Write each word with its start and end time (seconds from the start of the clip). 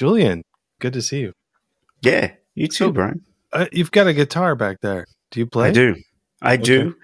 Julian, 0.00 0.44
good 0.78 0.94
to 0.94 1.02
see 1.02 1.20
you. 1.20 1.34
Yeah, 2.00 2.32
you 2.54 2.68
too, 2.68 2.86
So- 2.86 2.92
Brian. 2.92 3.20
Uh, 3.52 3.66
you've 3.70 3.90
got 3.90 4.06
a 4.06 4.14
guitar 4.14 4.54
back 4.56 4.80
there. 4.80 5.04
Do 5.30 5.40
you 5.40 5.46
play? 5.46 5.68
I 5.68 5.72
do. 5.72 5.96
I 6.40 6.54
Okay. 6.54 6.62
do. 6.62 6.94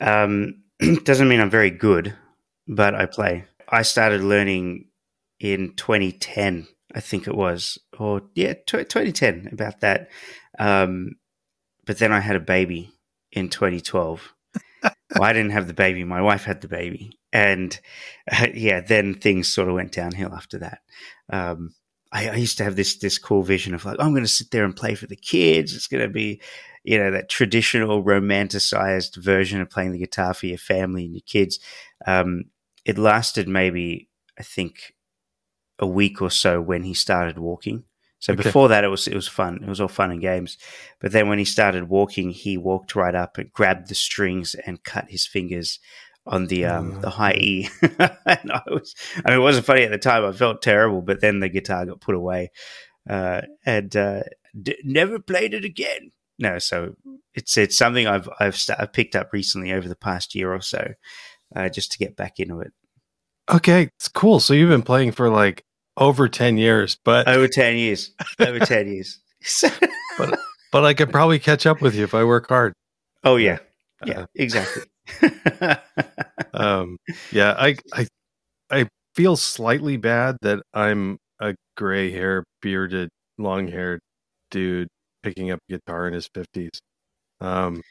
Um, 0.00 0.62
doesn't 1.02 1.26
mean 1.26 1.40
I'm 1.40 1.50
very 1.50 1.70
good, 1.70 2.14
but 2.68 2.94
I 2.94 3.06
play. 3.06 3.46
I 3.68 3.82
started 3.82 4.20
learning 4.20 4.90
in 5.40 5.74
2010, 5.74 6.68
I 6.94 7.00
think 7.00 7.26
it 7.26 7.34
was, 7.34 7.78
or 7.98 8.22
yeah, 8.36 8.52
tw 8.52 8.88
2010, 8.88 9.48
about 9.50 9.80
that. 9.80 10.08
Um, 10.56 11.16
but 11.84 11.98
then 11.98 12.12
I 12.12 12.20
had 12.20 12.36
a 12.36 12.40
baby 12.40 12.92
in 13.32 13.48
2012. 13.48 14.34
well, 14.84 14.92
I 15.20 15.32
didn't 15.32 15.50
have 15.50 15.66
the 15.66 15.74
baby; 15.74 16.04
my 16.04 16.22
wife 16.22 16.44
had 16.44 16.60
the 16.60 16.68
baby, 16.68 17.18
and 17.32 17.76
uh, 18.30 18.46
yeah, 18.54 18.82
then 18.82 19.14
things 19.14 19.52
sort 19.52 19.68
of 19.68 19.74
went 19.74 19.90
downhill 19.92 20.32
after 20.32 20.58
that. 20.58 20.78
Um, 21.28 21.74
I, 22.16 22.28
I 22.30 22.36
used 22.36 22.58
to 22.58 22.64
have 22.64 22.76
this 22.76 22.96
this 22.98 23.18
cool 23.18 23.42
vision 23.42 23.74
of 23.74 23.84
like, 23.84 23.96
I'm 24.00 24.12
going 24.12 24.24
to 24.24 24.28
sit 24.28 24.50
there 24.50 24.64
and 24.64 24.74
play 24.74 24.94
for 24.94 25.06
the 25.06 25.16
kids. 25.16 25.74
It's 25.74 25.88
going 25.88 26.02
to 26.02 26.08
be 26.08 26.40
you 26.86 26.98
know 26.98 27.10
that 27.10 27.28
traditional 27.28 28.02
romanticized 28.04 29.16
version 29.16 29.60
of 29.60 29.68
playing 29.68 29.92
the 29.92 29.98
guitar 29.98 30.32
for 30.32 30.46
your 30.46 30.56
family 30.58 31.04
and 31.04 31.14
your 31.14 31.22
kids 31.26 31.58
um, 32.06 32.44
it 32.84 32.96
lasted 32.96 33.48
maybe 33.48 34.08
i 34.38 34.42
think 34.42 34.94
a 35.80 35.86
week 35.86 36.22
or 36.22 36.30
so 36.30 36.60
when 36.60 36.84
he 36.84 36.94
started 36.94 37.38
walking 37.38 37.82
so 38.20 38.32
Okay. 38.32 38.42
before 38.44 38.68
that 38.68 38.84
it 38.84 38.88
was 38.88 39.08
it 39.08 39.14
was 39.16 39.28
fun 39.28 39.58
it 39.62 39.68
was 39.68 39.80
all 39.80 39.88
fun 39.88 40.12
and 40.12 40.20
games 40.20 40.56
but 41.00 41.10
then 41.12 41.28
when 41.28 41.38
he 41.40 41.44
started 41.44 41.88
walking 41.88 42.30
he 42.30 42.56
walked 42.56 42.94
right 42.94 43.16
up 43.16 43.36
and 43.36 43.52
grabbed 43.52 43.88
the 43.88 43.94
strings 43.94 44.54
and 44.64 44.84
cut 44.84 45.10
his 45.10 45.26
fingers 45.26 45.80
on 46.26 46.46
the 46.46 46.64
um, 46.66 46.94
Oh, 46.96 47.00
the 47.00 47.10
high 47.10 47.34
E, 47.34 47.68
and 47.82 48.52
I 48.52 48.62
was, 48.68 48.94
I 49.24 49.30
mean, 49.30 49.38
it 49.38 49.42
wasn't 49.42 49.66
funny 49.66 49.82
at 49.84 49.90
the 49.90 49.98
time. 49.98 50.24
I 50.24 50.32
felt 50.32 50.62
terrible, 50.62 51.02
but 51.02 51.20
then 51.20 51.40
the 51.40 51.48
guitar 51.48 51.86
got 51.86 52.00
put 52.00 52.14
away, 52.14 52.50
uh, 53.08 53.42
and 53.64 53.94
uh, 53.96 54.22
d- 54.60 54.76
never 54.84 55.18
played 55.18 55.54
it 55.54 55.64
again 55.64 56.10
no, 56.38 56.58
so 56.58 56.94
it's 57.32 57.56
it's 57.56 57.78
something 57.78 58.06
I've 58.06 58.28
I've, 58.38 58.56
st- 58.56 58.78
I've 58.78 58.92
picked 58.92 59.16
up 59.16 59.30
recently 59.32 59.72
over 59.72 59.88
the 59.88 59.96
past 59.96 60.34
year 60.34 60.52
or 60.52 60.60
so, 60.60 60.92
uh, 61.54 61.70
just 61.70 61.92
to 61.92 61.98
get 61.98 62.14
back 62.14 62.38
into 62.38 62.60
it. 62.60 62.72
Okay, 63.50 63.84
it's 63.96 64.08
cool. 64.08 64.38
So 64.38 64.52
you've 64.52 64.68
been 64.68 64.82
playing 64.82 65.12
for 65.12 65.30
like 65.30 65.64
over 65.96 66.28
10 66.28 66.58
years, 66.58 66.98
but 67.04 67.26
Over 67.26 67.48
ten 67.48 67.76
years, 67.78 68.10
over 68.38 68.58
ten 68.66 68.86
years. 68.86 69.18
but 70.72 70.84
I 70.84 70.92
could 70.92 71.10
probably 71.10 71.38
catch 71.38 71.64
up 71.64 71.80
with 71.80 71.94
you 71.94 72.04
if 72.04 72.14
I 72.14 72.22
work 72.24 72.48
hard. 72.50 72.74
oh 73.24 73.36
yeah, 73.36 73.58
yeah, 74.04 74.20
Uh, 74.20 74.26
exactly. 74.34 74.82
um 76.54 76.98
yeah, 77.32 77.54
I 77.58 77.76
I 77.92 78.06
I 78.70 78.88
feel 79.14 79.36
slightly 79.36 79.96
bad 79.96 80.36
that 80.42 80.62
I'm 80.74 81.18
a 81.40 81.54
gray 81.76 82.10
hair 82.10 82.44
bearded 82.62 83.08
long 83.38 83.68
haired 83.68 84.00
dude 84.50 84.88
picking 85.22 85.50
up 85.50 85.60
guitar 85.68 86.06
in 86.08 86.14
his 86.14 86.28
50s. 86.28 86.78
Um 87.40 87.82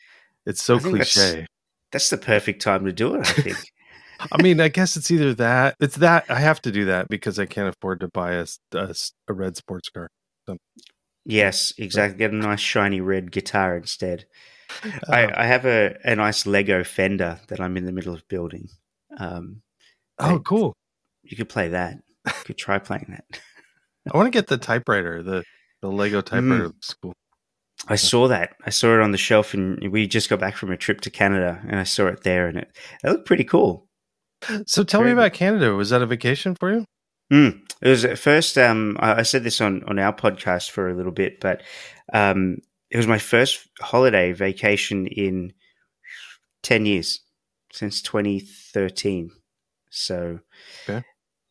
it's 0.46 0.62
so 0.62 0.80
think 0.80 0.98
that's- 0.98 1.14
cliche. 1.14 1.46
That's 1.92 2.10
the 2.10 2.18
perfect 2.18 2.62
time 2.62 2.84
to 2.86 2.92
do 2.92 3.16
it. 3.16 3.22
I 3.22 3.42
think. 3.42 3.58
I 4.32 4.42
mean, 4.42 4.60
I 4.60 4.68
guess 4.68 4.98
it's 4.98 5.12
either 5.12 5.34
that. 5.36 5.76
It's 5.80 5.96
that 5.98 6.26
I 6.30 6.40
have 6.40 6.62
to 6.64 6.72
do 6.72 6.86
that 6.86 7.08
because 7.08 7.40
I 7.40 7.46
can't 7.46 7.74
afford 7.74 8.02
to 8.02 8.10
buy 8.10 8.34
a 8.34 8.46
a 8.74 9.34
red 9.34 9.56
sports 9.56 9.90
car. 9.90 10.10
yes, 11.26 11.74
exactly. 11.78 12.18
Get 12.18 12.32
a 12.32 12.36
nice 12.36 12.60
shiny 12.60 13.00
red 13.02 13.32
guitar 13.32 13.78
instead. 13.78 14.26
I, 15.10 15.24
Um, 15.26 15.32
I 15.36 15.46
have 15.46 15.66
a, 15.66 15.96
a 16.04 16.16
nice 16.16 16.46
Lego 16.46 16.84
Fender 16.84 17.40
that 17.48 17.60
I'm 17.60 17.78
in 17.78 17.86
the 17.86 17.92
middle 17.92 18.14
of 18.14 18.28
building. 18.28 18.68
Um, 19.18 19.62
oh, 20.20 20.36
I- 20.36 20.40
cool. 20.44 20.74
you 21.24 21.36
could 21.38 21.50
play 21.50 21.70
that. 21.70 21.98
You 22.26 22.34
could 22.46 22.58
try 22.58 22.80
playing 22.80 23.08
that. 23.10 23.40
I 24.12 24.18
want 24.18 24.28
to 24.28 24.32
get 24.38 24.48
the 24.48 24.58
typewriter. 24.58 25.24
The 25.24 25.44
the 25.82 25.90
Lego 25.92 26.22
Mm. 26.22 26.26
typewriter 26.26 26.68
looks 26.68 26.94
cool. 26.96 27.14
I 27.88 27.96
saw 27.98 28.28
that. 28.30 28.54
I 28.66 28.70
saw 28.72 28.96
it 28.96 29.02
on 29.02 29.12
the 29.12 29.18
shelf, 29.18 29.54
and 29.54 29.92
we 29.92 30.08
just 30.08 30.30
got 30.30 30.40
back 30.40 30.56
from 30.56 30.72
a 30.72 30.78
trip 30.78 31.02
to 31.02 31.10
Canada, 31.12 31.62
and 31.68 31.80
I 31.80 31.84
saw 31.84 32.08
it 32.08 32.24
there, 32.24 32.48
and 32.48 32.58
it, 32.60 32.72
it 33.04 33.10
looked 33.10 33.26
pretty 33.28 33.44
cool. 33.44 33.88
So 34.66 34.84
tell 34.84 35.04
me 35.04 35.12
about 35.12 35.34
Canada. 35.34 35.74
Was 35.76 35.90
that 35.90 36.02
a 36.02 36.06
vacation 36.06 36.56
for 36.56 36.72
you? 36.72 36.86
Mm. 37.34 37.62
It 37.82 37.90
was 37.90 38.06
at 38.06 38.18
first. 38.20 38.58
Um, 38.58 38.96
I, 39.00 39.20
I 39.20 39.22
said 39.24 39.44
this 39.44 39.60
on 39.62 39.84
on 39.86 40.00
our 40.00 40.14
podcast 40.14 40.70
for 40.72 40.90
a 40.90 40.96
little 40.96 41.12
bit, 41.12 41.40
but 41.40 41.62
um, 42.14 42.58
it 42.96 42.98
was 42.98 43.08
my 43.08 43.18
first 43.20 43.68
holiday 43.82 44.32
vacation 44.32 45.06
in 45.08 45.52
ten 46.64 46.86
years 46.86 47.20
since 47.74 48.02
2013. 48.02 49.32
So, 49.90 50.40
Okay. 50.88 51.06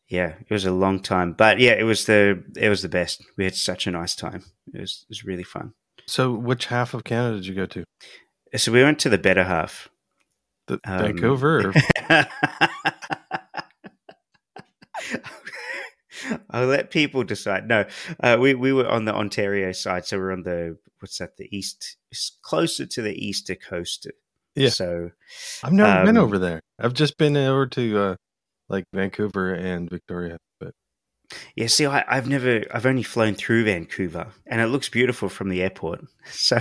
yeah, 0.09 0.33
it 0.49 0.51
was 0.53 0.65
a 0.65 0.71
long 0.71 0.99
time, 0.99 1.33
but 1.33 1.59
yeah, 1.59 1.73
it 1.73 1.83
was 1.83 2.05
the 2.05 2.43
it 2.57 2.69
was 2.69 2.81
the 2.81 2.89
best. 2.89 3.23
We 3.37 3.43
had 3.43 3.53
such 3.55 3.85
a 3.85 3.91
nice 3.91 4.15
time. 4.15 4.43
It 4.73 4.81
was 4.81 5.05
it 5.07 5.09
was 5.09 5.23
really 5.23 5.43
fun. 5.43 5.73
So 6.07 6.33
which 6.33 6.65
half 6.65 6.95
of 6.95 7.03
Canada 7.03 7.35
did 7.35 7.45
you 7.45 7.53
go 7.53 7.67
to? 7.67 7.83
So 8.57 8.71
we 8.71 8.81
went 8.83 8.97
to 9.01 9.09
the 9.09 9.19
better 9.19 9.43
half. 9.43 9.87
The 10.65 10.79
Um, 10.83 10.99
Vancouver? 10.99 11.73
Or, 12.09 12.25
I'll 16.49 16.67
let 16.67 16.91
people 16.91 17.23
decide. 17.23 17.67
No, 17.67 17.85
uh, 18.21 18.37
we 18.39 18.53
we 18.53 18.73
were 18.73 18.87
on 18.87 19.05
the 19.05 19.13
Ontario 19.13 19.71
side, 19.71 20.05
so 20.05 20.17
we're 20.17 20.31
on 20.31 20.43
the 20.43 20.77
what's 20.99 21.17
that? 21.17 21.37
The 21.37 21.55
east, 21.55 21.97
it's 22.11 22.37
closer 22.41 22.85
to 22.85 23.01
the 23.01 23.13
easter 23.13 23.55
coast. 23.55 24.07
Yeah. 24.55 24.69
So 24.69 25.11
I've 25.63 25.73
never 25.73 26.05
been 26.05 26.17
um, 26.17 26.23
over 26.23 26.39
there. 26.39 26.61
I've 26.79 26.93
just 26.93 27.17
been 27.17 27.35
over 27.35 27.67
to 27.67 27.97
uh, 27.97 28.15
like 28.69 28.85
Vancouver 28.93 29.53
and 29.53 29.89
Victoria. 29.89 30.37
But 30.59 30.73
yeah, 31.55 31.67
see, 31.67 31.85
I, 31.85 32.03
I've 32.07 32.27
never, 32.27 32.63
I've 32.73 32.85
only 32.85 33.03
flown 33.03 33.35
through 33.35 33.65
Vancouver, 33.65 34.27
and 34.47 34.61
it 34.61 34.67
looks 34.67 34.89
beautiful 34.89 35.29
from 35.29 35.49
the 35.49 35.61
airport. 35.61 36.05
So 36.31 36.59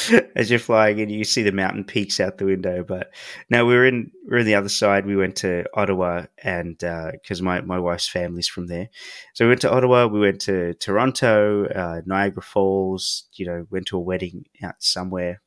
as 0.36 0.50
you're 0.50 0.58
flying 0.58 0.98
in, 0.98 1.08
you 1.10 1.24
see 1.24 1.42
the 1.42 1.52
mountain 1.52 1.84
peaks 1.84 2.20
out 2.20 2.38
the 2.38 2.44
window. 2.44 2.84
But 2.86 3.12
no, 3.50 3.66
we 3.66 3.74
were 3.74 3.86
in, 3.86 4.10
we 4.28 4.36
are 4.36 4.40
in 4.40 4.46
the 4.46 4.54
other 4.54 4.68
side. 4.68 5.06
We 5.06 5.16
went 5.16 5.36
to 5.36 5.64
Ottawa, 5.74 6.26
and 6.42 6.78
because 6.78 7.42
my 7.42 7.60
my 7.60 7.78
wife's 7.78 8.08
family's 8.08 8.48
from 8.48 8.66
there, 8.66 8.88
so 9.34 9.44
we 9.44 9.50
went 9.50 9.60
to 9.62 9.72
Ottawa. 9.72 10.06
We 10.06 10.20
went 10.20 10.40
to 10.42 10.74
Toronto, 10.74 11.66
uh, 11.66 12.00
Niagara 12.06 12.42
Falls. 12.42 13.24
You 13.34 13.46
know, 13.46 13.66
went 13.70 13.86
to 13.86 13.96
a 13.96 14.00
wedding 14.00 14.46
out 14.62 14.76
somewhere 14.80 15.40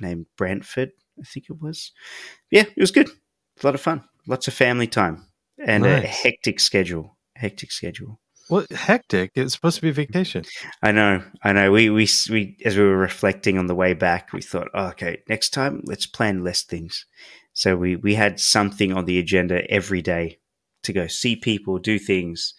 named 0.00 0.26
Brantford, 0.36 0.92
I 1.18 1.24
think 1.24 1.46
it 1.48 1.60
was. 1.60 1.92
Yeah, 2.50 2.64
it 2.64 2.80
was 2.80 2.90
good. 2.90 3.08
A 3.08 3.66
lot 3.66 3.74
of 3.74 3.80
fun. 3.80 4.04
Lots 4.26 4.48
of 4.48 4.54
family 4.54 4.86
time 4.86 5.26
and 5.58 5.86
a 5.86 6.00
hectic 6.00 6.60
schedule. 6.60 7.16
Hectic 7.34 7.70
schedule. 7.70 8.20
Well, 8.48 8.64
hectic. 8.70 9.32
It's 9.34 9.54
supposed 9.54 9.76
to 9.76 9.82
be 9.82 9.90
vacation. 9.90 10.44
I 10.82 10.92
know, 10.92 11.22
I 11.42 11.52
know. 11.52 11.72
We 11.72 11.90
we 11.90 12.08
we 12.30 12.56
as 12.64 12.76
we 12.76 12.84
were 12.84 12.96
reflecting 12.96 13.58
on 13.58 13.66
the 13.66 13.74
way 13.74 13.94
back, 13.94 14.32
we 14.32 14.42
thought, 14.42 14.68
oh, 14.74 14.88
okay, 14.88 15.22
next 15.28 15.50
time 15.50 15.82
let's 15.84 16.06
plan 16.06 16.44
less 16.44 16.62
things. 16.62 17.06
So 17.52 17.76
we 17.76 17.96
we 17.96 18.14
had 18.14 18.38
something 18.38 18.92
on 18.92 19.06
the 19.06 19.18
agenda 19.18 19.68
every 19.70 20.02
day 20.02 20.38
to 20.84 20.92
go 20.92 21.06
see 21.06 21.36
people, 21.36 21.78
do 21.78 21.98
things, 21.98 22.54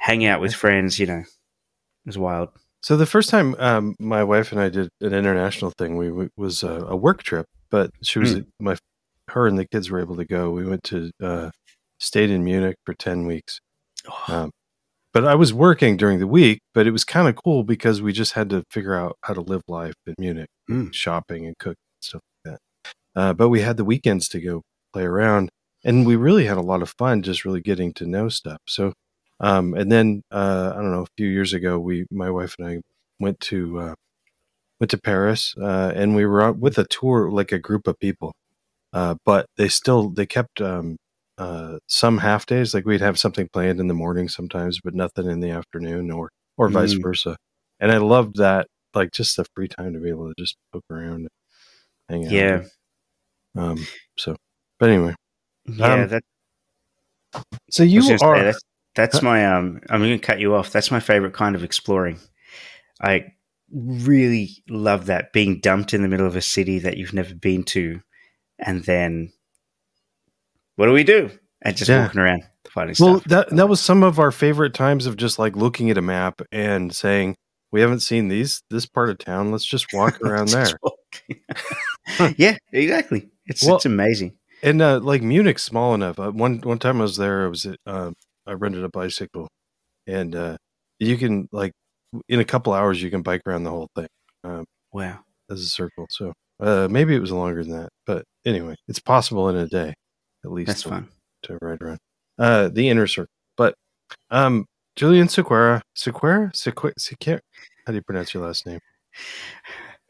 hang 0.00 0.26
out 0.26 0.40
with 0.40 0.54
friends. 0.54 0.98
You 0.98 1.06
know, 1.06 1.20
it 1.20 2.06
was 2.06 2.18
wild. 2.18 2.50
So 2.82 2.98
the 2.98 3.06
first 3.06 3.30
time 3.30 3.54
um, 3.58 3.94
my 3.98 4.22
wife 4.24 4.52
and 4.52 4.60
I 4.60 4.68
did 4.68 4.90
an 5.00 5.14
international 5.14 5.70
thing, 5.70 5.96
we, 5.96 6.10
we 6.10 6.28
was 6.36 6.62
a, 6.62 6.84
a 6.88 6.96
work 6.96 7.22
trip, 7.22 7.46
but 7.70 7.90
she 8.02 8.18
was 8.18 8.40
my 8.60 8.76
her 9.28 9.46
and 9.46 9.58
the 9.58 9.66
kids 9.66 9.90
were 9.90 10.00
able 10.00 10.16
to 10.16 10.26
go. 10.26 10.50
We 10.50 10.66
went 10.66 10.84
to 10.84 11.10
uh, 11.22 11.50
stayed 11.98 12.28
in 12.28 12.44
Munich 12.44 12.76
for 12.84 12.92
ten 12.92 13.26
weeks. 13.26 13.60
Um, 14.28 14.50
but 15.14 15.24
I 15.24 15.34
was 15.36 15.54
working 15.54 15.96
during 15.96 16.18
the 16.18 16.26
week, 16.26 16.60
but 16.74 16.86
it 16.86 16.90
was 16.90 17.04
kind 17.04 17.28
of 17.28 17.36
cool 17.36 17.62
because 17.64 18.02
we 18.02 18.12
just 18.12 18.32
had 18.32 18.50
to 18.50 18.64
figure 18.70 18.94
out 18.94 19.16
how 19.22 19.32
to 19.34 19.40
live 19.40 19.62
life 19.68 19.94
in 20.06 20.14
Munich, 20.18 20.48
Mm. 20.68 20.92
shopping 20.92 21.46
and 21.46 21.56
cook 21.58 21.76
and 21.78 22.02
stuff 22.02 22.20
like 22.44 22.54
that. 22.54 22.60
Uh, 23.20 23.32
but 23.32 23.48
we 23.48 23.60
had 23.60 23.76
the 23.76 23.84
weekends 23.84 24.28
to 24.30 24.40
go 24.40 24.62
play 24.92 25.04
around, 25.04 25.50
and 25.84 26.06
we 26.06 26.16
really 26.16 26.46
had 26.46 26.58
a 26.58 26.62
lot 26.62 26.82
of 26.82 26.92
fun 26.98 27.22
just 27.22 27.44
really 27.44 27.60
getting 27.60 27.92
to 27.94 28.06
know 28.06 28.28
stuff. 28.28 28.58
So, 28.66 28.92
um, 29.40 29.74
and 29.74 29.90
then 29.92 30.22
uh, 30.32 30.72
I 30.74 30.76
don't 30.76 30.90
know, 30.92 31.02
a 31.04 31.14
few 31.16 31.28
years 31.28 31.52
ago, 31.52 31.78
we 31.78 32.06
my 32.10 32.30
wife 32.30 32.56
and 32.58 32.66
I 32.68 32.80
went 33.20 33.40
to 33.40 33.78
uh, 33.80 33.94
went 34.80 34.90
to 34.90 34.98
Paris, 35.00 35.54
uh, 35.60 35.92
and 35.94 36.16
we 36.16 36.26
were 36.26 36.42
out 36.42 36.58
with 36.58 36.76
a 36.78 36.84
tour, 36.84 37.30
like 37.30 37.52
a 37.52 37.58
group 37.58 37.86
of 37.86 37.98
people. 38.00 38.32
Uh, 38.92 39.16
but 39.24 39.46
they 39.56 39.68
still 39.68 40.08
they 40.10 40.26
kept 40.26 40.60
um, 40.60 40.96
uh, 41.38 41.78
some 41.88 42.18
half 42.18 42.46
days, 42.46 42.74
like 42.74 42.84
we'd 42.84 43.00
have 43.00 43.18
something 43.18 43.48
planned 43.52 43.80
in 43.80 43.88
the 43.88 43.94
morning 43.94 44.28
sometimes, 44.28 44.80
but 44.82 44.94
nothing 44.94 45.26
in 45.30 45.40
the 45.40 45.50
afternoon, 45.50 46.10
or 46.10 46.30
or 46.56 46.68
vice 46.68 46.94
Mm. 46.94 47.02
versa. 47.02 47.36
And 47.80 47.90
I 47.90 47.96
loved 47.98 48.36
that, 48.36 48.68
like 48.94 49.10
just 49.12 49.36
the 49.36 49.44
free 49.54 49.68
time 49.68 49.94
to 49.94 50.00
be 50.00 50.08
able 50.10 50.28
to 50.28 50.34
just 50.38 50.56
poke 50.72 50.84
around, 50.90 51.26
and 51.26 51.28
hang 52.08 52.26
out. 52.26 52.32
Yeah, 52.32 52.64
Um. 53.56 53.86
So, 54.16 54.36
but 54.78 54.90
anyway, 54.90 55.14
yeah. 55.66 55.92
Um, 55.94 56.08
that 56.08 56.22
so 57.70 57.82
you 57.82 58.00
gonna 58.02 58.18
say, 58.18 58.24
are 58.26 58.44
that's, 58.44 58.60
that's 58.94 59.22
my 59.22 59.44
um. 59.46 59.80
I'm 59.90 60.00
going 60.00 60.18
to 60.18 60.24
cut 60.24 60.38
you 60.38 60.54
off. 60.54 60.70
That's 60.70 60.90
my 60.90 61.00
favorite 61.00 61.34
kind 61.34 61.56
of 61.56 61.64
exploring. 61.64 62.18
I 63.02 63.32
really 63.72 64.50
love 64.68 65.06
that 65.06 65.32
being 65.32 65.58
dumped 65.60 65.94
in 65.94 66.02
the 66.02 66.08
middle 66.08 66.26
of 66.26 66.36
a 66.36 66.40
city 66.40 66.78
that 66.78 66.96
you've 66.96 67.12
never 67.12 67.34
been 67.34 67.64
to, 67.64 68.00
and 68.60 68.84
then 68.84 69.32
what 70.76 70.86
do 70.86 70.92
we 70.92 71.04
do? 71.04 71.30
And 71.62 71.76
just 71.76 71.88
Yeah. 71.88 72.02
walking 72.06 72.20
around. 72.20 72.42
finding 72.70 72.96
Well, 72.98 73.20
stuff. 73.20 73.28
that 73.48 73.50
that 73.56 73.68
was 73.68 73.80
some 73.80 74.02
of 74.02 74.18
our 74.18 74.32
favorite 74.32 74.74
times 74.74 75.06
of 75.06 75.16
just 75.16 75.38
like 75.38 75.54
looking 75.56 75.90
at 75.90 75.98
a 75.98 76.02
map 76.02 76.40
and 76.50 76.92
saying, 76.94 77.36
"We 77.72 77.80
haven't 77.80 78.00
seen 78.00 78.28
these 78.28 78.62
this 78.70 78.84
part 78.86 79.10
of 79.10 79.18
town. 79.18 79.52
Let's 79.52 79.64
just 79.64 79.92
walk 79.92 80.20
around 80.22 80.48
there." 80.48 80.76
Walk. 80.82 80.94
yeah, 82.38 82.56
exactly. 82.72 83.28
It's 83.46 83.64
Well- 83.64 83.76
it's 83.76 83.86
amazing. 83.86 84.36
And 84.62 84.80
uh, 84.82 84.98
like 85.00 85.22
Munich's 85.22 85.62
small 85.62 85.94
enough. 85.94 86.18
Uh, 86.18 86.30
one 86.32 86.58
one 86.60 86.78
time 86.78 86.98
I 86.98 87.02
was 87.02 87.16
there. 87.18 87.44
I 87.44 87.48
was 87.48 87.66
at, 87.66 87.78
uh, 87.86 88.12
I 88.46 88.52
rented 88.52 88.82
a 88.82 88.88
bicycle, 88.88 89.48
and 90.06 90.34
uh, 90.34 90.56
you 90.98 91.16
can 91.18 91.48
like 91.52 91.72
in 92.28 92.40
a 92.40 92.44
couple 92.44 92.72
hours 92.72 93.02
you 93.02 93.10
can 93.10 93.22
bike 93.22 93.42
around 93.46 93.64
the 93.64 93.70
whole 93.70 93.88
thing 93.94 94.06
Wow. 94.92 95.20
as 95.50 95.60
a 95.60 95.66
circle. 95.66 96.06
So 96.10 96.32
uh, 96.60 96.88
maybe 96.90 97.14
it 97.14 97.20
was 97.20 97.30
longer 97.32 97.62
than 97.62 97.72
that, 97.72 97.90
but 98.06 98.24
anyway, 98.46 98.74
it's 98.88 99.00
possible 99.00 99.48
in 99.50 99.56
a 99.56 99.66
day 99.66 99.92
at 100.44 100.52
least. 100.52 100.68
That's 100.68 100.82
to, 100.82 100.88
fun. 100.88 101.08
to 101.44 101.58
ride 101.60 101.82
around 101.82 101.98
uh, 102.38 102.68
the 102.68 102.88
inner 102.88 103.06
circle. 103.06 103.30
But 103.56 103.74
um, 104.30 104.66
Julian 104.96 105.28
Sequera, 105.28 105.82
Sequera, 105.96 106.52
Sequera, 106.52 106.92
Sequera. 106.98 107.40
How 107.86 107.92
do 107.92 107.96
you 107.96 108.02
pronounce 108.02 108.32
your 108.34 108.44
last 108.44 108.66
name? 108.66 108.80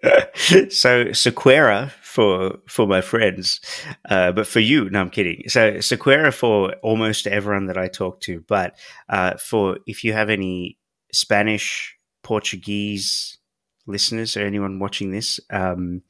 so 0.71 1.07
Sequera 1.07 1.91
for 2.03 2.59
for 2.69 2.87
my 2.87 3.01
friends, 3.01 3.61
uh, 4.09 4.33
but 4.33 4.47
for 4.47 4.61
you, 4.61 4.91
no, 4.91 5.01
I'm 5.01 5.11
kidding. 5.11 5.49
So 5.49 5.75
Sequera 5.75 6.33
for 6.33 6.75
almost 6.83 7.27
everyone 7.27 7.67
that 7.67 7.79
I 7.79 7.89
talk 7.89 8.21
to, 8.23 8.45
but 8.47 8.77
uh, 9.09 9.37
for 9.37 9.79
if 9.87 10.05
you 10.05 10.13
have 10.13 10.31
any 10.31 10.79
Spanish, 11.13 11.97
Portuguese 12.23 13.39
listeners 13.87 14.37
or 14.37 14.41
anyone 14.41 14.79
watching 14.79 15.11
this, 15.11 15.41
um, 15.51 16.03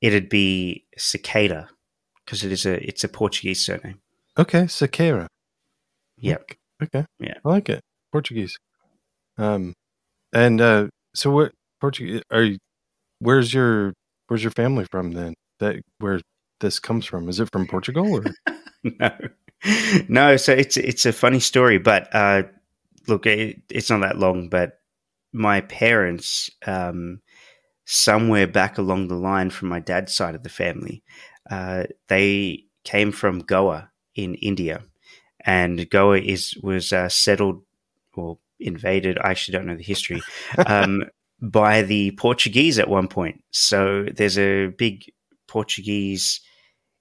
it'd 0.00 0.28
be 0.28 0.84
Cicada 0.96 1.68
because 2.24 2.44
it 2.44 2.52
is 2.52 2.66
a 2.66 2.86
it's 2.86 3.04
a 3.04 3.08
Portuguese 3.08 3.64
surname. 3.64 4.00
Okay, 4.38 4.62
Sequera. 4.62 5.26
Yep. 6.18 6.52
Okay. 6.82 7.04
Yeah. 7.18 7.34
I 7.44 7.48
like 7.48 7.68
it. 7.68 7.80
Portuguese. 8.12 8.56
Um, 9.38 9.74
and 10.32 10.60
uh, 10.60 10.88
so 11.14 11.30
what 11.30 11.52
Portuguese 11.80 12.22
are 12.30 12.42
you? 12.42 12.58
Where's 13.20 13.52
your 13.52 13.94
Where's 14.28 14.42
your 14.42 14.52
family 14.52 14.86
from 14.90 15.12
then? 15.12 15.34
That 15.60 15.76
where 15.98 16.20
this 16.60 16.80
comes 16.80 17.06
from? 17.06 17.28
Is 17.28 17.40
it 17.40 17.48
from 17.52 17.66
Portugal 17.66 18.14
or? 18.16 18.24
no, 18.84 19.10
no. 20.08 20.36
So 20.36 20.52
it's 20.52 20.76
it's 20.76 21.06
a 21.06 21.12
funny 21.12 21.40
story, 21.40 21.78
but 21.78 22.08
uh, 22.14 22.44
look, 23.06 23.26
it, 23.26 23.60
it's 23.70 23.90
not 23.90 24.00
that 24.00 24.18
long. 24.18 24.48
But 24.48 24.80
my 25.32 25.60
parents, 25.60 26.50
um, 26.66 27.20
somewhere 27.84 28.46
back 28.46 28.78
along 28.78 29.08
the 29.08 29.14
line 29.14 29.50
from 29.50 29.68
my 29.68 29.80
dad's 29.80 30.14
side 30.14 30.34
of 30.34 30.42
the 30.42 30.48
family, 30.48 31.02
uh, 31.50 31.84
they 32.08 32.64
came 32.84 33.12
from 33.12 33.40
Goa 33.40 33.90
in 34.14 34.34
India, 34.36 34.82
and 35.44 35.88
Goa 35.90 36.18
is 36.18 36.56
was 36.62 36.92
uh, 36.92 37.08
settled 37.08 37.62
or 38.14 38.38
invaded. 38.60 39.18
I 39.18 39.30
actually 39.30 39.56
don't 39.58 39.66
know 39.66 39.76
the 39.76 39.82
history. 39.82 40.22
Um, 40.66 41.04
by 41.42 41.82
the 41.82 42.12
Portuguese 42.12 42.78
at 42.78 42.88
one 42.88 43.08
point. 43.08 43.42
So 43.50 44.06
there's 44.14 44.38
a 44.38 44.68
big 44.68 45.12
Portuguese 45.46 46.40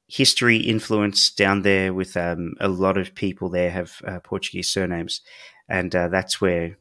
history 0.08 0.58
influence 0.58 1.32
down 1.32 1.62
there 1.62 1.94
with 1.94 2.18
um, 2.18 2.54
a 2.60 2.68
lot 2.68 2.98
of 2.98 3.16
people 3.16 3.50
there 3.50 3.72
have 3.72 4.02
uh, 4.06 4.20
Portuguese 4.20 4.70
surnames. 4.70 5.22
And 5.70 5.96
uh, 5.96 6.10
that's 6.10 6.42
where 6.42 6.78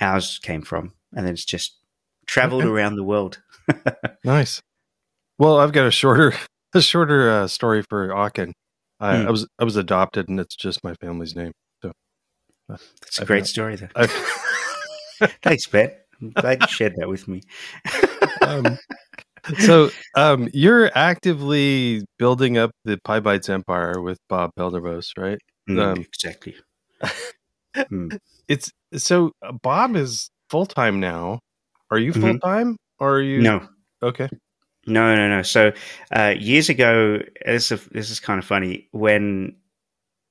ours 0.00 0.40
came 0.42 0.62
from. 0.62 0.94
And 1.14 1.26
then 1.26 1.34
it's 1.34 1.44
just 1.44 1.76
traveled 2.26 2.64
Okay. 2.64 2.70
around 2.70 2.96
the 2.96 3.04
world. 3.04 3.40
Nice. 4.24 4.60
Well, 5.38 5.58
I've 5.58 5.72
got 5.72 5.86
a 5.86 5.90
shorter 5.92 6.34
a 6.76 6.82
shorter 6.82 7.30
uh, 7.30 7.48
story 7.48 7.82
for 7.82 8.14
Aachen. 8.16 8.52
I, 9.00 9.16
Hmm. 9.22 9.28
I 9.28 9.30
was 9.30 9.46
I 9.58 9.64
was 9.64 9.76
adopted, 9.76 10.28
and 10.28 10.38
it's 10.40 10.56
just 10.56 10.82
my 10.84 10.94
family's 10.94 11.34
name. 11.36 11.52
It's 11.82 13.18
a 13.18 13.22
I've 13.22 13.26
great 13.28 13.40
not- 13.40 13.46
story, 13.48 13.76
though. 13.76 13.88
Thanks, 15.42 15.66
Ben. 15.66 15.90
I'm 16.20 16.30
glad 16.30 16.62
you 16.62 16.68
shared 16.68 16.94
that 16.96 17.08
with 17.08 17.28
me. 17.28 17.42
um, 18.42 18.78
so 19.58 19.90
um, 20.16 20.48
you're 20.52 20.90
actively 20.96 22.04
building 22.18 22.58
up 22.58 22.70
the 22.84 22.98
Pybites 23.06 23.48
empire 23.50 24.00
with 24.00 24.18
Bob 24.28 24.50
Belderbos, 24.58 25.08
right? 25.18 25.38
Mm, 25.68 25.80
um, 25.80 25.98
exactly. 26.00 26.54
Mm. 27.76 28.18
It's 28.48 28.72
so 28.94 29.32
uh, 29.42 29.52
Bob 29.62 29.96
is 29.96 30.30
full 30.48 30.64
time 30.64 30.98
now. 30.98 31.40
Are 31.90 31.98
you 31.98 32.14
full 32.14 32.38
time? 32.38 32.78
Or 32.98 33.16
are 33.16 33.20
you 33.22 33.42
No, 33.42 33.68
Okay. 34.02 34.30
No, 34.86 35.16
no, 35.16 35.28
no. 35.28 35.42
So 35.42 35.72
uh, 36.12 36.34
years 36.38 36.68
ago, 36.68 37.20
this 37.44 37.72
is, 37.72 37.84
this 37.86 38.10
is 38.10 38.20
kind 38.20 38.38
of 38.38 38.44
funny. 38.44 38.88
When 38.92 39.56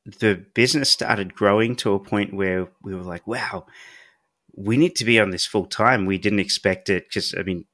the 0.05 0.45
business 0.53 0.89
started 0.89 1.35
growing 1.35 1.75
to 1.77 1.93
a 1.93 1.99
point 1.99 2.33
where 2.33 2.67
we 2.81 2.95
were 2.95 3.01
like, 3.01 3.27
"Wow, 3.27 3.65
we 4.55 4.77
need 4.77 4.95
to 4.97 5.05
be 5.05 5.19
on 5.19 5.31
this 5.31 5.45
full 5.45 5.65
time." 5.65 6.05
We 6.05 6.17
didn't 6.17 6.39
expect 6.39 6.89
it 6.89 7.05
because, 7.09 7.33
I 7.37 7.43
mean, 7.43 7.65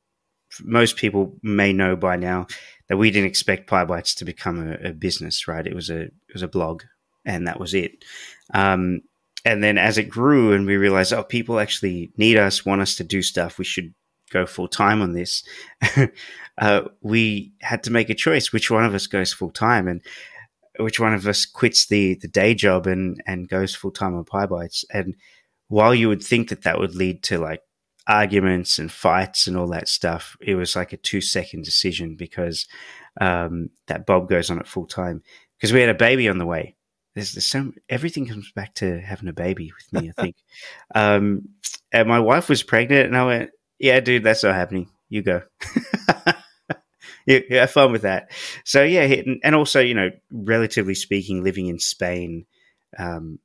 most 0.61 0.97
people 0.97 1.37
may 1.43 1.71
know 1.73 1.95
by 1.95 2.15
now 2.15 2.47
that 2.87 2.97
we 2.97 3.11
didn't 3.11 3.29
expect 3.29 3.69
Pybites 3.69 4.15
to 4.15 4.25
become 4.25 4.71
a, 4.71 4.89
a 4.89 4.93
business. 4.93 5.47
Right? 5.47 5.67
It 5.67 5.75
was 5.75 5.89
a 5.89 6.03
it 6.03 6.33
was 6.33 6.41
a 6.41 6.47
blog, 6.47 6.83
and 7.25 7.47
that 7.47 7.59
was 7.59 7.73
it. 7.73 8.03
Um, 8.53 9.01
and 9.43 9.63
then 9.63 9.77
as 9.77 9.97
it 9.97 10.09
grew, 10.09 10.53
and 10.53 10.65
we 10.65 10.77
realized, 10.77 11.13
oh, 11.13 11.23
people 11.23 11.59
actually 11.59 12.11
need 12.17 12.37
us, 12.37 12.65
want 12.65 12.81
us 12.81 12.95
to 12.95 13.03
do 13.03 13.21
stuff. 13.21 13.57
We 13.57 13.65
should 13.65 13.93
go 14.31 14.45
full 14.45 14.67
time 14.67 15.01
on 15.01 15.13
this. 15.13 15.43
uh, 16.57 16.81
we 17.01 17.53
had 17.61 17.83
to 17.83 17.91
make 17.91 18.09
a 18.09 18.15
choice 18.15 18.51
which 18.51 18.71
one 18.71 18.85
of 18.85 18.95
us 18.95 19.07
goes 19.07 19.33
full 19.33 19.51
time 19.51 19.87
and 19.87 20.01
which 20.79 20.99
one 20.99 21.13
of 21.13 21.27
us 21.27 21.45
quits 21.45 21.87
the 21.87 22.15
the 22.15 22.27
day 22.27 22.53
job 22.53 22.87
and 22.87 23.21
and 23.27 23.49
goes 23.49 23.75
full 23.75 23.91
time 23.91 24.15
on 24.15 24.25
Pybites. 24.25 24.83
And 24.91 25.15
while 25.67 25.93
you 25.93 26.09
would 26.09 26.23
think 26.23 26.49
that 26.49 26.63
that 26.63 26.79
would 26.79 26.95
lead 26.95 27.23
to 27.23 27.37
like 27.37 27.61
arguments 28.07 28.79
and 28.79 28.91
fights 28.91 29.47
and 29.47 29.57
all 29.57 29.67
that 29.67 29.87
stuff, 29.87 30.35
it 30.41 30.55
was 30.55 30.75
like 30.75 30.93
a 30.93 30.97
two 30.97 31.21
second 31.21 31.63
decision 31.63 32.15
because 32.15 32.67
um, 33.19 33.69
that 33.87 34.05
Bob 34.05 34.29
goes 34.29 34.49
on 34.49 34.59
at 34.59 34.67
full 34.67 34.85
time 34.85 35.21
because 35.57 35.73
we 35.73 35.81
had 35.81 35.89
a 35.89 35.93
baby 35.93 36.27
on 36.29 36.37
the 36.37 36.45
way. 36.45 36.75
There's, 37.13 37.33
there's 37.33 37.45
so 37.45 37.71
everything 37.89 38.25
comes 38.25 38.51
back 38.53 38.73
to 38.75 38.99
having 39.01 39.27
a 39.27 39.33
baby 39.33 39.71
with 39.75 40.01
me. 40.01 40.09
I 40.09 40.21
think, 40.21 40.35
um, 40.95 41.49
and 41.91 42.07
my 42.07 42.19
wife 42.19 42.47
was 42.47 42.63
pregnant, 42.63 43.07
and 43.07 43.17
I 43.17 43.25
went, 43.25 43.51
"Yeah, 43.81 43.99
dude, 43.99 44.23
that's 44.23 44.43
not 44.43 44.55
happening. 44.55 44.89
You 45.09 45.23
go." 45.23 45.41
yeah, 47.25 47.39
have 47.51 47.71
fun 47.71 47.91
with 47.91 48.03
that. 48.03 48.31
So 48.63 48.83
yeah, 48.83 49.03
and- 49.03 49.39
and 49.43 49.55
also 49.55 49.79
you 49.79 49.93
know, 49.93 50.09
relatively 50.31 50.95
speaking, 50.95 51.43
living 51.43 51.67
in 51.67 51.79
Spain, 51.79 52.45
um, 52.97 53.39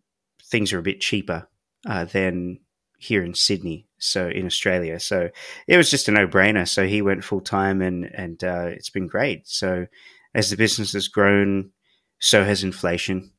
things 0.45 0.73
are 0.73 0.79
a 0.79 0.83
bit 0.83 1.01
cheaper 1.01 1.49
uh, 1.87 2.05
than 2.05 2.61
here 2.99 3.23
in 3.25 3.35
Sydney. 3.35 3.87
So 3.99 4.29
in 4.29 4.45
Australia, 4.47 5.01
so 5.01 5.31
it 5.67 5.77
was 5.77 5.91
just 5.91 6.09
a 6.09 6.13
no 6.13 6.27
brainer. 6.27 6.69
So 6.69 6.87
he 6.87 7.01
went 7.03 7.25
full 7.25 7.41
time, 7.41 7.81
and 7.83 8.05
and 8.15 8.43
uh, 8.45 8.67
it's 8.67 8.91
been 8.91 9.07
great. 9.07 9.49
So 9.49 9.87
as 10.35 10.51
the 10.51 10.57
business 10.57 10.93
has 10.93 11.09
grown, 11.09 11.71
so 12.19 12.45
has 12.45 12.63
inflation, 12.63 13.33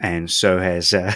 and 0.00 0.30
so 0.30 0.58
has. 0.58 0.92
Uh, 0.92 1.14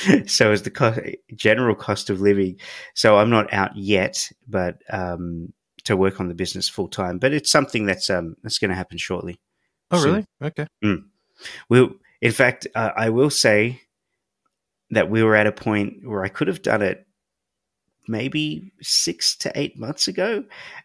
so 0.26 0.50
has 0.50 0.62
the 0.62 0.70
co- 0.70 1.02
general 1.34 1.74
cost 1.74 2.10
of 2.10 2.20
living. 2.20 2.58
So 2.94 3.18
I'm 3.18 3.30
not 3.30 3.52
out 3.52 3.76
yet, 3.76 4.30
but 4.48 4.78
um, 4.90 5.52
to 5.84 5.96
work 5.96 6.20
on 6.20 6.28
the 6.28 6.34
business 6.34 6.68
full 6.68 6.88
time. 6.88 7.18
But 7.18 7.32
it's 7.32 7.50
something 7.50 7.86
that's 7.86 8.10
um, 8.10 8.36
that's 8.42 8.58
going 8.58 8.70
to 8.70 8.76
happen 8.76 8.98
shortly. 8.98 9.40
Oh, 9.90 9.98
soon. 9.98 10.12
really? 10.12 10.26
Okay. 10.42 10.66
We, 11.68 11.90
in 12.20 12.32
fact, 12.32 12.66
uh, 12.74 12.90
I 12.96 13.10
will 13.10 13.30
say 13.30 13.82
that 14.90 15.10
we 15.10 15.22
were 15.22 15.36
at 15.36 15.46
a 15.46 15.52
point 15.52 16.06
where 16.06 16.24
I 16.24 16.28
could 16.28 16.48
have 16.48 16.62
done 16.62 16.82
it 16.82 17.06
maybe 18.08 18.72
six 18.80 19.36
to 19.36 19.52
eight 19.54 19.78
months 19.78 20.08
ago, 20.08 20.44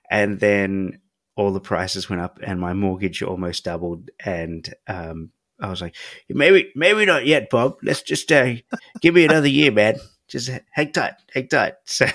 and 0.10 0.40
then 0.40 1.00
all 1.36 1.52
the 1.52 1.60
prices 1.60 2.10
went 2.10 2.22
up, 2.22 2.40
and 2.42 2.60
my 2.60 2.74
mortgage 2.74 3.22
almost 3.22 3.66
doubled, 3.66 4.10
and 4.24 4.74
um, 4.88 5.32
I 5.60 5.70
was 5.70 5.82
like, 5.82 5.96
maybe, 6.30 6.72
maybe 6.76 7.06
not 7.06 7.26
yet, 7.26 7.50
Bob. 7.50 7.78
Let's 7.82 8.02
just 8.04 8.32
uh, 8.32 8.54
give 9.02 9.16
me 9.16 9.26
another 9.26 9.48
year, 9.48 9.72
man. 9.72 9.96
Just 10.28 10.50
hang 10.72 10.92
tight, 10.92 11.14
hang 11.34 11.48
tight. 11.48 11.74
So, 11.86 12.06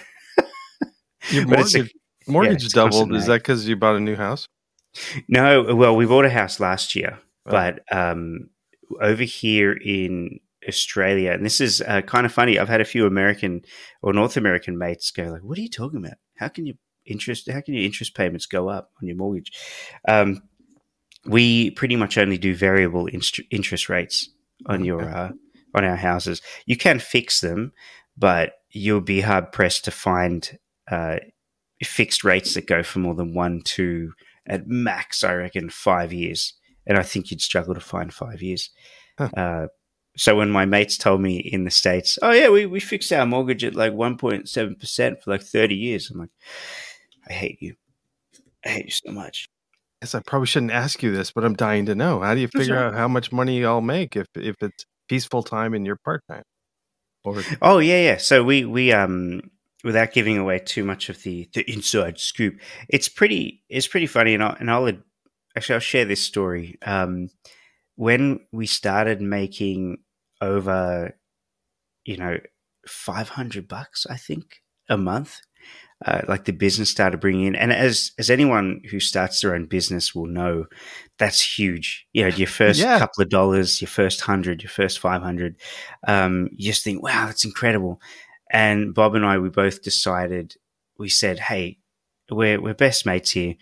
Your 1.31 1.47
but 1.47 1.61
it's 1.61 1.75
a- 1.75 1.79
mortgage 1.79 1.95
mortgage 2.27 2.65
it's 2.65 2.75
doubled. 2.75 3.15
Is 3.15 3.27
that 3.27 3.41
because 3.43 3.67
you 3.69 3.77
bought 3.77 3.97
a 3.97 4.01
new 4.01 4.17
house? 4.17 4.47
No, 5.29 5.75
well, 5.75 5.97
we 5.97 6.05
bought 6.07 6.25
a 6.25 6.31
house 6.31 6.61
last 6.61 6.95
year, 6.95 7.19
Oh. 7.47 7.51
but 7.51 7.81
um, 7.91 8.51
over 9.01 9.23
here 9.23 9.73
in 9.73 10.39
Australia, 10.69 11.33
and 11.33 11.45
this 11.45 11.61
is 11.61 11.81
uh, 11.81 12.03
kind 12.03 12.27
of 12.27 12.33
funny. 12.33 12.59
I've 12.59 12.69
had 12.69 12.81
a 12.81 12.85
few 12.85 13.07
American 13.07 13.63
or 14.03 14.13
North 14.13 14.37
American 14.37 14.77
mates 14.79 15.11
go 15.11 15.25
like, 15.25 15.43
"What 15.43 15.59
are 15.59 15.63
you 15.63 15.71
talking 15.71 15.99
about? 16.05 16.19
How 16.37 16.49
can 16.49 16.67
you 16.67 16.75
interest? 17.07 17.49
How 17.51 17.61
can 17.61 17.75
your 17.75 17.85
interest 17.85 18.15
payments 18.15 18.47
go 18.47 18.69
up 18.69 18.91
on 19.01 19.09
your 19.09 19.17
mortgage?" 19.17 19.51
Um, 20.07 20.43
we 21.27 21.71
pretty 21.71 21.97
much 21.97 22.19
only 22.19 22.39
do 22.39 22.55
variable 22.55 23.07
inst- 23.07 23.41
interest 23.51 23.89
rates 23.89 24.29
on 24.67 24.85
your 24.85 25.03
uh, 25.03 25.31
on 25.75 25.85
our 25.85 25.97
houses. 25.97 26.43
You 26.67 26.77
can 26.77 26.99
fix 26.99 27.41
them, 27.41 27.73
but 28.17 28.53
you'll 28.71 29.01
be 29.01 29.21
hard 29.21 29.53
pressed 29.53 29.85
to 29.85 29.91
find 29.91 30.59
uh, 30.91 31.17
fixed 31.83 32.25
rates 32.25 32.55
that 32.55 32.67
go 32.67 32.83
for 32.83 32.99
more 32.99 33.15
than 33.15 33.35
one, 33.35 33.63
two, 33.65 34.13
at 34.47 34.67
max, 34.67 35.23
I 35.25 35.35
reckon, 35.35 35.71
five 35.71 36.13
years. 36.13 36.55
And 36.87 36.99
I 36.99 37.03
think 37.03 37.31
you'd 37.31 37.41
struggle 37.41 37.75
to 37.75 37.81
find 37.81 38.13
five 38.13 38.43
years. 38.43 38.71
Huh. 39.19 39.29
Uh, 39.37 39.67
So 40.17 40.37
when 40.37 40.51
my 40.51 40.65
mates 40.67 40.99
told 40.99 41.21
me 41.21 41.37
in 41.39 41.65
the 41.65 41.71
States, 41.71 42.19
oh, 42.21 42.33
yeah, 42.33 42.51
we, 42.51 42.67
we 42.67 42.81
fixed 42.81 43.13
our 43.13 43.25
mortgage 43.25 43.65
at 43.65 43.75
like 43.75 43.93
1.7% 43.93 45.23
for 45.23 45.31
like 45.31 45.43
30 45.43 45.75
years, 45.75 46.11
I'm 46.11 46.19
like, 46.19 46.31
I 47.29 47.33
hate 47.33 47.59
you. 47.63 47.77
I 48.65 48.69
hate 48.71 48.85
you 48.87 48.91
so 48.91 49.13
much. 49.13 49.49
Yes, 50.03 50.17
I 50.17 50.21
probably 50.27 50.47
shouldn't 50.47 50.73
ask 50.73 51.01
you 51.01 51.13
this, 51.13 51.31
but 51.31 51.45
I'm 51.45 51.55
dying 51.55 51.87
to 51.87 51.95
know. 51.95 52.21
How 52.23 52.35
do 52.35 52.41
you 52.41 52.49
figure 52.49 52.77
out 52.77 52.95
how 52.95 53.07
much 53.07 53.31
money 53.31 53.61
y'all 53.61 53.81
make 53.81 54.17
if 54.17 54.27
if 54.35 54.57
it's 54.61 54.85
peaceful 55.09 55.45
time 55.45 55.75
and 55.75 55.87
you're 55.87 56.01
part 56.05 56.25
time? 56.29 56.43
Or 57.23 57.41
oh 57.63 57.79
yeah, 57.79 58.03
yeah. 58.03 58.17
So 58.17 58.43
we 58.43 58.65
we 58.65 58.93
um 58.93 59.43
without 59.85 60.13
giving 60.13 60.39
away 60.39 60.59
too 60.59 60.83
much 60.85 61.09
of 61.09 61.23
the 61.23 61.49
the 61.55 61.63
inside 61.71 62.19
scoop, 62.19 62.59
it's 62.89 63.09
pretty 63.09 63.63
it's 63.69 63.87
pretty 63.87 64.09
funny, 64.09 64.35
and 64.35 64.43
I'll, 64.43 64.57
and 64.59 64.69
I'll 64.73 64.89
actually 65.57 65.75
I'll 65.75 65.81
share 65.81 66.05
this 66.05 66.21
story. 66.21 66.79
Um, 66.85 67.29
when 67.95 68.41
we 68.51 68.67
started 68.67 69.23
making 69.23 69.99
over, 70.41 71.17
you 72.05 72.17
know, 72.17 72.39
five 72.89 73.29
hundred 73.29 73.69
bucks, 73.69 74.05
I 74.11 74.17
think 74.17 74.63
a 74.89 74.97
month 74.97 75.39
uh, 76.05 76.23
like 76.29 76.45
the 76.45 76.53
business 76.53 76.91
started 76.91 77.21
bringing 77.21 77.47
in. 77.47 77.55
And 77.55 77.73
as 77.73 78.13
as 78.19 78.31
anyone 78.31 78.83
who 78.91 79.01
starts 79.01 79.41
their 79.41 79.55
own 79.55 79.67
business 79.67 80.15
will 80.15 80.27
know, 80.27 80.67
that's 81.19 81.59
huge. 81.59 82.07
You 82.13 82.23
know, 82.23 82.37
your 82.37 82.49
first 82.49 82.81
yeah. 82.81 82.99
couple 82.99 83.23
of 83.23 83.31
dollars, 83.31 83.81
your 83.81 83.89
first 83.89 84.23
hundred, 84.23 84.63
your 84.63 84.71
first 84.71 84.99
five 84.99 85.23
hundred, 85.23 85.57
um, 86.07 86.49
you 86.53 86.71
just 86.71 86.85
think, 86.85 87.03
wow, 87.03 87.27
that's 87.27 87.45
incredible. 87.45 88.01
And 88.51 88.95
Bob 88.95 89.15
and 89.15 89.25
I, 89.25 89.39
we 89.39 89.49
both 89.49 89.83
decided, 89.83 90.57
we 90.99 91.09
said, 91.09 91.39
hey, 91.39 91.79
we're 92.31 92.61
we're 92.61 92.75
best 92.75 93.07
mates 93.07 93.31
here. 93.31 93.55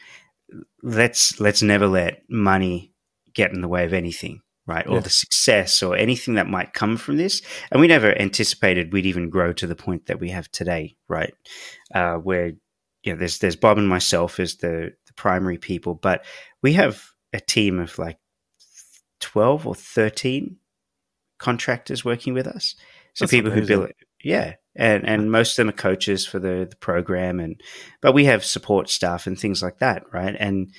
Let's 0.83 1.41
let's 1.41 1.63
never 1.63 1.87
let 1.87 2.23
money 2.29 2.93
get 3.35 3.53
in 3.53 3.61
the 3.61 3.69
way 3.69 3.85
of 3.85 3.93
anything 3.93 4.41
right? 4.71 4.87
Or 4.87 5.01
the 5.01 5.11
success 5.11 5.83
or 5.83 5.97
anything 5.97 6.35
that 6.35 6.47
might 6.47 6.75
come 6.75 6.97
from 6.97 7.17
this. 7.17 7.43
And 7.73 7.81
we 7.81 7.89
never 7.89 8.17
anticipated 8.17 8.93
we'd 8.93 9.05
even 9.05 9.29
grow 9.29 9.53
to 9.55 9.67
the 9.67 9.75
point 9.75 10.07
that 10.07 10.21
we 10.21 10.31
have 10.31 10.49
today, 10.53 10.97
right? 11.09 11.35
Uh, 11.93 12.15
where, 12.15 12.53
you 13.03 13.13
know, 13.13 13.17
there's, 13.19 13.41
there's 13.41 13.57
Bob 13.57 13.79
and 13.79 13.89
myself 13.89 14.39
as 14.39 14.57
the, 14.59 14.93
the 15.07 15.13
primary 15.15 15.59
people, 15.59 15.97
but 15.97 16.25
we 16.63 16.75
have 16.75 17.05
a 17.33 17.41
team 17.41 17.81
of 17.81 17.99
like 17.99 18.19
12 19.19 19.67
or 19.67 19.75
13 19.75 20.57
contractors 21.39 22.05
working 22.05 22.33
with 22.33 22.47
us. 22.47 22.77
So 23.15 23.25
That's 23.25 23.33
people 23.33 23.51
amazing. 23.51 23.63
who 23.63 23.81
build 23.81 23.91
it. 23.91 23.97
Yeah. 24.23 24.55
And, 24.77 25.05
and 25.05 25.33
most 25.33 25.53
of 25.53 25.57
them 25.57 25.71
are 25.71 25.77
coaches 25.77 26.25
for 26.25 26.39
the, 26.39 26.69
the 26.71 26.77
program. 26.77 27.41
And, 27.41 27.61
but 28.01 28.15
we 28.15 28.27
have 28.27 28.45
support 28.45 28.89
staff 28.89 29.27
and 29.27 29.37
things 29.37 29.65
like 29.65 29.81
that, 29.81 30.05
right? 30.13 30.37
And 30.39 30.73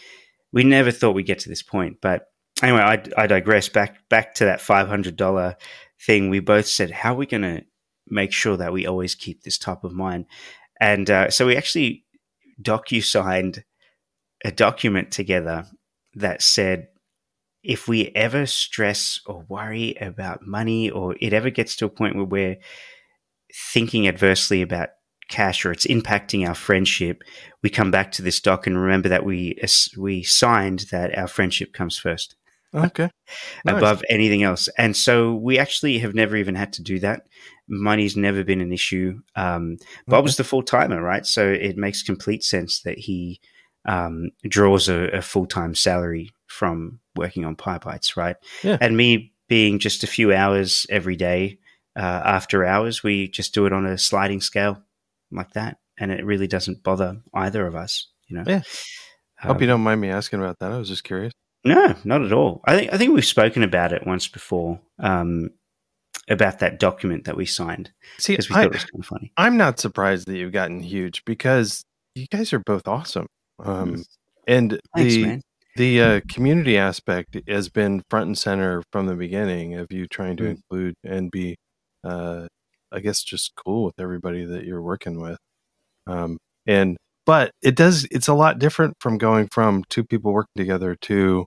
we 0.53 0.63
never 0.63 0.91
thought 0.91 1.13
we'd 1.13 1.25
get 1.25 1.39
to 1.39 1.49
this 1.49 1.63
point, 1.63 1.97
but 2.01 2.30
anyway, 2.61 2.81
I, 2.81 3.23
I 3.23 3.27
digress. 3.27 3.69
Back 3.69 4.07
back 4.09 4.35
to 4.35 4.45
that 4.45 4.61
five 4.61 4.87
hundred 4.87 5.15
dollar 5.15 5.55
thing. 6.05 6.29
We 6.29 6.39
both 6.39 6.67
said, 6.67 6.91
how 6.91 7.13
are 7.13 7.17
we 7.17 7.25
going 7.25 7.41
to 7.43 7.63
make 8.07 8.31
sure 8.31 8.57
that 8.57 8.73
we 8.73 8.85
always 8.85 9.15
keep 9.15 9.43
this 9.43 9.57
top 9.57 9.83
of 9.83 9.93
mind? 9.93 10.25
And 10.79 11.09
uh, 11.09 11.29
so 11.29 11.45
we 11.45 11.55
actually 11.55 12.05
docu 12.61 13.03
signed 13.03 13.63
a 14.43 14.51
document 14.51 15.11
together 15.11 15.65
that 16.15 16.41
said, 16.41 16.87
if 17.63 17.87
we 17.87 18.11
ever 18.15 18.47
stress 18.47 19.21
or 19.27 19.45
worry 19.47 19.95
about 20.01 20.45
money, 20.45 20.89
or 20.89 21.15
it 21.21 21.33
ever 21.33 21.51
gets 21.51 21.75
to 21.75 21.85
a 21.85 21.89
point 21.89 22.15
where 22.15 22.25
we're 22.25 22.57
thinking 23.53 24.07
adversely 24.07 24.61
about 24.61 24.89
cash 25.29 25.63
or 25.65 25.71
it's 25.71 25.85
impacting 25.85 26.47
our 26.47 26.55
friendship, 26.55 27.23
we 27.61 27.69
come 27.69 27.91
back 27.91 28.11
to 28.11 28.21
this 28.23 28.41
doc 28.41 28.65
and 28.65 28.81
remember 28.81 29.09
that 29.09 29.23
we 29.23 29.57
we 29.95 30.23
signed 30.23 30.87
that 30.91 31.17
our 31.17 31.27
friendship 31.27 31.71
comes 31.71 31.99
first. 31.99 32.35
Okay. 32.73 33.09
Nice. 33.65 33.77
above 33.77 34.03
anything 34.09 34.43
else. 34.43 34.69
And 34.77 34.95
so 34.95 35.35
we 35.35 35.59
actually 35.59 35.99
have 35.99 36.15
never 36.15 36.35
even 36.37 36.55
had 36.55 36.73
to 36.73 36.81
do 36.81 36.99
that. 36.99 37.27
Money's 37.67 38.15
never 38.15 38.43
been 38.43 38.61
an 38.61 38.71
issue. 38.71 39.19
Um, 39.35 39.77
Bob's 40.07 40.33
okay. 40.33 40.37
the 40.37 40.47
full 40.47 40.63
timer, 40.63 41.01
right? 41.01 41.25
So 41.25 41.47
it 41.47 41.77
makes 41.77 42.03
complete 42.03 42.43
sense 42.43 42.81
that 42.81 42.97
he 42.97 43.41
um, 43.85 44.31
draws 44.43 44.89
a, 44.89 45.07
a 45.09 45.21
full 45.21 45.45
time 45.45 45.75
salary 45.75 46.31
from 46.47 46.99
working 47.15 47.45
on 47.45 47.55
PyBites, 47.55 48.15
right? 48.15 48.35
Yeah. 48.63 48.77
And 48.79 48.95
me 48.95 49.33
being 49.47 49.79
just 49.79 50.03
a 50.03 50.07
few 50.07 50.33
hours 50.33 50.85
every 50.89 51.15
day 51.15 51.59
uh, 51.97 52.21
after 52.23 52.65
hours, 52.65 53.03
we 53.03 53.27
just 53.27 53.53
do 53.53 53.65
it 53.65 53.73
on 53.73 53.85
a 53.85 53.97
sliding 53.97 54.41
scale 54.41 54.81
like 55.31 55.51
that. 55.53 55.77
And 55.99 56.11
it 56.11 56.25
really 56.25 56.47
doesn't 56.47 56.83
bother 56.83 57.21
either 57.33 57.67
of 57.67 57.75
us, 57.75 58.07
you 58.27 58.37
know? 58.37 58.43
Yeah. 58.47 58.61
Hope 59.39 59.57
um, 59.57 59.61
you 59.61 59.67
don't 59.67 59.81
mind 59.81 59.99
me 59.99 60.09
asking 60.09 60.39
about 60.39 60.59
that. 60.59 60.71
I 60.71 60.77
was 60.77 60.87
just 60.87 61.03
curious. 61.03 61.33
No, 61.63 61.95
not 62.03 62.23
at 62.23 62.33
all. 62.33 62.61
I 62.65 62.75
think 62.75 62.93
I 62.93 62.97
think 62.97 63.13
we've 63.13 63.25
spoken 63.25 63.63
about 63.63 63.93
it 63.93 64.05
once 64.05 64.27
before. 64.27 64.79
Um, 64.99 65.51
about 66.29 66.59
that 66.59 66.79
document 66.79 67.25
that 67.25 67.35
we 67.35 67.45
signed. 67.45 67.91
See, 68.17 68.33
because 68.33 68.49
we 68.49 68.55
I, 68.55 68.59
thought 68.59 68.65
it 68.67 68.73
was 68.73 68.85
kind 68.85 69.03
of 69.03 69.05
funny. 69.05 69.31
I'm 69.37 69.57
not 69.57 69.79
surprised 69.79 70.27
that 70.27 70.37
you've 70.37 70.51
gotten 70.51 70.81
huge 70.81 71.23
because 71.25 71.83
you 72.15 72.27
guys 72.27 72.53
are 72.53 72.59
both 72.59 72.87
awesome. 72.87 73.27
Um, 73.59 74.03
and 74.47 74.79
Thanks, 74.95 75.13
the 75.13 75.25
man. 75.25 75.41
the 75.75 76.01
uh, 76.01 76.21
community 76.29 76.77
aspect 76.77 77.37
has 77.47 77.69
been 77.69 78.03
front 78.09 78.27
and 78.27 78.37
center 78.37 78.83
from 78.91 79.07
the 79.07 79.15
beginning 79.15 79.75
of 79.75 79.91
you 79.91 80.07
trying 80.07 80.37
to 80.37 80.43
mm. 80.43 80.49
include 80.51 80.95
and 81.03 81.31
be, 81.31 81.57
uh, 82.03 82.47
I 82.91 82.99
guess, 82.99 83.23
just 83.23 83.53
cool 83.55 83.85
with 83.85 83.99
everybody 83.99 84.45
that 84.45 84.65
you're 84.65 84.81
working 84.81 85.21
with. 85.21 85.37
Um, 86.07 86.37
and 86.65 86.97
but 87.25 87.51
it 87.61 87.75
does 87.75 88.07
it's 88.11 88.27
a 88.27 88.33
lot 88.33 88.59
different 88.59 88.95
from 88.99 89.17
going 89.17 89.47
from 89.51 89.83
two 89.89 90.03
people 90.03 90.33
working 90.33 90.49
together 90.57 90.95
to 91.01 91.45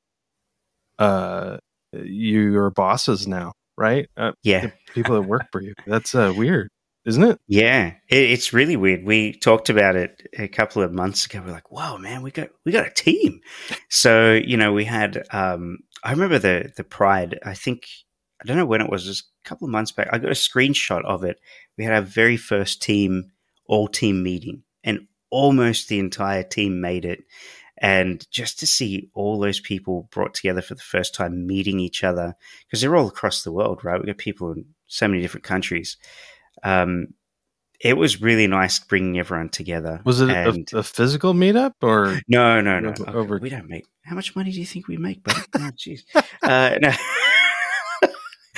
uh 0.98 1.58
you're 1.92 2.70
bosses 2.70 3.26
now 3.26 3.52
right? 3.76 4.08
Uh, 4.16 4.30
yeah. 4.44 4.70
people 4.94 5.16
that 5.20 5.28
work 5.28 5.46
for 5.50 5.60
you. 5.60 5.74
That's 5.86 6.14
uh 6.14 6.32
weird 6.36 6.68
isn't 7.04 7.22
it? 7.22 7.38
Yeah 7.46 7.94
it, 8.08 8.30
it's 8.30 8.52
really 8.52 8.76
weird. 8.76 9.04
We 9.04 9.32
talked 9.32 9.68
about 9.68 9.96
it 9.96 10.26
a 10.38 10.48
couple 10.48 10.82
of 10.82 10.92
months 10.92 11.26
ago. 11.26 11.42
We're 11.44 11.52
like 11.52 11.70
wow 11.70 11.96
man 11.96 12.22
we 12.22 12.30
got 12.30 12.48
we 12.64 12.72
got 12.72 12.86
a 12.86 12.90
team. 12.90 13.40
So 13.88 14.32
you 14.32 14.56
know 14.56 14.72
we 14.72 14.84
had 14.84 15.24
um 15.30 15.78
i 16.02 16.10
remember 16.10 16.38
the 16.38 16.70
the 16.76 16.84
pride 16.84 17.38
i 17.44 17.54
think 17.54 17.86
i 18.42 18.44
don't 18.44 18.58
know 18.58 18.66
when 18.66 18.82
it 18.82 18.90
was 18.90 19.04
just 19.04 19.24
a 19.44 19.48
couple 19.48 19.66
of 19.66 19.72
months 19.72 19.92
back. 19.92 20.08
I 20.12 20.18
got 20.18 20.30
a 20.30 20.34
screenshot 20.34 21.04
of 21.04 21.24
it. 21.24 21.38
We 21.76 21.84
had 21.84 21.94
our 21.94 22.02
very 22.02 22.36
first 22.36 22.82
team 22.82 23.32
all 23.66 23.88
team 23.88 24.22
meeting 24.22 24.62
and 24.82 25.06
almost 25.30 25.88
the 25.88 25.98
entire 25.98 26.42
team 26.42 26.80
made 26.80 27.04
it. 27.04 27.24
And 27.78 28.26
just 28.30 28.58
to 28.60 28.66
see 28.66 29.10
all 29.14 29.38
those 29.38 29.60
people 29.60 30.08
brought 30.12 30.34
together 30.34 30.62
for 30.62 30.74
the 30.74 30.82
first 30.82 31.14
time, 31.14 31.46
meeting 31.46 31.80
each 31.80 32.04
other, 32.04 32.34
because 32.66 32.80
they're 32.80 32.96
all 32.96 33.08
across 33.08 33.42
the 33.42 33.52
world, 33.52 33.84
right? 33.84 33.98
We've 33.98 34.06
got 34.06 34.18
people 34.18 34.52
in 34.52 34.66
so 34.86 35.08
many 35.08 35.22
different 35.22 35.44
countries. 35.44 35.96
Um, 36.62 37.08
it 37.80 37.96
was 37.96 38.22
really 38.22 38.46
nice 38.46 38.78
bringing 38.78 39.18
everyone 39.18 39.48
together. 39.48 40.00
Was 40.04 40.20
it 40.20 40.30
a, 40.30 40.64
a, 40.78 40.82
physical 40.82 41.34
meetup 41.34 41.72
or 41.82 42.20
no? 42.28 42.60
No, 42.60 42.80
no. 42.80 42.90
Over, 42.90 43.18
over, 43.18 43.38
we 43.38 43.50
don't 43.50 43.68
make. 43.68 43.84
How 44.04 44.14
much 44.14 44.36
money 44.36 44.52
do 44.52 44.58
you 44.58 44.66
think 44.66 44.88
we 44.88 44.96
make? 44.96 45.22
But 45.22 45.36
oh, 45.56 45.70
jeez, 45.76 46.02
uh, 46.42 46.78
no. 46.80 46.92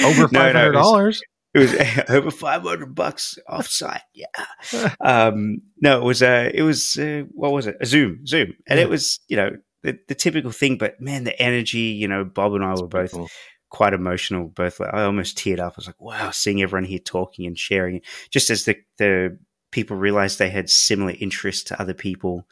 over 0.07 0.29
five 0.33 0.55
hundred 0.55 0.73
dollars. 0.73 1.21
No, 1.21 1.36
it 1.57 1.61
was 1.61 2.09
over 2.11 2.31
500 2.31 2.95
bucks 2.95 3.39
offsite. 3.49 4.03
Yeah. 4.15 4.27
Um, 5.01 5.63
no, 5.81 6.01
it 6.01 6.05
was, 6.05 6.23
uh, 6.23 6.51
it 6.53 6.63
was, 6.63 6.99
uh, 6.99 7.23
what 7.33 7.53
was 7.53 7.67
it? 7.67 7.77
A 7.81 7.87
Zoom, 7.87 8.27
Zoom. 8.27 8.55
And 8.67 8.79
yeah. 8.79 8.85
it 8.85 8.89
was, 8.89 9.21
you 9.29 9.37
know, 9.37 9.51
the, 9.83 9.99
the, 10.09 10.15
typical 10.15 10.51
thing, 10.51 10.79
but 10.79 11.01
man, 11.01 11.25
the 11.25 11.41
energy, 11.41 11.79
you 11.79 12.09
know, 12.09 12.25
Bob 12.25 12.55
and 12.55 12.65
I 12.65 12.71
That's 12.71 12.83
were 12.83 12.89
both 12.89 13.13
cool. 13.13 13.29
quite 13.71 13.93
emotional. 13.93 14.49
Both, 14.49 14.81
like, 14.81 14.93
I 14.93 15.05
almost 15.05 15.39
teared 15.39 15.61
up. 15.61 15.75
I 15.75 15.77
was 15.77 15.87
like, 15.87 16.01
wow, 16.01 16.31
seeing 16.31 16.61
everyone 16.63 16.85
here 16.85 16.99
talking 16.99 17.47
and 17.47 17.59
sharing, 17.59 18.01
just 18.31 18.51
as 18.51 18.65
the, 18.65 18.77
the 18.99 19.39
people 19.71 19.97
realized 19.97 20.39
they 20.39 20.51
had 20.51 20.69
similar 20.69 21.15
interests 21.21 21.65
to 21.65 21.81
other 21.81 21.95
people, 21.95 22.47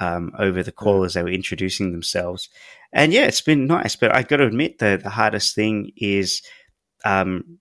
um, 0.00 0.32
over 0.38 0.62
the 0.62 0.72
call 0.72 1.04
as 1.04 1.14
they 1.14 1.22
were 1.22 1.28
introducing 1.28 1.92
themselves. 1.92 2.48
And 2.92 3.12
yeah, 3.12 3.26
it's 3.26 3.42
been 3.42 3.66
nice, 3.66 3.96
but 3.96 4.14
I've 4.14 4.28
got 4.28 4.38
to 4.38 4.46
admit 4.46 4.78
that 4.78 5.02
the 5.02 5.10
hardest 5.10 5.54
thing 5.54 5.92
is, 5.96 6.42
um, 7.04 7.58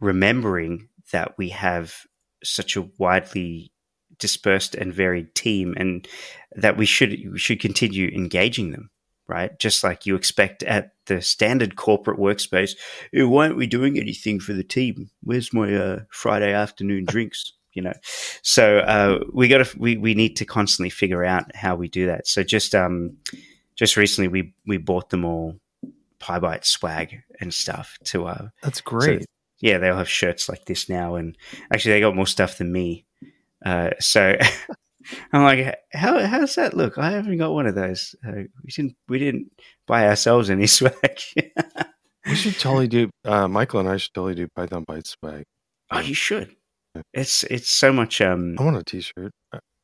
remembering 0.00 0.88
that 1.12 1.36
we 1.38 1.50
have 1.50 1.94
such 2.42 2.76
a 2.76 2.88
widely 2.98 3.72
dispersed 4.18 4.74
and 4.74 4.94
varied 4.94 5.34
team 5.34 5.74
and 5.76 6.08
that 6.54 6.76
we 6.76 6.86
should 6.86 7.10
we 7.10 7.38
should 7.38 7.60
continue 7.60 8.08
engaging 8.08 8.70
them 8.70 8.90
right? 9.28 9.58
Just 9.58 9.82
like 9.82 10.06
you 10.06 10.14
expect 10.14 10.62
at 10.62 10.92
the 11.06 11.20
standard 11.20 11.76
corporate 11.76 12.18
workspace 12.18 12.72
why 13.12 13.46
aren't 13.46 13.56
we 13.56 13.66
doing 13.66 13.98
anything 13.98 14.40
for 14.40 14.52
the 14.52 14.64
team? 14.64 15.10
Where's 15.22 15.52
my 15.52 15.74
uh, 15.74 16.00
friday 16.10 16.52
afternoon 16.52 17.04
drinks? 17.04 17.52
You 17.72 17.82
know? 17.82 17.94
So 18.42 18.78
uh, 18.78 19.20
we 19.32 19.48
got 19.48 19.64
to 19.64 19.78
we, 19.78 19.96
we 19.96 20.14
need 20.14 20.36
to 20.36 20.44
constantly 20.44 20.90
figure 20.90 21.24
out 21.24 21.54
how 21.54 21.76
we 21.76 21.88
do 21.88 22.06
that. 22.06 22.26
So 22.26 22.42
just 22.42 22.74
um 22.74 23.16
just 23.74 23.96
recently 23.96 24.28
we 24.28 24.54
we 24.66 24.78
bought 24.78 25.10
them 25.10 25.24
all 25.24 25.56
pie 26.18 26.38
bite 26.38 26.64
swag 26.64 27.22
and 27.40 27.52
stuff 27.52 27.98
to 28.04 28.26
uh 28.26 28.48
that's 28.62 28.80
great. 28.80 29.22
so 29.22 29.26
yeah, 29.60 29.78
they'll 29.78 29.96
have 29.96 30.08
shirts 30.08 30.48
like 30.48 30.64
this 30.66 30.88
now, 30.88 31.14
and 31.16 31.36
actually, 31.72 31.92
they 31.92 32.00
got 32.00 32.16
more 32.16 32.26
stuff 32.26 32.58
than 32.58 32.72
me. 32.72 33.04
Uh, 33.64 33.90
so 34.00 34.36
I'm 35.32 35.42
like, 35.44 35.76
how 35.92 36.18
does 36.18 36.54
that 36.56 36.74
look? 36.74 36.98
I 36.98 37.10
haven't 37.10 37.38
got 37.38 37.52
one 37.52 37.66
of 37.66 37.74
those. 37.74 38.14
Uh, 38.26 38.42
we 38.62 38.70
didn't 38.70 38.96
we 39.08 39.18
didn't 39.18 39.52
buy 39.86 40.06
ourselves 40.08 40.50
any 40.50 40.66
swag. 40.66 40.94
we 42.26 42.34
should 42.34 42.58
totally 42.58 42.88
do. 42.88 43.10
Uh, 43.24 43.48
Michael 43.48 43.80
and 43.80 43.88
I 43.88 43.96
should 43.98 44.14
totally 44.14 44.34
do 44.34 44.48
Python 44.54 44.84
Bytes 44.84 45.16
swag. 45.20 45.44
Oh, 45.90 46.00
you 46.00 46.14
should. 46.14 46.54
It's 47.12 47.44
it's 47.44 47.68
so 47.68 47.92
much. 47.92 48.20
Um, 48.20 48.56
I 48.58 48.62
want 48.64 48.76
a 48.76 48.84
T-shirt. 48.84 49.32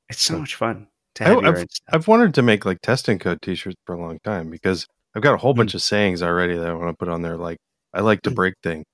it's 0.09 0.23
so 0.23 0.35
so- 0.35 0.41
much 0.41 0.55
fun 0.55 0.88
to 1.17 1.25
I, 1.25 1.29
have 1.29 1.38
I've 1.45 1.57
own 1.59 1.69
stuff. 1.69 1.95
I've 1.95 2.09
wanted 2.09 2.35
to 2.35 2.43
make 2.43 2.64
like 2.64 2.81
testing 2.83 3.19
code 3.19 3.41
T-shirts 3.43 3.76
for 3.87 3.95
a 3.95 4.00
long 4.00 4.19
time 4.25 4.49
because 4.50 4.87
I've 5.14 5.23
got 5.23 5.35
a 5.35 5.37
whole 5.38 5.52
Mm. 5.55 5.59
bunch 5.59 5.75
of 5.75 5.83
sayings 5.83 6.23
already 6.23 6.57
that 6.57 6.67
I 6.67 6.73
want 6.73 6.88
to 6.91 6.97
put 6.97 7.09
on 7.12 7.23
there. 7.23 7.37
Like 7.37 7.59
I 7.95 8.00
like 8.00 8.23
to 8.23 8.31
Mm. 8.31 8.35
break 8.35 8.55
things. 8.62 8.85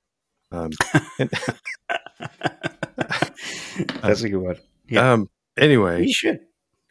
Um, 0.52 0.70
and- 1.18 1.30
That's 4.02 4.22
a 4.22 4.28
good 4.30 4.36
one. 4.38 4.56
Yeah. 4.88 5.12
um. 5.12 5.28
Anyway, 5.56 6.04
You 6.06 6.12
should. 6.12 6.38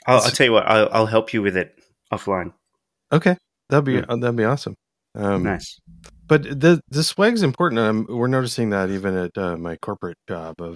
I'll, 0.05 0.21
I'll 0.21 0.31
tell 0.31 0.45
you 0.47 0.53
what. 0.53 0.65
I'll, 0.67 0.89
I'll 0.91 1.05
help 1.05 1.33
you 1.33 1.41
with 1.41 1.55
it 1.57 1.73
offline. 2.13 2.53
okay, 3.11 3.37
that'd 3.69 3.85
be 3.85 3.95
Mm. 3.95 4.05
uh, 4.09 4.15
that'd 4.17 4.35
be 4.35 4.43
awesome. 4.43 4.75
Um, 5.15 5.43
nice. 5.43 5.79
But 6.27 6.43
the 6.43 6.81
the 6.89 7.03
swag's 7.03 7.43
important. 7.43 7.79
Um, 7.79 8.05
we're 8.09 8.27
noticing 8.27 8.69
that 8.71 8.89
even 8.89 9.15
at 9.15 9.37
uh, 9.37 9.57
my 9.57 9.77
corporate 9.77 10.17
job, 10.27 10.55
of 10.61 10.75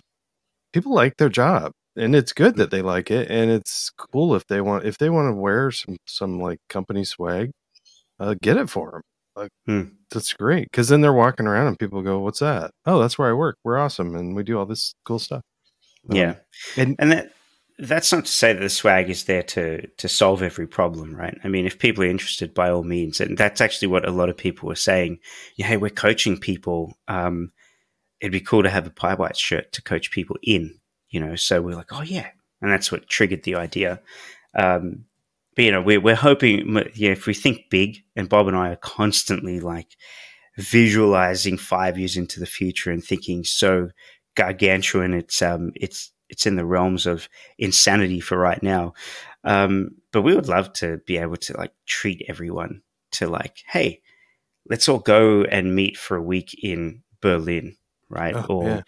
people 0.74 0.94
like 0.94 1.18
their 1.18 1.30
job, 1.30 1.72
and 1.96 2.16
it's 2.16 2.34
good 2.34 2.56
that 2.58 2.72
they 2.72 2.82
like 2.82 3.12
it, 3.12 3.30
and 3.30 3.52
it's 3.52 3.92
cool 3.98 4.36
if 4.36 4.46
they 4.48 4.62
want 4.62 4.86
if 4.86 4.98
they 4.98 5.10
want 5.10 5.30
to 5.30 5.36
wear 5.40 5.72
some 5.72 5.98
some 6.08 6.40
like 6.40 6.60
company 6.70 7.04
swag, 7.04 7.52
uh, 8.20 8.36
get 8.42 8.58
it 8.58 8.70
for 8.70 8.92
them. 8.92 9.02
Like 9.36 9.52
Hmm. 9.66 9.84
that's 10.10 10.34
great 10.34 10.66
because 10.72 10.90
then 10.90 11.02
they're 11.02 11.14
walking 11.14 11.48
around 11.48 11.68
and 11.68 11.80
people 11.80 12.02
go, 12.02 12.20
"What's 12.20 12.40
that? 12.40 12.72
Oh, 12.86 13.00
that's 13.00 13.18
where 13.18 13.30
I 13.30 13.34
work. 13.34 13.58
We're 13.64 13.78
awesome, 13.78 14.16
and 14.16 14.36
we 14.36 14.44
do 14.44 14.58
all 14.60 14.66
this 14.66 14.94
cool 15.06 15.20
stuff." 15.20 15.42
Um, 16.10 16.18
yeah, 16.18 16.36
and 16.78 16.96
and 17.00 17.12
that 17.12 17.32
that's 17.80 18.12
not 18.12 18.26
to 18.26 18.32
say 18.32 18.54
that 18.54 18.60
the 18.60 18.70
swag 18.70 19.10
is 19.10 19.24
there 19.26 19.44
to 19.44 19.88
to 19.88 20.08
solve 20.10 20.44
every 20.44 20.68
problem, 20.68 21.16
right? 21.16 21.38
I 21.44 21.48
mean, 21.48 21.66
if 21.66 21.80
people 21.80 22.04
are 22.04 22.08
interested, 22.08 22.54
by 22.54 22.70
all 22.70 22.84
means, 22.84 23.22
and 23.22 23.38
that's 23.38 23.62
actually 23.62 23.88
what 23.88 24.08
a 24.08 24.12
lot 24.12 24.30
of 24.30 24.38
people 24.38 24.68
were 24.68 24.76
saying. 24.76 25.20
Yeah, 25.56 25.68
hey, 25.68 25.78
we're 25.78 25.90
coaching 25.90 26.38
people. 26.40 26.98
Um, 27.08 27.52
it'd 28.20 28.32
be 28.32 28.42
cool 28.42 28.64
to 28.64 28.70
have 28.70 28.88
a 28.88 28.92
Pie 28.92 29.16
white 29.16 29.38
shirt 29.38 29.72
to 29.74 29.82
coach 29.82 30.12
people 30.12 30.38
in, 30.44 30.80
you 31.10 31.20
know. 31.20 31.36
So 31.36 31.62
we're 31.62 31.76
like, 31.76 31.94
oh 31.94 32.02
yeah, 32.04 32.30
and 32.62 32.72
that's 32.72 32.92
what 32.92 33.08
triggered 33.10 33.44
the 33.44 33.56
idea. 33.56 34.02
Um, 34.58 35.06
but 35.56 35.66
you 35.66 35.72
know, 35.72 35.82
we're 35.82 36.02
we're 36.02 36.16
hoping, 36.16 36.76
yeah, 36.96 37.12
if 37.12 37.28
we 37.28 37.34
think 37.34 37.70
big, 37.70 38.04
and 38.16 38.30
Bob 38.30 38.48
and 38.48 38.58
I 38.58 38.70
are 38.70 38.78
constantly 38.78 39.60
like 39.60 39.96
visualizing 40.58 41.58
five 41.58 41.98
years 41.98 42.18
into 42.18 42.40
the 42.40 42.46
future 42.46 42.92
and 42.92 43.04
thinking 43.04 43.44
so 43.44 43.90
gargantuan. 44.36 45.14
It's 45.14 45.42
um, 45.42 45.72
it's 45.76 46.12
it's 46.30 46.46
in 46.46 46.56
the 46.56 46.66
realms 46.66 47.06
of 47.06 47.28
insanity 47.58 48.22
for 48.22 48.38
right 48.38 48.62
now. 48.64 48.94
Um, 49.44 49.96
but 50.12 50.22
we 50.22 50.34
would 50.34 50.48
love 50.48 50.72
to 50.74 50.98
be 51.06 51.18
able 51.18 51.38
to 51.38 51.58
like 51.58 51.74
treat 51.86 52.24
everyone 52.28 52.82
to 53.14 53.28
like, 53.28 53.64
hey, 53.68 54.02
let's 54.70 54.88
all 54.88 55.00
go 55.00 55.44
and 55.44 55.76
meet 55.76 55.98
for 55.98 56.16
a 56.16 56.22
week 56.22 56.56
in 56.64 57.04
Berlin, 57.22 57.76
right? 58.10 58.36
Oh, 58.36 58.46
or 58.50 58.70
yeah. 58.70 58.82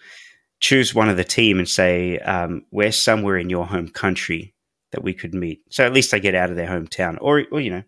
choose 0.61 0.95
one 0.95 1.09
of 1.09 1.17
the 1.17 1.23
team 1.23 1.59
and 1.59 1.67
say, 1.67 2.19
um, 2.19 2.65
we're 2.71 2.91
somewhere 2.93 3.37
in 3.37 3.49
your 3.49 3.65
home 3.65 3.89
country 3.89 4.52
that 4.93 5.03
we 5.03 5.13
could 5.13 5.33
meet. 5.33 5.61
So 5.69 5.83
at 5.85 5.93
least 5.93 6.11
they 6.11 6.19
get 6.21 6.35
out 6.35 6.49
of 6.49 6.55
their 6.55 6.67
hometown, 6.69 7.17
or 7.19 7.43
or 7.51 7.59
you 7.59 7.69
know, 7.71 7.83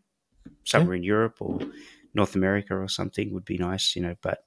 somewhere 0.66 0.96
in 0.96 1.04
Europe 1.04 1.38
or 1.40 1.62
North 2.14 2.36
America 2.36 2.76
or 2.76 2.88
something 2.90 3.34
would 3.34 3.46
be 3.46 3.58
nice, 3.58 3.96
you 3.96 4.02
know. 4.02 4.16
But 4.22 4.44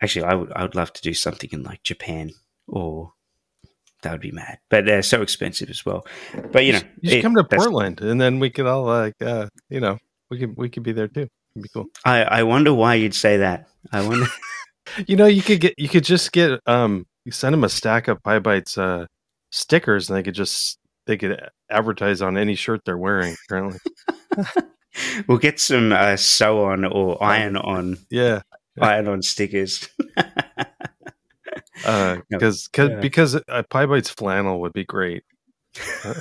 actually, 0.00 0.24
I 0.24 0.34
would 0.34 0.52
I 0.52 0.62
would 0.62 0.74
love 0.74 0.92
to 0.94 1.02
do 1.02 1.14
something 1.14 1.50
in 1.52 1.62
like 1.62 1.82
Japan 1.82 2.30
or 2.66 3.12
that 4.02 4.12
would 4.12 4.20
be 4.20 4.32
mad. 4.32 4.58
But 4.70 4.86
they're 4.86 5.02
so 5.02 5.20
expensive 5.22 5.68
as 5.68 5.84
well. 5.84 6.06
But 6.52 6.64
you 6.64 6.72
know, 6.72 6.80
you 7.02 7.10
should 7.10 7.18
it- 7.18 7.22
come 7.22 7.34
to 7.34 7.44
Portland, 7.44 8.00
and 8.00 8.20
then 8.20 8.38
we 8.40 8.50
could 8.50 8.66
all 8.66 8.84
like, 8.84 9.20
uh, 9.20 9.48
you 9.68 9.80
know, 9.80 9.98
we 10.30 10.38
could 10.38 10.56
we 10.56 10.68
could 10.70 10.82
be 10.82 10.92
there 10.92 11.08
too. 11.08 11.28
It'd 11.54 11.62
be 11.64 11.68
cool. 11.74 11.86
I 12.04 12.22
I 12.22 12.42
wonder 12.44 12.72
why 12.72 12.94
you'd 12.94 13.14
say 13.14 13.38
that. 13.38 13.68
I 13.92 14.06
wonder. 14.06 14.26
You 15.06 15.14
know, 15.14 15.26
you 15.26 15.42
could 15.42 15.60
get 15.60 15.74
you 15.78 15.88
could 15.88 16.02
just 16.02 16.32
get 16.32 16.58
um 16.66 17.06
you 17.24 17.30
send 17.30 17.52
them 17.52 17.62
a 17.62 17.68
stack 17.68 18.08
of 18.08 18.20
Pybites 18.24 18.76
uh 18.76 19.06
stickers 19.52 20.08
and 20.08 20.16
they 20.16 20.22
could 20.22 20.34
just 20.34 20.79
they 21.06 21.16
could 21.16 21.40
advertise 21.70 22.22
on 22.22 22.36
any 22.38 22.54
shirt 22.54 22.82
they're 22.84 22.98
wearing 22.98 23.36
currently. 23.48 23.78
we'll 25.28 25.38
get 25.38 25.58
some 25.60 25.92
uh, 25.92 26.16
sew 26.16 26.64
on 26.64 26.84
or 26.84 27.22
iron 27.22 27.56
on 27.56 27.96
Yeah. 28.10 28.42
iron 28.80 29.08
on 29.08 29.22
stickers. 29.22 29.88
Uh 31.84 32.18
No, 32.30 32.38
cuz 32.38 32.68
yeah. 32.76 33.00
because 33.00 33.34
uh, 33.36 33.62
Pybites 33.70 34.08
flannel 34.10 34.60
would 34.60 34.72
be 34.72 34.84
great. 34.84 35.24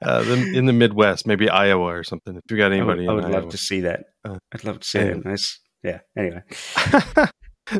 Uh, 0.00 0.22
the, 0.22 0.56
in 0.56 0.64
the 0.66 0.72
Midwest, 0.72 1.26
maybe 1.26 1.50
Iowa 1.50 1.86
or 1.92 2.04
something. 2.04 2.36
If 2.36 2.44
you 2.50 2.56
got 2.56 2.72
I 2.72 2.80
would, 2.82 3.00
anybody 3.00 3.08
I 3.08 3.12
would 3.12 3.24
in 3.24 3.32
love 3.32 3.48
to 3.50 3.58
see 3.58 3.80
that. 3.80 4.04
Uh, 4.24 4.38
I'd 4.54 4.62
love 4.64 4.78
to 4.80 4.88
see 4.88 5.00
anyway. 5.00 5.16
that. 5.18 5.24
Nice. 5.28 5.60
Yeah. 5.82 5.98
Anyway. 6.16 6.42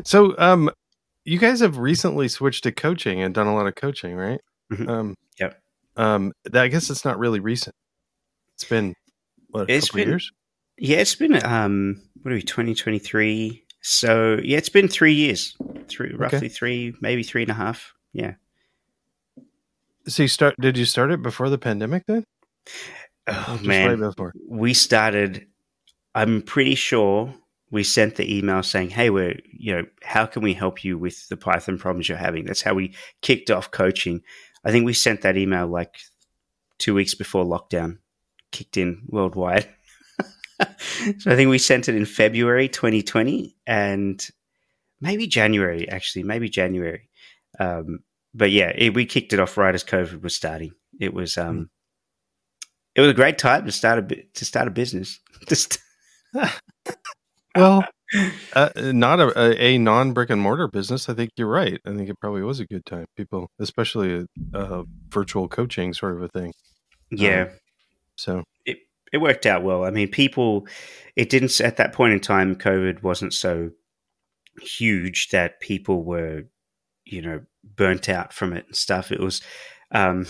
so 0.03 0.35
um 0.37 0.69
you 1.23 1.39
guys 1.39 1.61
have 1.61 1.77
recently 1.77 2.27
switched 2.27 2.63
to 2.65 2.71
coaching 2.73 3.21
and 3.21 3.33
done 3.33 3.47
a 3.47 3.55
lot 3.55 3.67
of 3.67 3.75
coaching, 3.75 4.15
right? 4.15 4.41
Mhm. 4.71 4.87
Um 4.89 5.15
Yep. 5.39 5.61
Um 5.97 6.33
that, 6.45 6.63
I 6.63 6.67
guess 6.67 6.89
it's 6.89 7.05
not 7.05 7.19
really 7.19 7.39
recent. 7.39 7.75
It's 8.55 8.63
been 8.65 8.93
what 9.49 9.69
a 9.69 9.73
It's 9.73 9.87
couple 9.87 9.99
been- 10.01 10.09
years? 10.09 10.31
Yeah, 10.77 10.97
it's 10.97 11.15
been 11.15 11.43
um 11.45 12.01
what 12.21 12.31
are 12.31 12.35
we, 12.35 12.41
twenty 12.41 12.73
twenty 12.75 12.99
three. 12.99 13.63
So 13.81 14.39
yeah, 14.43 14.57
it's 14.57 14.69
been 14.69 14.87
three 14.87 15.13
years. 15.13 15.55
Three 15.87 16.13
roughly 16.13 16.49
three, 16.49 16.93
maybe 17.01 17.23
three 17.23 17.41
and 17.43 17.51
a 17.51 17.55
half. 17.55 17.93
Yeah. 18.13 18.33
So 20.07 20.23
you 20.23 20.29
start 20.29 20.55
did 20.59 20.77
you 20.77 20.85
start 20.85 21.11
it 21.11 21.21
before 21.21 21.49
the 21.49 21.57
pandemic 21.57 22.05
then? 22.07 22.23
Oh 23.27 23.43
just 23.57 23.63
man. 23.65 23.89
right 24.01 24.09
before. 24.09 24.33
we 24.47 24.73
started 24.73 25.45
i'm 26.15 26.41
pretty 26.41 26.73
sure 26.73 27.31
we 27.69 27.83
sent 27.83 28.15
the 28.15 28.35
email 28.37 28.63
saying 28.63 28.89
hey 28.89 29.11
we're 29.11 29.37
you 29.51 29.71
know 29.75 29.83
how 30.01 30.25
can 30.25 30.41
we 30.41 30.55
help 30.55 30.83
you 30.83 30.97
with 30.97 31.27
the 31.29 31.37
python 31.37 31.77
problems 31.77 32.09
you're 32.09 32.17
having 32.17 32.43
that's 32.45 32.63
how 32.63 32.73
we 32.73 32.91
kicked 33.21 33.51
off 33.51 33.69
coaching 33.69 34.21
i 34.63 34.71
think 34.71 34.85
we 34.85 34.93
sent 34.93 35.21
that 35.21 35.37
email 35.37 35.67
like 35.67 35.97
two 36.77 36.93
weeks 36.93 37.15
before 37.15 37.45
lockdown 37.45 37.97
kicked 38.51 38.77
in 38.77 39.03
worldwide. 39.07 39.67
So 41.19 41.31
i 41.31 41.37
think 41.37 41.49
we 41.49 41.57
sent 41.57 41.87
it 41.87 41.95
in 41.95 42.03
february 42.03 42.67
2020 42.67 43.55
and 43.65 44.27
maybe 44.99 45.25
january 45.25 45.87
actually 45.87 46.23
maybe 46.23 46.49
january. 46.49 47.09
Um, 47.57 47.99
but 48.33 48.51
yeah 48.51 48.73
it, 48.75 48.93
we 48.93 49.05
kicked 49.05 49.31
it 49.31 49.39
off 49.39 49.57
right 49.57 49.73
as 49.73 49.85
covid 49.85 50.21
was 50.21 50.35
starting. 50.35 50.73
It 50.99 51.13
was 51.13 51.37
um 51.37 51.69
it 52.93 52.99
was 52.99 53.09
a 53.09 53.13
great 53.13 53.37
time 53.37 53.65
to 53.67 53.71
start 53.71 54.11
a 54.11 54.15
to 54.33 54.43
start 54.43 54.67
a 54.67 54.71
business. 54.71 55.21
Just 55.47 55.79
Well, 57.55 57.83
uh, 58.53 58.69
not 58.77 59.19
a, 59.19 59.39
a, 59.39 59.75
a 59.75 59.77
non 59.77 60.13
brick 60.13 60.29
and 60.29 60.41
mortar 60.41 60.67
business. 60.67 61.09
I 61.09 61.13
think 61.13 61.31
you're 61.37 61.47
right. 61.47 61.79
I 61.85 61.95
think 61.95 62.09
it 62.09 62.19
probably 62.19 62.41
was 62.41 62.59
a 62.59 62.65
good 62.65 62.85
time. 62.85 63.05
People, 63.15 63.49
especially 63.59 64.25
a, 64.53 64.57
uh 64.57 64.83
virtual 65.09 65.47
coaching 65.47 65.93
sort 65.93 66.15
of 66.15 66.23
a 66.23 66.27
thing. 66.29 66.53
yeah, 67.11 67.49
So 68.15 68.43
it 69.11 69.17
worked 69.17 69.45
out 69.45 69.63
well. 69.63 69.83
I 69.83 69.91
mean, 69.91 70.09
people, 70.09 70.67
it 71.15 71.29
didn't 71.29 71.59
at 71.61 71.77
that 71.77 71.93
point 71.93 72.13
in 72.13 72.19
time. 72.19 72.55
COVID 72.55 73.01
wasn't 73.03 73.33
so 73.33 73.71
huge 74.61 75.29
that 75.29 75.59
people 75.59 76.03
were, 76.03 76.43
you 77.05 77.21
know, 77.21 77.41
burnt 77.75 78.09
out 78.09 78.33
from 78.33 78.53
it 78.53 78.65
and 78.67 78.75
stuff. 78.75 79.11
It 79.11 79.19
was, 79.19 79.41
um, 79.91 80.25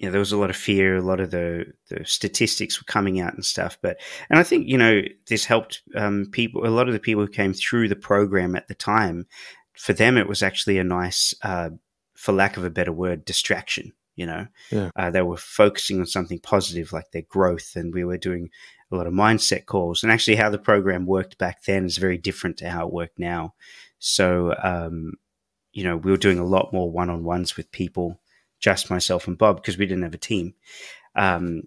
you 0.00 0.06
know, 0.06 0.12
there 0.12 0.18
was 0.18 0.32
a 0.32 0.38
lot 0.38 0.48
of 0.48 0.56
fear. 0.56 0.96
A 0.96 1.02
lot 1.02 1.20
of 1.20 1.30
the 1.30 1.66
the 1.90 2.04
statistics 2.06 2.80
were 2.80 2.90
coming 2.90 3.20
out 3.20 3.34
and 3.34 3.44
stuff. 3.44 3.76
But 3.82 4.00
and 4.30 4.38
I 4.38 4.42
think 4.42 4.66
you 4.66 4.78
know 4.78 5.02
this 5.28 5.44
helped 5.44 5.82
um, 5.94 6.26
people. 6.32 6.66
A 6.66 6.68
lot 6.68 6.88
of 6.88 6.94
the 6.94 6.98
people 7.00 7.22
who 7.26 7.30
came 7.30 7.52
through 7.52 7.88
the 7.88 7.96
program 7.96 8.56
at 8.56 8.66
the 8.66 8.74
time, 8.74 9.26
for 9.74 9.92
them, 9.92 10.16
it 10.16 10.26
was 10.26 10.42
actually 10.42 10.78
a 10.78 10.84
nice, 10.84 11.34
uh, 11.42 11.68
for 12.14 12.32
lack 12.32 12.56
of 12.56 12.64
a 12.64 12.70
better 12.70 12.92
word, 12.92 13.26
distraction. 13.26 13.92
You 14.16 14.26
know, 14.26 14.46
Yeah. 14.70 14.90
uh, 14.96 15.10
they 15.10 15.22
were 15.22 15.36
focusing 15.36 16.00
on 16.00 16.06
something 16.06 16.40
positive 16.40 16.94
like 16.94 17.10
their 17.10 17.22
growth, 17.28 17.76
and 17.76 17.92
we 17.92 18.04
were 18.04 18.18
doing 18.18 18.48
a 18.90 18.96
lot 18.96 19.06
of 19.06 19.12
mindset 19.12 19.66
calls. 19.66 20.02
And 20.02 20.10
actually, 20.10 20.36
how 20.36 20.48
the 20.48 20.58
program 20.58 21.04
worked 21.04 21.36
back 21.36 21.64
then 21.64 21.84
is 21.84 21.98
very 21.98 22.16
different 22.16 22.56
to 22.58 22.70
how 22.70 22.86
it 22.86 22.92
worked 22.92 23.18
now. 23.18 23.54
So, 23.98 24.54
um, 24.62 25.12
you 25.72 25.84
know, 25.84 25.98
we 25.98 26.10
were 26.10 26.16
doing 26.16 26.38
a 26.38 26.44
lot 26.44 26.72
more 26.72 26.90
one 26.90 27.10
on 27.10 27.22
ones 27.22 27.56
with 27.58 27.70
people, 27.70 28.18
just 28.60 28.90
myself 28.90 29.26
and 29.26 29.38
Bob, 29.38 29.56
because 29.56 29.78
we 29.78 29.86
didn't 29.86 30.04
have 30.04 30.14
a 30.14 30.18
team. 30.18 30.54
Um, 31.16 31.62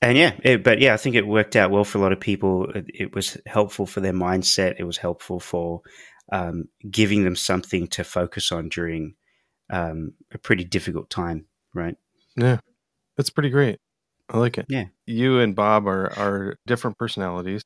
and 0.00 0.16
yeah, 0.16 0.34
it, 0.44 0.62
but 0.62 0.80
yeah, 0.80 0.94
I 0.94 0.96
think 0.96 1.16
it 1.16 1.26
worked 1.26 1.56
out 1.56 1.70
well 1.70 1.84
for 1.84 1.98
a 1.98 2.00
lot 2.00 2.12
of 2.12 2.20
people. 2.20 2.70
It, 2.70 2.86
it 2.94 3.14
was 3.14 3.36
helpful 3.46 3.86
for 3.86 4.00
their 4.00 4.12
mindset. 4.12 4.76
It 4.78 4.84
was 4.84 4.98
helpful 4.98 5.40
for 5.40 5.82
um, 6.30 6.68
giving 6.88 7.24
them 7.24 7.34
something 7.34 7.88
to 7.88 8.04
focus 8.04 8.52
on 8.52 8.68
during 8.68 9.14
um, 9.70 10.12
a 10.32 10.38
pretty 10.38 10.64
difficult 10.64 11.10
time, 11.10 11.46
right? 11.74 11.96
yeah, 12.36 12.58
that's 13.16 13.30
pretty 13.30 13.50
great. 13.50 13.78
I 14.28 14.38
like 14.38 14.58
it. 14.58 14.66
Yeah. 14.68 14.84
You 15.06 15.40
and 15.40 15.56
Bob 15.56 15.86
are 15.86 16.12
are 16.18 16.56
different 16.66 16.98
personalities. 16.98 17.62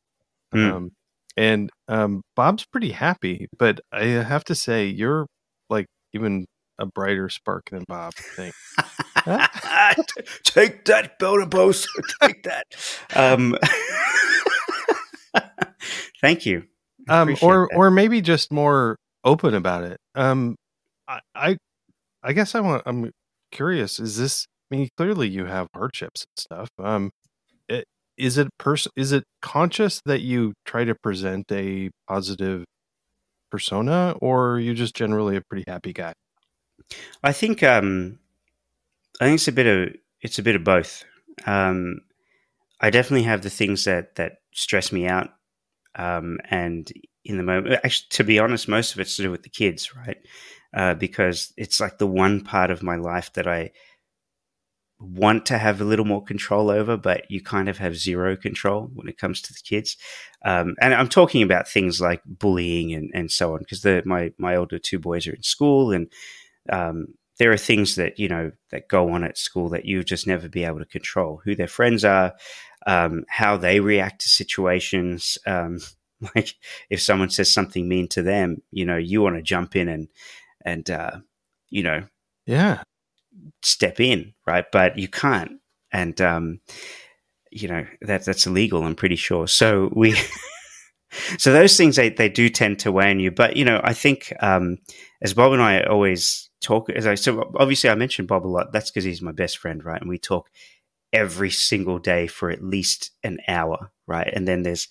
Mm. 0.54 0.72
Um, 0.72 0.90
and 1.36 1.70
um, 1.88 2.22
Bob's 2.36 2.64
pretty 2.64 2.92
happy, 2.92 3.48
but 3.58 3.80
I 3.92 4.04
have 4.04 4.44
to 4.44 4.54
say 4.54 4.86
you're 4.86 5.26
like 5.68 5.86
even 6.14 6.46
a 6.82 6.86
brighter 6.86 7.28
spark 7.28 7.70
than 7.70 7.84
Bob. 7.88 8.12
I 8.18 8.22
think. 8.36 8.54
Take 10.44 10.84
that, 10.86 11.18
Post. 11.18 11.88
Take 12.22 12.42
that. 12.42 12.66
Um, 13.14 13.56
Thank 16.20 16.44
you. 16.44 16.64
Um, 17.08 17.36
or 17.40 17.68
that. 17.70 17.76
or 17.76 17.90
maybe 17.90 18.20
just 18.20 18.52
more 18.52 18.96
open 19.24 19.54
about 19.54 19.84
it. 19.84 19.98
Um, 20.14 20.56
I, 21.08 21.20
I, 21.34 21.56
I 22.22 22.32
guess 22.32 22.54
I 22.54 22.60
want. 22.60 22.82
I'm 22.84 23.10
curious. 23.52 23.98
Is 23.98 24.18
this? 24.18 24.46
I 24.70 24.76
mean, 24.76 24.88
clearly 24.96 25.28
you 25.28 25.46
have 25.46 25.68
hardships 25.74 26.24
and 26.24 26.40
stuff. 26.40 26.68
Um, 26.78 27.10
it, 27.68 27.84
is 28.16 28.38
it 28.38 28.48
pers- 28.58 28.88
Is 28.96 29.12
it 29.12 29.24
conscious 29.40 30.00
that 30.04 30.20
you 30.20 30.52
try 30.64 30.84
to 30.84 30.94
present 30.96 31.50
a 31.52 31.90
positive 32.08 32.64
persona, 33.50 34.16
or 34.20 34.52
are 34.54 34.60
you 34.60 34.74
just 34.74 34.94
generally 34.96 35.36
a 35.36 35.42
pretty 35.48 35.64
happy 35.68 35.92
guy? 35.92 36.12
I 37.22 37.32
think. 37.32 37.62
Um, 37.62 38.18
I 39.20 39.26
think 39.26 39.36
it's 39.36 39.48
a 39.48 39.52
bit 39.52 39.66
of 39.66 39.94
it's 40.20 40.38
a 40.38 40.42
bit 40.42 40.56
of 40.56 40.64
both. 40.64 41.04
Um, 41.46 42.00
I 42.80 42.90
definitely 42.90 43.24
have 43.24 43.42
the 43.42 43.50
things 43.50 43.84
that 43.84 44.16
that 44.16 44.38
stress 44.52 44.92
me 44.92 45.06
out, 45.06 45.30
um, 45.94 46.38
and 46.50 46.90
in 47.24 47.36
the 47.36 47.42
moment, 47.44 47.80
actually, 47.84 48.08
to 48.10 48.24
be 48.24 48.38
honest, 48.38 48.68
most 48.68 48.94
of 48.94 49.00
it's 49.00 49.16
to 49.16 49.22
do 49.22 49.30
with 49.30 49.44
the 49.44 49.48
kids, 49.48 49.94
right? 49.94 50.18
Uh, 50.74 50.94
because 50.94 51.52
it's 51.56 51.80
like 51.80 51.98
the 51.98 52.06
one 52.06 52.40
part 52.40 52.70
of 52.70 52.82
my 52.82 52.96
life 52.96 53.32
that 53.34 53.46
I 53.46 53.70
want 54.98 55.46
to 55.46 55.58
have 55.58 55.80
a 55.80 55.84
little 55.84 56.04
more 56.04 56.22
control 56.22 56.70
over, 56.70 56.96
but 56.96 57.30
you 57.30 57.42
kind 57.42 57.68
of 57.68 57.78
have 57.78 57.96
zero 57.96 58.36
control 58.36 58.88
when 58.94 59.08
it 59.08 59.18
comes 59.18 59.42
to 59.42 59.52
the 59.52 59.60
kids. 59.62 59.96
Um, 60.44 60.74
and 60.80 60.94
I'm 60.94 61.08
talking 61.08 61.42
about 61.42 61.68
things 61.68 62.00
like 62.00 62.22
bullying 62.24 62.92
and, 62.94 63.10
and 63.14 63.30
so 63.30 63.54
on, 63.54 63.60
because 63.60 63.84
my 64.04 64.32
my 64.38 64.56
older 64.56 64.78
two 64.78 64.98
boys 64.98 65.26
are 65.26 65.34
in 65.34 65.42
school, 65.42 65.92
and 65.92 66.10
um, 66.70 67.06
there 67.38 67.52
are 67.52 67.58
things 67.58 67.96
that 67.96 68.18
you 68.18 68.28
know 68.28 68.52
that 68.70 68.88
go 68.88 69.10
on 69.10 69.24
at 69.24 69.38
school 69.38 69.68
that 69.70 69.84
you 69.84 70.04
just 70.04 70.26
never 70.26 70.48
be 70.48 70.64
able 70.64 70.78
to 70.78 70.84
control. 70.84 71.40
Who 71.44 71.54
their 71.54 71.68
friends 71.68 72.04
are, 72.04 72.34
um, 72.86 73.24
how 73.28 73.56
they 73.56 73.80
react 73.80 74.20
to 74.22 74.28
situations. 74.28 75.38
Um, 75.46 75.80
like 76.36 76.54
if 76.88 77.00
someone 77.00 77.30
says 77.30 77.52
something 77.52 77.88
mean 77.88 78.08
to 78.08 78.22
them, 78.22 78.62
you 78.70 78.84
know, 78.84 78.96
you 78.96 79.22
want 79.22 79.36
to 79.36 79.42
jump 79.42 79.74
in 79.76 79.88
and 79.88 80.08
and 80.64 80.88
uh, 80.90 81.18
you 81.68 81.82
know, 81.82 82.04
yeah, 82.46 82.82
step 83.62 83.98
in, 83.98 84.34
right? 84.46 84.66
But 84.70 84.98
you 84.98 85.08
can't, 85.08 85.52
and 85.92 86.20
um, 86.20 86.60
you 87.50 87.68
know 87.68 87.86
that 88.02 88.24
that's 88.24 88.46
illegal. 88.46 88.84
I'm 88.84 88.94
pretty 88.94 89.16
sure. 89.16 89.48
So 89.48 89.90
we. 89.94 90.16
so 91.36 91.52
those 91.52 91.76
things 91.76 91.96
they, 91.96 92.08
they 92.08 92.30
do 92.30 92.48
tend 92.48 92.78
to 92.78 92.90
weigh 92.90 93.10
on 93.10 93.20
you 93.20 93.30
but 93.30 93.54
you 93.54 93.66
know 93.66 93.82
i 93.84 93.92
think 93.92 94.32
um, 94.40 94.78
as 95.20 95.34
bob 95.34 95.52
and 95.52 95.60
i 95.60 95.82
always 95.82 96.48
talk 96.62 96.88
as 96.90 97.06
i 97.06 97.14
so 97.14 97.52
obviously 97.56 97.90
i 97.90 97.94
mentioned 97.94 98.28
bob 98.28 98.46
a 98.46 98.48
lot 98.48 98.72
that's 98.72 98.90
because 98.90 99.04
he's 99.04 99.22
my 99.22 99.32
best 99.32 99.58
friend 99.58 99.84
right 99.84 100.00
and 100.00 100.08
we 100.08 100.18
talk 100.18 100.48
every 101.12 101.50
single 101.50 101.98
day 101.98 102.26
for 102.26 102.50
at 102.50 102.62
least 102.62 103.10
an 103.22 103.38
hour 103.48 103.90
right 104.06 104.30
and 104.32 104.48
then 104.48 104.62
there's 104.62 104.88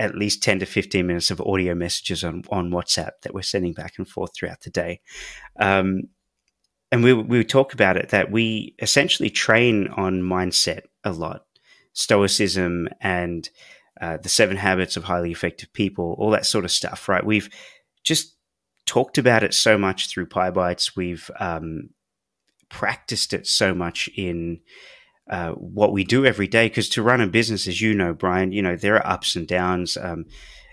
at 0.00 0.14
least 0.14 0.42
10 0.42 0.60
to 0.60 0.66
15 0.66 1.06
minutes 1.06 1.30
of 1.30 1.42
audio 1.42 1.74
messages 1.74 2.24
on, 2.24 2.42
on 2.48 2.70
WhatsApp 2.70 3.10
that 3.22 3.34
we're 3.34 3.42
sending 3.42 3.74
back 3.74 3.94
and 3.98 4.08
forth 4.08 4.34
throughout 4.34 4.62
the 4.62 4.70
day. 4.70 5.00
Um, 5.58 6.04
and 6.90 7.04
we, 7.04 7.12
we 7.12 7.44
talk 7.44 7.74
about 7.74 7.98
it 7.98 8.08
that 8.08 8.30
we 8.30 8.74
essentially 8.78 9.28
train 9.28 9.88
on 9.88 10.22
mindset 10.22 10.82
a 11.04 11.12
lot, 11.12 11.44
stoicism 11.92 12.88
and 13.00 13.50
uh, 14.00 14.16
the 14.16 14.30
seven 14.30 14.56
habits 14.56 14.96
of 14.96 15.04
highly 15.04 15.30
effective 15.30 15.70
people, 15.74 16.16
all 16.18 16.30
that 16.30 16.46
sort 16.46 16.64
of 16.64 16.70
stuff, 16.70 17.06
right? 17.06 17.24
We've 17.24 17.50
just 18.02 18.36
talked 18.90 19.18
about 19.18 19.44
it 19.44 19.54
so 19.54 19.78
much 19.78 20.10
through 20.10 20.26
Pybites. 20.26 20.96
We've 20.96 21.30
um, 21.38 21.90
practiced 22.68 23.32
it 23.32 23.46
so 23.46 23.72
much 23.72 24.10
in 24.16 24.58
uh, 25.30 25.52
what 25.52 25.92
we 25.92 26.02
do 26.02 26.26
every 26.26 26.48
day. 26.48 26.66
Because 26.66 26.88
to 26.90 27.02
run 27.02 27.20
a 27.20 27.28
business, 27.28 27.68
as 27.68 27.80
you 27.80 27.94
know, 27.94 28.12
Brian, 28.12 28.50
you 28.50 28.62
know 28.62 28.74
there 28.74 28.96
are 28.96 29.06
ups 29.06 29.36
and 29.36 29.46
downs. 29.46 29.96
Um, 29.96 30.24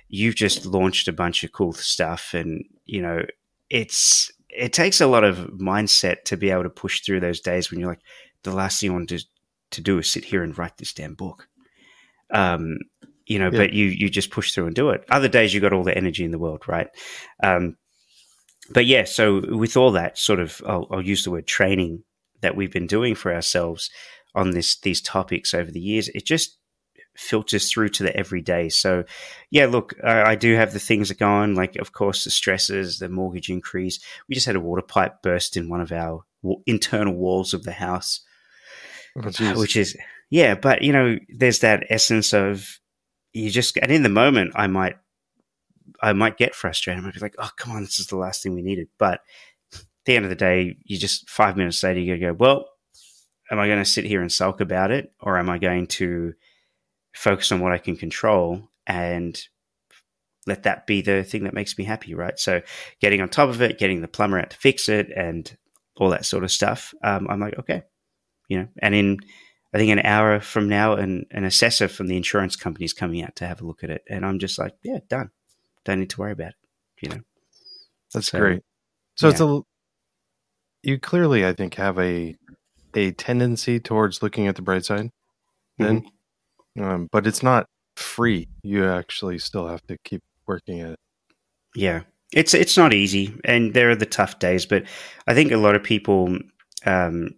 you've 0.09 0.33
just 0.33 0.65
launched 0.65 1.07
a 1.07 1.13
bunch 1.13 1.43
of 1.43 1.51
cool 1.51 1.73
stuff, 1.73 2.33
and 2.33 2.65
you 2.85 3.03
know 3.03 3.23
it's 3.69 4.31
it 4.49 4.73
takes 4.73 4.99
a 4.99 5.05
lot 5.05 5.23
of 5.23 5.37
mindset 5.59 6.23
to 6.23 6.37
be 6.37 6.49
able 6.49 6.63
to 6.63 6.71
push 6.71 7.01
through 7.01 7.19
those 7.19 7.39
days 7.39 7.69
when 7.69 7.79
you're 7.79 7.89
like, 7.89 8.01
the 8.41 8.51
last 8.51 8.81
thing 8.81 8.87
you 8.89 8.93
want 8.93 9.09
to, 9.09 9.23
to 9.69 9.81
do 9.81 9.99
is 9.99 10.11
sit 10.11 10.25
here 10.25 10.41
and 10.41 10.57
write 10.57 10.75
this 10.77 10.91
damn 10.91 11.13
book. 11.13 11.47
Um, 12.33 12.79
you 13.27 13.37
know, 13.37 13.51
yeah. 13.51 13.59
but 13.59 13.73
you 13.73 13.85
you 13.85 14.09
just 14.09 14.31
push 14.31 14.53
through 14.53 14.65
and 14.65 14.75
do 14.75 14.89
it. 14.89 15.05
Other 15.11 15.27
days 15.27 15.53
you 15.53 15.61
got 15.61 15.73
all 15.73 15.83
the 15.83 15.95
energy 15.95 16.25
in 16.25 16.31
the 16.31 16.39
world, 16.39 16.67
right? 16.67 16.87
Um, 17.43 17.77
but 18.71 18.85
yeah, 18.85 19.05
so 19.05 19.41
with 19.55 19.77
all 19.77 19.91
that 19.91 20.17
sort 20.17 20.39
of, 20.39 20.61
I'll, 20.65 20.87
I'll, 20.91 21.01
use 21.01 21.23
the 21.23 21.31
word 21.31 21.47
training 21.47 22.03
that 22.41 22.55
we've 22.55 22.71
been 22.71 22.87
doing 22.87 23.15
for 23.15 23.33
ourselves 23.33 23.89
on 24.35 24.51
this 24.51 24.79
these 24.79 25.01
topics 25.01 25.53
over 25.53 25.71
the 25.71 25.79
years, 25.79 26.09
it 26.09 26.25
just 26.25 26.57
filters 27.15 27.71
through 27.71 27.89
to 27.89 28.03
the 28.03 28.15
everyday. 28.15 28.69
So, 28.69 29.03
yeah, 29.49 29.65
look, 29.65 29.95
I, 30.03 30.31
I, 30.31 30.35
do 30.35 30.55
have 30.55 30.71
the 30.71 30.79
things 30.79 31.09
that 31.09 31.17
go 31.17 31.27
on, 31.27 31.55
like 31.55 31.75
of 31.77 31.91
course 31.91 32.23
the 32.23 32.29
stresses, 32.29 32.99
the 32.99 33.09
mortgage 33.09 33.49
increase. 33.49 33.99
We 34.29 34.35
just 34.35 34.45
had 34.45 34.55
a 34.55 34.61
water 34.61 34.83
pipe 34.83 35.21
burst 35.23 35.57
in 35.57 35.69
one 35.69 35.81
of 35.81 35.91
our 35.91 36.23
w- 36.43 36.61
internal 36.67 37.15
walls 37.15 37.53
of 37.53 37.63
the 37.63 37.71
house, 37.71 38.21
oh, 39.17 39.59
which 39.59 39.75
is 39.75 39.97
yeah. 40.29 40.55
But 40.55 40.83
you 40.83 40.93
know, 40.93 41.17
there's 41.29 41.59
that 41.59 41.85
essence 41.89 42.33
of 42.33 42.79
you 43.33 43.49
just 43.49 43.77
and 43.77 43.91
in 43.91 44.03
the 44.03 44.09
moment, 44.09 44.51
I 44.55 44.67
might 44.67 44.97
I 46.01 46.13
might 46.13 46.37
get 46.37 46.55
frustrated. 46.55 47.01
I 47.01 47.05
might 47.05 47.13
be 47.13 47.19
like, 47.19 47.35
oh 47.37 47.49
come 47.57 47.73
on, 47.73 47.83
this 47.83 47.99
is 47.99 48.07
the 48.07 48.17
last 48.17 48.43
thing 48.43 48.53
we 48.53 48.61
needed, 48.61 48.87
but. 48.97 49.21
At 49.73 50.11
the 50.11 50.15
end 50.15 50.23
of 50.23 50.29
the 50.29 50.35
day, 50.37 50.77
you 50.85 50.97
just 50.97 51.29
five 51.29 51.57
minutes 51.57 51.83
later, 51.83 51.99
you 51.99 52.17
go, 52.17 52.31
well, 52.31 52.69
am 53.51 53.59
I 53.59 53.67
going 53.67 53.83
to 53.83 53.89
sit 53.89 54.05
here 54.05 54.21
and 54.21 54.31
sulk 54.31 54.61
about 54.61 54.91
it, 54.91 55.11
or 55.19 55.37
am 55.37 55.49
I 55.49 55.57
going 55.57 55.87
to 55.87 56.33
focus 57.13 57.51
on 57.51 57.59
what 57.59 57.71
I 57.71 57.77
can 57.77 57.97
control 57.97 58.69
and 58.85 59.39
let 60.45 60.63
that 60.63 60.87
be 60.87 61.01
the 61.01 61.23
thing 61.23 61.43
that 61.43 61.53
makes 61.53 61.77
me 61.77 61.83
happy, 61.83 62.13
right? 62.13 62.39
So, 62.39 62.61
getting 63.01 63.21
on 63.21 63.29
top 63.29 63.49
of 63.49 63.61
it, 63.61 63.77
getting 63.77 64.01
the 64.01 64.07
plumber 64.07 64.39
out 64.39 64.51
to 64.51 64.57
fix 64.57 64.87
it, 64.87 65.11
and 65.15 65.55
all 65.97 66.09
that 66.11 66.25
sort 66.25 66.43
of 66.43 66.51
stuff. 66.51 66.93
Um, 67.03 67.27
I'm 67.29 67.39
like, 67.39 67.57
okay, 67.59 67.83
you 68.47 68.59
know, 68.59 68.67
and 68.79 68.95
in 68.95 69.19
I 69.73 69.77
think 69.77 69.91
an 69.91 70.05
hour 70.05 70.39
from 70.39 70.69
now, 70.69 70.93
an, 70.93 71.25
an 71.31 71.43
assessor 71.43 71.89
from 71.89 72.07
the 72.07 72.15
insurance 72.15 72.55
company 72.55 72.85
is 72.85 72.93
coming 72.93 73.21
out 73.21 73.35
to 73.37 73.47
have 73.47 73.61
a 73.61 73.65
look 73.65 73.83
at 73.83 73.89
it, 73.89 74.03
and 74.09 74.25
I'm 74.25 74.39
just 74.39 74.57
like, 74.57 74.73
yeah, 74.83 74.99
done. 75.09 75.31
Don't 75.87 75.99
need 75.99 76.09
to 76.11 76.21
worry 76.21 76.33
about 76.33 76.49
it. 76.49 76.55
You 77.01 77.09
know, 77.09 77.21
that's 78.13 78.27
so, 78.27 78.39
great. 78.39 78.61
So 79.15 79.27
yeah. 79.27 79.31
it's 79.31 79.41
a 79.41 79.61
you 80.83 80.99
clearly, 80.99 81.45
I 81.45 81.53
think, 81.53 81.75
have 81.75 81.97
a 81.97 82.35
a 82.93 83.11
tendency 83.11 83.79
towards 83.79 84.21
looking 84.21 84.47
at 84.47 84.55
the 84.55 84.61
bright 84.61 84.85
side 84.85 85.11
then 85.77 86.01
mm-hmm. 86.01 86.83
um, 86.83 87.09
but 87.11 87.27
it's 87.27 87.43
not 87.43 87.67
free 87.95 88.47
you 88.63 88.85
actually 88.85 89.37
still 89.37 89.67
have 89.67 89.85
to 89.87 89.97
keep 90.03 90.23
working 90.47 90.81
at 90.81 90.91
it 90.91 90.99
yeah 91.75 92.01
it's 92.33 92.53
it's 92.53 92.77
not 92.77 92.93
easy 92.93 93.35
and 93.45 93.73
there 93.73 93.89
are 93.89 93.95
the 93.95 94.05
tough 94.05 94.39
days 94.39 94.65
but 94.65 94.83
i 95.27 95.33
think 95.33 95.51
a 95.51 95.57
lot 95.57 95.75
of 95.75 95.83
people 95.83 96.37
um, 96.85 97.29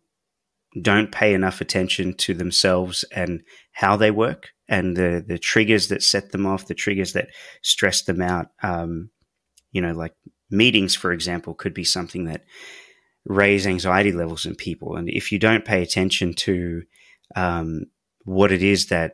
don't 0.81 1.11
pay 1.11 1.33
enough 1.33 1.61
attention 1.61 2.13
to 2.13 2.33
themselves 2.33 3.03
and 3.11 3.43
how 3.71 3.95
they 3.95 4.11
work 4.11 4.49
and 4.69 4.95
the 4.95 5.23
the 5.27 5.37
triggers 5.37 5.89
that 5.89 6.03
set 6.03 6.31
them 6.31 6.45
off 6.45 6.67
the 6.67 6.73
triggers 6.73 7.13
that 7.13 7.29
stress 7.61 8.03
them 8.03 8.21
out 8.21 8.47
um, 8.63 9.09
you 9.71 9.81
know 9.81 9.93
like 9.93 10.13
meetings 10.49 10.95
for 10.95 11.11
example 11.11 11.53
could 11.53 11.73
be 11.73 11.83
something 11.83 12.25
that 12.25 12.43
raise 13.25 13.67
anxiety 13.67 14.11
levels 14.11 14.45
in 14.45 14.55
people. 14.55 14.95
And 14.95 15.09
if 15.09 15.31
you 15.31 15.39
don't 15.39 15.65
pay 15.65 15.81
attention 15.81 16.33
to 16.35 16.83
um, 17.35 17.85
what 18.25 18.51
it 18.51 18.63
is 18.63 18.87
that 18.87 19.13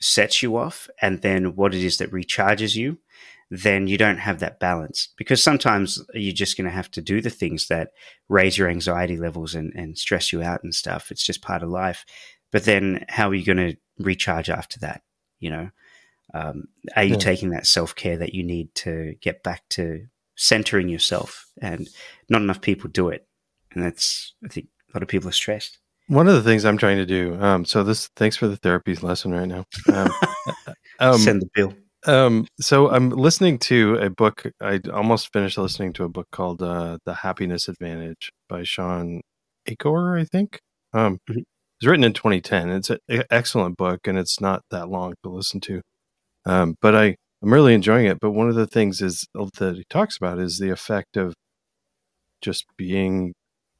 sets 0.00 0.42
you 0.42 0.56
off 0.56 0.88
and 1.02 1.22
then 1.22 1.56
what 1.56 1.74
it 1.74 1.82
is 1.82 1.98
that 1.98 2.12
recharges 2.12 2.76
you, 2.76 2.98
then 3.50 3.86
you 3.86 3.96
don't 3.96 4.18
have 4.18 4.40
that 4.40 4.60
balance 4.60 5.08
because 5.16 5.42
sometimes 5.42 6.04
you're 6.12 6.34
just 6.34 6.58
going 6.58 6.66
to 6.66 6.70
have 6.70 6.90
to 6.90 7.00
do 7.00 7.22
the 7.22 7.30
things 7.30 7.68
that 7.68 7.92
raise 8.28 8.58
your 8.58 8.68
anxiety 8.68 9.16
levels 9.16 9.54
and, 9.54 9.72
and 9.74 9.96
stress 9.96 10.32
you 10.32 10.42
out 10.42 10.62
and 10.62 10.74
stuff. 10.74 11.10
It's 11.10 11.24
just 11.24 11.40
part 11.40 11.62
of 11.62 11.70
life. 11.70 12.04
But 12.50 12.64
then 12.64 13.04
how 13.08 13.28
are 13.30 13.34
you 13.34 13.44
going 13.44 13.72
to 13.72 13.76
recharge 13.98 14.50
after 14.50 14.80
that? 14.80 15.02
You 15.40 15.50
know, 15.50 15.70
um, 16.34 16.68
are 16.96 17.04
you 17.04 17.12
yeah. 17.12 17.18
taking 17.18 17.50
that 17.50 17.66
self 17.66 17.94
care 17.94 18.16
that 18.18 18.34
you 18.34 18.42
need 18.42 18.74
to 18.76 19.14
get 19.20 19.42
back 19.42 19.68
to 19.70 20.06
centering 20.36 20.88
yourself? 20.88 21.46
And 21.60 21.88
not 22.28 22.42
enough 22.42 22.60
people 22.60 22.90
do 22.90 23.08
it 23.08 23.28
and 23.72 23.84
that's 23.84 24.34
I 24.44 24.48
think 24.48 24.68
a 24.92 24.96
lot 24.96 25.02
of 25.02 25.08
people 25.08 25.28
are 25.28 25.32
stressed. 25.32 25.78
One 26.08 26.26
of 26.26 26.34
the 26.34 26.42
things 26.42 26.64
I'm 26.64 26.78
trying 26.78 26.96
to 26.96 27.06
do. 27.06 27.40
Um, 27.40 27.64
so 27.64 27.84
this, 27.84 28.08
thanks 28.16 28.36
for 28.36 28.48
the 28.48 28.56
therapy 28.56 28.94
lesson 28.94 29.32
right 29.32 29.46
now. 29.46 29.66
Um, 29.92 30.10
um, 31.00 31.18
Send 31.18 31.42
the 31.42 31.50
bill. 31.54 31.74
Um, 32.06 32.46
so 32.60 32.88
I'm 32.90 33.10
listening 33.10 33.58
to 33.60 33.96
a 33.96 34.08
book. 34.08 34.50
I 34.62 34.80
almost 34.92 35.32
finished 35.32 35.58
listening 35.58 35.92
to 35.94 36.04
a 36.04 36.08
book 36.08 36.28
called 36.30 36.62
uh, 36.62 36.98
"The 37.04 37.12
Happiness 37.12 37.68
Advantage" 37.68 38.32
by 38.48 38.62
Shawn 38.62 39.20
Achor, 39.66 40.16
I 40.16 40.24
think. 40.24 40.60
Um, 40.94 41.20
mm-hmm. 41.28 41.40
It's 41.80 41.86
written 41.86 42.04
in 42.04 42.12
2010. 42.12 42.70
It's 42.70 42.90
an 42.90 42.98
excellent 43.30 43.76
book, 43.76 44.06
and 44.06 44.18
it's 44.18 44.40
not 44.40 44.62
that 44.70 44.88
long 44.88 45.14
to 45.22 45.30
listen 45.30 45.60
to. 45.62 45.80
Um, 46.44 46.76
but 46.80 46.96
I, 46.96 47.16
I'm 47.42 47.52
really 47.52 47.74
enjoying 47.74 48.06
it. 48.06 48.18
But 48.20 48.32
one 48.32 48.48
of 48.48 48.54
the 48.54 48.66
things 48.66 49.00
is 49.00 49.26
that 49.34 49.76
he 49.76 49.84
talks 49.88 50.16
about 50.16 50.38
is 50.38 50.58
the 50.58 50.70
effect 50.70 51.16
of 51.16 51.34
just 52.40 52.64
being 52.76 53.34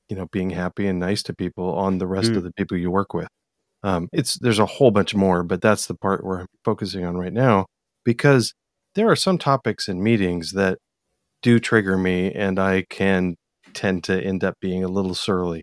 you 0.08 0.16
know 0.16 0.26
being 0.32 0.50
happy 0.50 0.86
and 0.86 0.98
nice 0.98 1.22
to 1.22 1.34
people 1.34 1.74
on 1.74 1.98
the 1.98 2.06
rest 2.06 2.32
mm. 2.32 2.36
of 2.38 2.42
the 2.42 2.52
people 2.54 2.76
you 2.76 2.90
work 2.90 3.14
with 3.14 3.28
um, 3.84 4.08
it's 4.12 4.36
there's 4.40 4.58
a 4.58 4.66
whole 4.66 4.90
bunch 4.90 5.14
more 5.14 5.44
but 5.44 5.60
that's 5.60 5.86
the 5.86 5.94
part 5.94 6.24
we're 6.24 6.46
focusing 6.64 7.04
on 7.04 7.16
right 7.16 7.32
now 7.32 7.66
because 8.04 8.52
there 8.94 9.08
are 9.08 9.16
some 9.16 9.38
topics 9.38 9.86
in 9.86 10.02
meetings 10.02 10.52
that 10.52 10.78
do 11.42 11.60
trigger 11.60 11.96
me, 11.96 12.32
and 12.32 12.58
I 12.58 12.84
can 12.90 13.36
tend 13.74 14.04
to 14.04 14.20
end 14.20 14.42
up 14.44 14.54
being 14.60 14.82
a 14.82 14.88
little 14.88 15.14
surly. 15.14 15.62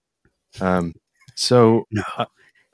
Um, 0.61 0.93
so 1.35 1.85
No, 1.91 2.03
uh, 2.17 2.25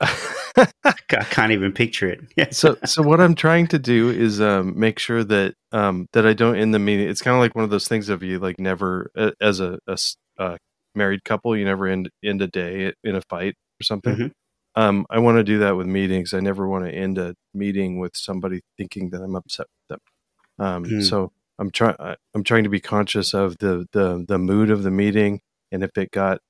I 0.56 1.24
can't 1.30 1.52
even 1.52 1.72
picture 1.72 2.08
it. 2.08 2.54
so 2.54 2.76
so 2.84 3.02
what 3.02 3.20
I'm 3.20 3.34
trying 3.34 3.66
to 3.68 3.78
do 3.78 4.10
is 4.10 4.40
um, 4.40 4.78
make 4.78 4.98
sure 4.98 5.24
that 5.24 5.54
um, 5.72 6.08
that 6.12 6.26
I 6.26 6.32
don't 6.32 6.56
end 6.56 6.74
the 6.74 6.78
meeting. 6.78 7.08
It's 7.08 7.22
kind 7.22 7.34
of 7.36 7.40
like 7.40 7.54
one 7.54 7.64
of 7.64 7.70
those 7.70 7.88
things 7.88 8.08
of 8.08 8.22
you 8.22 8.38
like 8.38 8.58
never 8.58 9.10
uh, 9.16 9.30
as 9.40 9.60
a, 9.60 9.78
a 9.86 10.58
married 10.94 11.24
couple, 11.24 11.56
you 11.56 11.64
never 11.64 11.86
end 11.86 12.10
end 12.24 12.42
a 12.42 12.46
day 12.48 12.92
in 13.04 13.16
a 13.16 13.22
fight 13.28 13.54
or 13.80 13.84
something. 13.84 14.16
Mhm. 14.16 14.32
Um, 14.74 15.06
I 15.10 15.18
want 15.18 15.36
to 15.36 15.44
do 15.44 15.58
that 15.58 15.76
with 15.76 15.86
meetings. 15.86 16.32
I 16.32 16.40
never 16.40 16.66
want 16.66 16.86
to 16.86 16.90
end 16.90 17.18
a 17.18 17.34
meeting 17.52 17.98
with 17.98 18.16
somebody 18.16 18.62
thinking 18.78 19.10
that 19.10 19.20
I'm 19.22 19.36
upset 19.36 19.66
with 19.68 19.98
them. 20.58 20.66
Um, 20.66 20.84
Mm. 20.84 21.02
So 21.04 21.32
I'm 21.58 21.70
trying. 21.70 21.96
I'm 22.34 22.44
trying 22.44 22.64
to 22.64 22.70
be 22.70 22.80
conscious 22.80 23.34
of 23.34 23.58
the 23.58 23.86
the 23.92 24.24
the 24.26 24.38
mood 24.38 24.70
of 24.70 24.82
the 24.82 24.90
meeting, 24.90 25.40
and 25.70 25.82
if 25.84 25.96
it 25.98 26.10
got 26.10 26.40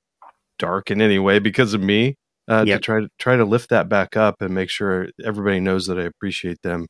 dark 0.63 0.89
in 0.91 1.01
any 1.01 1.19
way 1.19 1.39
because 1.39 1.73
of 1.73 1.81
me, 1.81 2.15
uh, 2.47 2.63
Yep. 2.67 2.77
to 2.79 2.81
try 2.87 2.99
to 3.01 3.07
try 3.19 3.35
to 3.35 3.45
lift 3.45 3.69
that 3.69 3.89
back 3.89 4.15
up 4.15 4.35
and 4.41 4.53
make 4.53 4.69
sure 4.69 5.09
everybody 5.25 5.59
knows 5.59 5.87
that 5.87 5.99
I 5.99 6.03
appreciate 6.03 6.61
them 6.63 6.87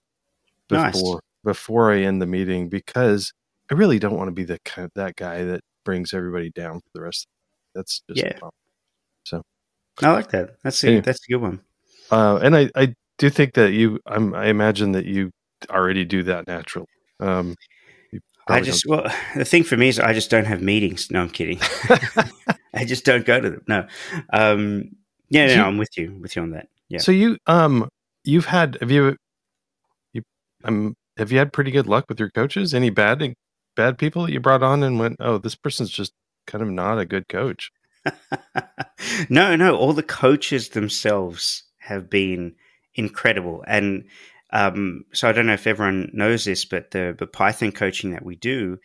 Nice. 0.70 0.94
before 0.94 1.22
before 1.44 1.92
I 1.92 1.98
end 2.02 2.22
the 2.22 2.26
meeting 2.28 2.70
because 2.70 3.32
I 3.72 3.74
really 3.76 4.00
don't 4.00 4.18
want 4.18 4.28
to 4.30 4.32
be 4.34 4.46
the 4.46 4.60
kind 4.64 4.86
of, 4.86 4.92
that 4.96 5.16
guy 5.16 5.44
that 5.44 5.62
brings 5.86 6.14
everybody 6.14 6.50
down 6.52 6.76
for 6.80 6.90
the 6.94 7.02
rest. 7.02 7.28
That's 7.76 8.02
just 8.10 8.24
Yeah. 8.24 8.38
problem. 8.40 8.52
I 10.02 10.12
like 10.12 10.30
that. 10.32 10.56
That's 10.64 10.84
a, 10.84 10.88
Anyway. 10.88 11.02
that's 11.02 11.20
a 11.28 11.32
good 11.32 11.42
one. 11.42 11.60
Uh, 12.12 12.40
and 12.42 12.56
I, 12.56 12.70
I 12.76 12.94
do 13.18 13.30
think 13.30 13.54
that 13.54 13.74
you, 13.74 14.00
I'm, 14.08 14.34
I 14.34 14.48
imagine 14.48 14.92
that 14.94 15.06
you 15.06 15.32
already 15.70 16.04
do 16.06 16.24
that 16.24 16.48
naturally. 16.48 16.88
Um, 17.20 17.56
I 18.48 18.62
just 18.62 18.86
well, 18.86 19.04
the 19.36 19.46
thing 19.46 19.64
for 19.64 19.78
me 19.78 19.88
is 19.88 20.00
I 20.00 20.14
just 20.14 20.30
don't 20.30 20.46
have 20.46 20.62
meetings. 20.62 21.10
No, 21.12 21.22
I'm 21.22 21.30
kidding. 21.30 21.60
I 22.74 22.86
just 22.86 23.06
don't 23.06 23.26
go 23.26 23.40
to 23.40 23.50
them. 23.52 23.62
No. 23.68 23.88
Um, 24.32 24.90
yeah, 25.30 25.48
no, 25.48 25.54
You- 25.54 25.62
I'm 25.62 25.78
with 25.78 25.98
you. 25.98 26.18
With 26.22 26.36
you 26.36 26.42
on 26.42 26.52
that. 26.52 26.68
Yeah. 26.90 27.00
So 27.00 27.12
you, 27.12 27.38
um, 27.48 27.90
you've 28.24 28.46
had, 28.46 28.78
have 28.82 28.92
you, 28.92 29.16
you, 30.14 30.22
um, 30.64 30.96
have 31.18 31.32
you 31.32 31.38
had 31.40 31.54
pretty 31.54 31.72
good 31.72 31.88
luck 31.88 32.06
with 32.10 32.20
your 32.20 32.30
coaches? 32.30 32.74
Any 32.74 32.90
bad, 32.90 33.34
bad 33.76 33.98
people 33.98 34.26
that 34.26 34.32
you 34.32 34.40
brought 34.40 34.62
on 34.64 34.84
and 34.84 35.00
went, 35.00 35.18
oh, 35.20 35.38
this 35.38 35.56
person's 35.56 35.90
just 35.90 36.14
kind 36.46 36.62
of 36.62 36.70
not 36.70 37.00
a 37.00 37.06
good 37.06 37.28
coach. 37.30 37.72
no, 39.30 39.56
no. 39.56 39.76
All 39.76 39.94
the 39.94 40.04
coaches 40.04 40.70
themselves 40.70 41.64
have 41.80 42.10
been 42.10 42.54
incredible, 42.96 43.64
and 43.68 44.04
um, 44.54 45.06
so 45.14 45.28
I 45.28 45.32
don't 45.32 45.48
know 45.48 45.54
if 45.54 45.66
everyone 45.66 46.12
knows 46.14 46.46
this, 46.46 46.64
but 46.64 46.92
the 46.92 47.16
the 47.18 47.26
Python 47.26 47.72
coaching 47.72 48.12
that 48.12 48.24
we 48.24 48.36
do, 48.36 48.78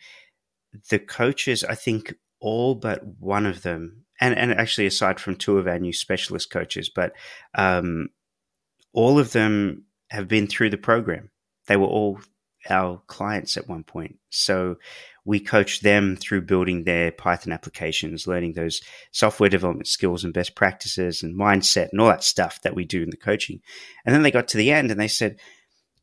the 0.89 0.97
coaches, 0.97 1.63
I 1.63 1.75
think 1.75 2.15
all 2.41 2.73
but 2.73 3.05
one 3.19 3.45
of 3.45 3.61
them, 3.61 4.05
and 4.19 4.35
and 4.35 4.51
actually 4.51 4.87
aside 4.87 5.19
from 5.19 5.35
two 5.35 5.59
of 5.59 5.67
our 5.67 5.77
new 5.77 5.93
specialist 5.93 6.49
coaches, 6.49 6.89
but 6.89 7.13
um, 7.53 8.09
all 8.93 9.19
of 9.19 9.31
them 9.31 9.85
have 10.09 10.27
been 10.27 10.47
through 10.47 10.71
the 10.71 10.77
program. 10.77 11.29
They 11.67 11.77
were 11.77 11.85
all 11.85 12.19
our 12.67 13.03
clients 13.05 13.55
at 13.55 13.69
one 13.69 13.83
point, 13.83 14.17
so 14.31 14.77
we 15.23 15.39
coach 15.39 15.81
them 15.81 16.15
through 16.15 16.41
building 16.41 16.83
their 16.83 17.11
Python 17.11 17.53
applications, 17.53 18.25
learning 18.25 18.53
those 18.53 18.81
software 19.11 19.49
development 19.49 19.87
skills 19.87 20.23
and 20.23 20.33
best 20.33 20.55
practices 20.55 21.21
and 21.21 21.39
mindset 21.39 21.89
and 21.91 22.01
all 22.01 22.07
that 22.07 22.23
stuff 22.23 22.59
that 22.63 22.73
we 22.73 22.85
do 22.85 23.03
in 23.03 23.11
the 23.11 23.17
coaching. 23.17 23.61
And 24.03 24.15
then 24.15 24.23
they 24.23 24.31
got 24.31 24.47
to 24.47 24.57
the 24.57 24.71
end 24.71 24.89
and 24.89 24.99
they 24.99 25.07
said, 25.07 25.37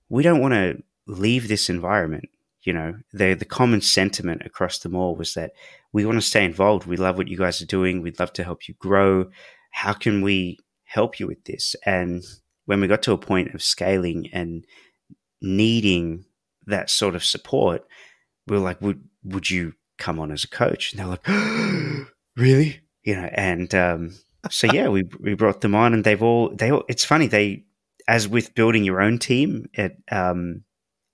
we 0.08 0.22
don't 0.22 0.40
want 0.40 0.54
to 0.54 0.82
leave 1.06 1.48
this 1.48 1.68
environment. 1.68 2.28
You 2.62 2.72
know, 2.72 2.94
the 3.12 3.34
the 3.34 3.44
common 3.44 3.80
sentiment 3.80 4.42
across 4.44 4.78
them 4.78 4.96
all 4.96 5.14
was 5.14 5.34
that 5.34 5.52
we 5.92 6.04
want 6.04 6.18
to 6.18 6.22
stay 6.22 6.44
involved. 6.44 6.86
We 6.86 6.96
love 6.96 7.16
what 7.16 7.28
you 7.28 7.36
guys 7.36 7.62
are 7.62 7.66
doing. 7.66 8.02
We'd 8.02 8.18
love 8.18 8.32
to 8.34 8.44
help 8.44 8.68
you 8.68 8.74
grow. 8.74 9.30
How 9.70 9.92
can 9.92 10.22
we 10.22 10.58
help 10.84 11.20
you 11.20 11.26
with 11.26 11.44
this? 11.44 11.76
And 11.84 12.24
when 12.64 12.80
we 12.80 12.88
got 12.88 13.02
to 13.02 13.12
a 13.12 13.18
point 13.18 13.54
of 13.54 13.62
scaling 13.62 14.28
and 14.32 14.66
needing 15.40 16.24
that 16.66 16.90
sort 16.90 17.14
of 17.14 17.24
support, 17.24 17.86
we 18.46 18.56
were 18.56 18.62
like, 18.62 18.80
would 18.80 19.04
would 19.22 19.48
you 19.48 19.74
come 19.98 20.18
on 20.18 20.32
as 20.32 20.44
a 20.44 20.48
coach? 20.48 20.92
And 20.92 21.00
they're 21.00 21.06
like, 21.06 21.26
really? 22.36 22.80
You 23.04 23.14
know, 23.16 23.28
and 23.32 23.72
um, 23.74 24.16
so 24.50 24.66
yeah, 24.72 24.88
we 24.88 25.04
we 25.20 25.34
brought 25.34 25.60
them 25.60 25.74
on, 25.74 25.94
and 25.94 26.04
they've 26.04 26.22
all 26.22 26.50
they. 26.50 26.70
All, 26.70 26.84
it's 26.88 27.04
funny 27.04 27.26
they, 27.26 27.64
as 28.08 28.28
with 28.28 28.54
building 28.54 28.84
your 28.84 29.00
own 29.00 29.18
team 29.18 29.68
at 29.76 29.96
um, 30.10 30.62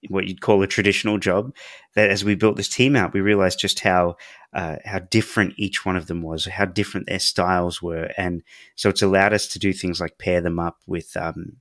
what 0.08 0.26
you'd 0.26 0.40
call 0.40 0.62
a 0.62 0.66
traditional 0.66 1.18
job, 1.18 1.54
that 1.94 2.10
as 2.10 2.24
we 2.24 2.34
built 2.34 2.56
this 2.56 2.68
team 2.68 2.96
out, 2.96 3.14
we 3.14 3.20
realized 3.20 3.58
just 3.58 3.80
how 3.80 4.16
uh, 4.52 4.76
how 4.84 4.98
different 4.98 5.54
each 5.56 5.86
one 5.86 5.96
of 5.96 6.06
them 6.06 6.20
was, 6.20 6.44
how 6.44 6.66
different 6.66 7.06
their 7.06 7.18
styles 7.18 7.80
were, 7.80 8.10
and 8.16 8.42
so 8.76 8.90
it's 8.90 9.02
allowed 9.02 9.32
us 9.32 9.46
to 9.48 9.58
do 9.58 9.72
things 9.72 10.00
like 10.00 10.18
pair 10.18 10.40
them 10.40 10.58
up 10.58 10.78
with 10.86 11.16
um, 11.16 11.56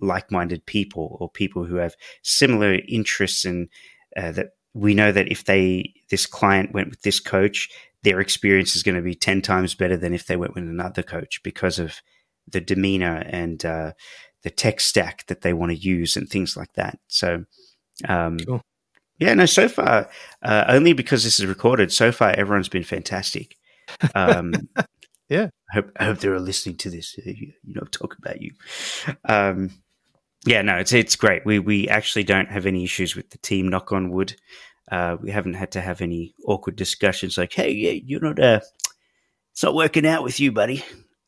like-minded 0.00 0.66
people 0.66 1.16
or 1.20 1.28
people 1.28 1.64
who 1.64 1.76
have 1.76 1.94
similar 2.22 2.78
interests 2.88 3.44
and 3.44 3.68
uh, 4.16 4.32
that 4.32 4.50
we 4.72 4.94
know 4.94 5.12
that 5.12 5.28
if 5.28 5.44
they 5.44 5.92
this 6.10 6.26
client 6.26 6.72
went 6.74 6.90
with 6.90 7.02
this 7.02 7.20
coach 7.20 7.70
their 8.02 8.20
experience 8.20 8.76
is 8.76 8.82
going 8.82 8.94
to 8.94 9.02
be 9.02 9.14
10 9.14 9.40
times 9.40 9.74
better 9.74 9.96
than 9.96 10.12
if 10.12 10.26
they 10.26 10.36
went 10.36 10.54
with 10.54 10.64
another 10.64 11.02
coach 11.02 11.42
because 11.42 11.78
of 11.78 12.02
the 12.46 12.60
demeanor 12.60 13.24
and 13.26 13.64
uh, 13.64 13.92
the 14.44 14.50
tech 14.50 14.80
stack 14.80 15.26
that 15.26 15.40
they 15.42 15.52
want 15.52 15.72
to 15.72 15.76
use 15.76 16.16
and 16.16 16.28
things 16.28 16.56
like 16.56 16.72
that 16.74 16.98
so 17.08 17.44
um, 18.08 18.38
Cool. 18.38 18.62
yeah 19.18 19.34
no 19.34 19.46
so 19.46 19.68
far 19.68 20.08
uh, 20.42 20.64
only 20.68 20.92
because 20.92 21.24
this 21.24 21.40
is 21.40 21.46
recorded 21.46 21.92
so 21.92 22.12
far 22.12 22.30
everyone's 22.30 22.68
been 22.68 22.84
fantastic 22.84 23.56
um, 24.14 24.52
Yeah. 25.28 25.48
I 25.70 25.74
hope, 25.74 25.90
I 25.98 26.04
hope 26.04 26.18
they're 26.18 26.38
listening 26.38 26.76
to 26.76 26.90
this. 26.90 27.16
You, 27.24 27.52
know, 27.64 27.82
talk 27.90 28.16
about 28.18 28.42
you. 28.42 28.52
Um, 29.24 29.70
yeah, 30.46 30.60
no, 30.60 30.76
it's 30.76 30.92
it's 30.92 31.16
great. 31.16 31.46
We 31.46 31.58
we 31.58 31.88
actually 31.88 32.24
don't 32.24 32.50
have 32.50 32.66
any 32.66 32.84
issues 32.84 33.16
with 33.16 33.30
the 33.30 33.38
team. 33.38 33.68
Knock 33.68 33.90
on 33.92 34.10
wood. 34.10 34.36
Uh, 34.92 35.16
we 35.20 35.30
haven't 35.30 35.54
had 35.54 35.72
to 35.72 35.80
have 35.80 36.02
any 36.02 36.34
awkward 36.46 36.76
discussions 36.76 37.38
like, 37.38 37.54
"Hey, 37.54 37.72
yeah, 37.72 37.92
you're 37.92 38.20
not 38.20 38.38
uh, 38.38 38.60
it's 39.52 39.62
not 39.62 39.74
working 39.74 40.06
out 40.06 40.22
with 40.22 40.38
you, 40.38 40.52
buddy." 40.52 40.84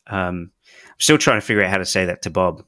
Um, 0.07 0.53
I'm 0.69 1.01
still 1.01 1.17
trying 1.19 1.41
to 1.41 1.47
figure 1.47 1.65
out 1.65 1.71
how 1.71 1.79
to 1.79 1.87
say 1.87 2.05
that 2.05 2.23
to 2.23 2.31
Bob. 2.31 2.65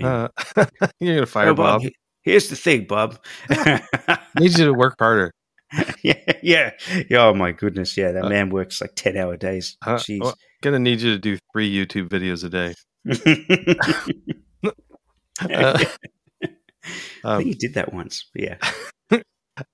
Uh, 0.00 0.28
you're 1.00 1.14
gonna 1.16 1.26
fire 1.26 1.48
Oh, 1.48 1.54
Bob. 1.54 1.82
he- 1.82 1.94
Here's 2.22 2.48
the 2.48 2.54
thing, 2.56 2.84
Bob. 2.86 3.18
Needs 4.38 4.56
you 4.58 4.66
to 4.66 4.72
work 4.74 4.94
harder. 4.98 5.32
yeah, 6.04 6.14
yeah, 6.42 6.70
yeah. 7.10 7.18
Oh 7.26 7.34
my 7.34 7.50
goodness, 7.50 7.96
yeah. 7.96 8.12
That 8.12 8.26
Uh, 8.26 8.28
man 8.28 8.50
works 8.50 8.80
like 8.80 8.94
ten 8.94 9.16
hour 9.16 9.36
days. 9.36 9.76
Uh, 9.84 9.96
Jeez. 9.96 10.20
well, 10.20 10.34
gonna 10.62 10.78
need 10.78 11.00
you 11.00 11.12
to 11.14 11.18
do 11.18 11.36
three 11.52 11.68
YouTube 11.74 12.08
videos 12.08 12.44
a 12.44 12.48
day. 12.48 12.74
Uh, 15.40 15.84
I 17.24 17.34
um, 17.34 17.38
think 17.38 17.48
he 17.48 17.54
did 17.54 17.74
that 17.74 17.92
once. 17.92 18.28
But 18.34 18.42
yeah. 18.42 19.20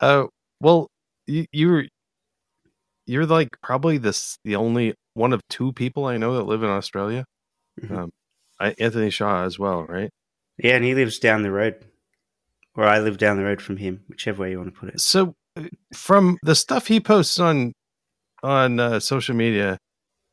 Uh, 0.01 0.27
well, 0.61 0.89
you 1.27 1.47
you're 1.53 1.85
you're 3.07 3.27
like 3.27 3.49
probably 3.63 3.99
this 3.99 4.39
the 4.45 4.57
only 4.57 4.95
one 5.15 5.33
of 5.33 5.41
two 5.49 5.73
people 5.73 6.05
I 6.07 6.17
know 6.17 6.35
that 6.37 6.45
live 6.45 6.63
in 6.63 6.71
Australia. 6.71 7.25
Mhm. 7.81 7.97
Um, 7.97 8.11
Anthony 8.61 9.11
Shaw 9.11 9.45
as 9.45 9.59
well, 9.59 9.85
right? 9.85 10.11
Yeah, 10.59 10.77
and 10.77 10.85
he 10.85 10.95
lives 10.95 11.19
down 11.19 11.43
the 11.43 11.51
road. 11.51 11.85
Or 12.75 12.85
I 12.85 13.01
live 13.01 13.19
down 13.19 13.37
the 13.37 13.45
road 13.45 13.61
from 13.61 13.77
him, 13.77 14.05
whichever 14.09 14.43
way 14.43 14.53
you 14.53 14.59
want 14.59 14.73
to 14.73 14.81
put 14.81 14.89
it. 14.91 15.01
So, 15.01 15.35
uh, 15.57 15.65
from 15.93 16.39
the 16.43 16.55
stuff 16.55 16.87
he 16.87 17.01
posts 17.01 17.41
on 17.41 17.73
on 18.43 18.79
uh, 18.79 19.01
social 19.01 19.35
media, 19.35 19.79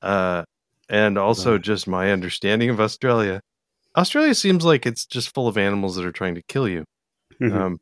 uh, 0.01 0.43
and 0.87 1.17
also 1.17 1.57
just 1.57 1.87
my 1.87 2.11
understanding 2.11 2.69
of 2.69 2.79
Australia, 2.79 3.41
Australia 3.97 4.35
seems 4.35 4.63
like 4.63 4.85
it's 4.85 5.05
just 5.05 5.33
full 5.33 5.47
of 5.47 5.57
animals 5.57 5.95
that 5.95 6.05
are 6.05 6.11
trying 6.11 6.35
to 6.35 6.43
kill 6.43 6.67
you. 6.67 6.85
Mhm. 7.41 7.53
Um, 7.53 7.77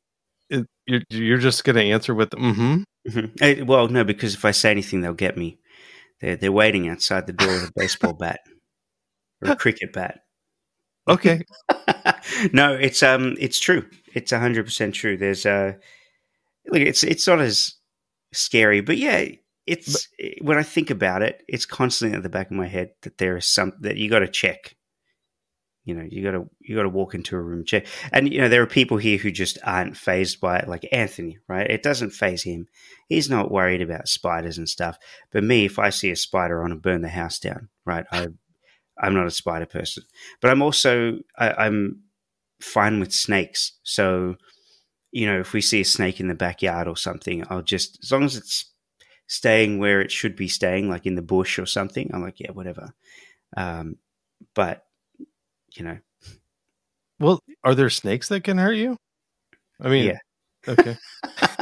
it, 0.50 0.66
you're 0.86 1.02
you're 1.10 1.38
just 1.38 1.64
gonna 1.64 1.82
answer 1.82 2.14
with 2.14 2.30
mm-hmm. 2.32 2.84
Mhm. 3.08 3.42
Eh, 3.42 3.64
well, 3.64 3.90
no, 3.90 4.04
because 4.04 4.34
if 4.34 4.46
I 4.46 4.52
say 4.52 4.72
anything, 4.72 5.02
they'll 5.02 5.14
get 5.14 5.38
me. 5.38 5.60
They're, 6.22 6.38
they're 6.38 6.52
waiting 6.52 6.88
outside 6.88 7.28
the 7.28 7.34
door 7.34 7.50
with 7.50 7.70
a 7.70 7.74
baseball 7.76 8.14
bat 8.14 8.40
or 9.42 9.52
a 9.52 9.56
cricket 9.58 9.92
bat. 9.92 10.23
Okay, 11.08 11.44
no, 12.54 12.74
it's 12.74 13.04
um, 13.04 13.36
it's 13.40 13.60
true. 13.60 13.86
It's 14.14 14.32
hundred 14.32 14.66
percent 14.66 14.96
true. 14.96 15.18
There's 15.18 15.46
uh, 15.46 15.74
look, 16.68 16.82
it's 16.82 17.04
it's 17.04 17.28
not 17.28 17.42
as 17.42 17.76
scary, 18.32 18.82
but 18.82 18.98
yeah, 18.98 19.26
it's 19.66 20.08
when 20.42 20.58
I 20.58 20.64
think 20.64 20.90
about 20.90 21.22
it, 21.22 21.44
it's 21.48 21.66
constantly 21.66 22.16
at 22.18 22.24
the 22.24 22.30
back 22.30 22.48
of 22.48 22.58
my 22.58 22.68
head 22.68 22.92
that 23.02 23.18
there 23.18 23.36
is 23.38 23.46
some 23.46 23.74
that 23.82 23.98
you 23.98 24.10
got 24.10 24.20
to 24.20 24.28
check. 24.28 24.76
You 25.86 25.96
know, 25.96 26.08
you 26.10 26.24
got 26.24 26.32
to 26.32 26.50
you 26.62 26.78
got 26.78 26.84
to 26.84 26.90
walk 26.90 27.14
into 27.14 27.36
a 27.36 27.42
room 27.42 27.60
and 27.60 27.68
check, 27.68 27.86
and 28.14 28.32
you 28.32 28.40
know 28.40 28.48
there 28.48 28.62
are 28.62 28.68
people 28.68 28.96
here 28.96 29.18
who 29.18 29.32
just 29.32 29.58
aren't 29.66 29.98
phased 29.98 30.40
by 30.40 30.60
it, 30.60 30.70
like 30.70 30.88
Anthony. 30.94 31.38
Right? 31.50 31.70
It 31.70 31.84
doesn't 31.84 32.12
phase 32.12 32.44
him. 32.44 32.68
He's 33.10 33.30
not 33.30 33.52
worried 33.52 33.82
about 33.82 34.08
spiders 34.08 34.58
and 34.58 34.70
stuff. 34.70 34.98
But 35.34 35.44
me, 35.44 35.66
if 35.66 35.80
I 35.80 35.90
see 35.90 36.10
a 36.12 36.16
spider, 36.16 36.60
I 36.60 36.62
want 36.62 36.72
to 36.72 36.80
burn 36.80 37.02
the 37.02 37.10
house 37.10 37.38
down. 37.38 37.68
Right? 37.86 38.06
I 38.14 38.30
I'm 39.02 39.14
not 39.14 39.28
a 39.28 39.32
spider 39.32 39.66
person, 39.66 40.04
but 40.42 40.52
I'm 40.52 40.62
also 40.62 41.20
I, 41.38 41.52
I'm 41.54 42.04
fine 42.62 43.00
with 43.00 43.14
snakes. 43.14 43.74
So 43.84 44.36
you 45.12 45.28
know, 45.28 45.40
if 45.40 45.54
we 45.54 45.62
see 45.62 45.82
a 45.82 45.86
snake 45.86 46.20
in 46.20 46.28
the 46.28 46.36
backyard 46.36 46.88
or 46.88 46.98
something, 46.98 47.44
I'll 47.50 47.62
just 47.62 48.00
as 48.04 48.12
long 48.12 48.24
as 48.24 48.36
it's 48.36 48.72
staying 49.28 49.80
where 49.80 50.02
it 50.02 50.12
should 50.12 50.36
be 50.36 50.48
staying, 50.48 50.90
like 50.90 51.06
in 51.06 51.16
the 51.16 51.22
bush 51.22 51.60
or 51.60 51.66
something, 51.66 52.10
I'm 52.14 52.22
like, 52.22 52.40
yeah, 52.40 52.52
whatever. 52.52 52.94
Um, 53.58 53.98
but 54.56 54.86
you 55.76 55.86
know, 55.86 55.98
Well, 57.20 57.40
are 57.64 57.76
there 57.76 57.90
snakes 57.90 58.28
that 58.30 58.44
can 58.44 58.58
hurt 58.58 58.74
you? 58.74 58.98
I 59.82 59.90
mean, 59.90 60.06
yeah. 60.08 60.20
okay. 60.68 60.98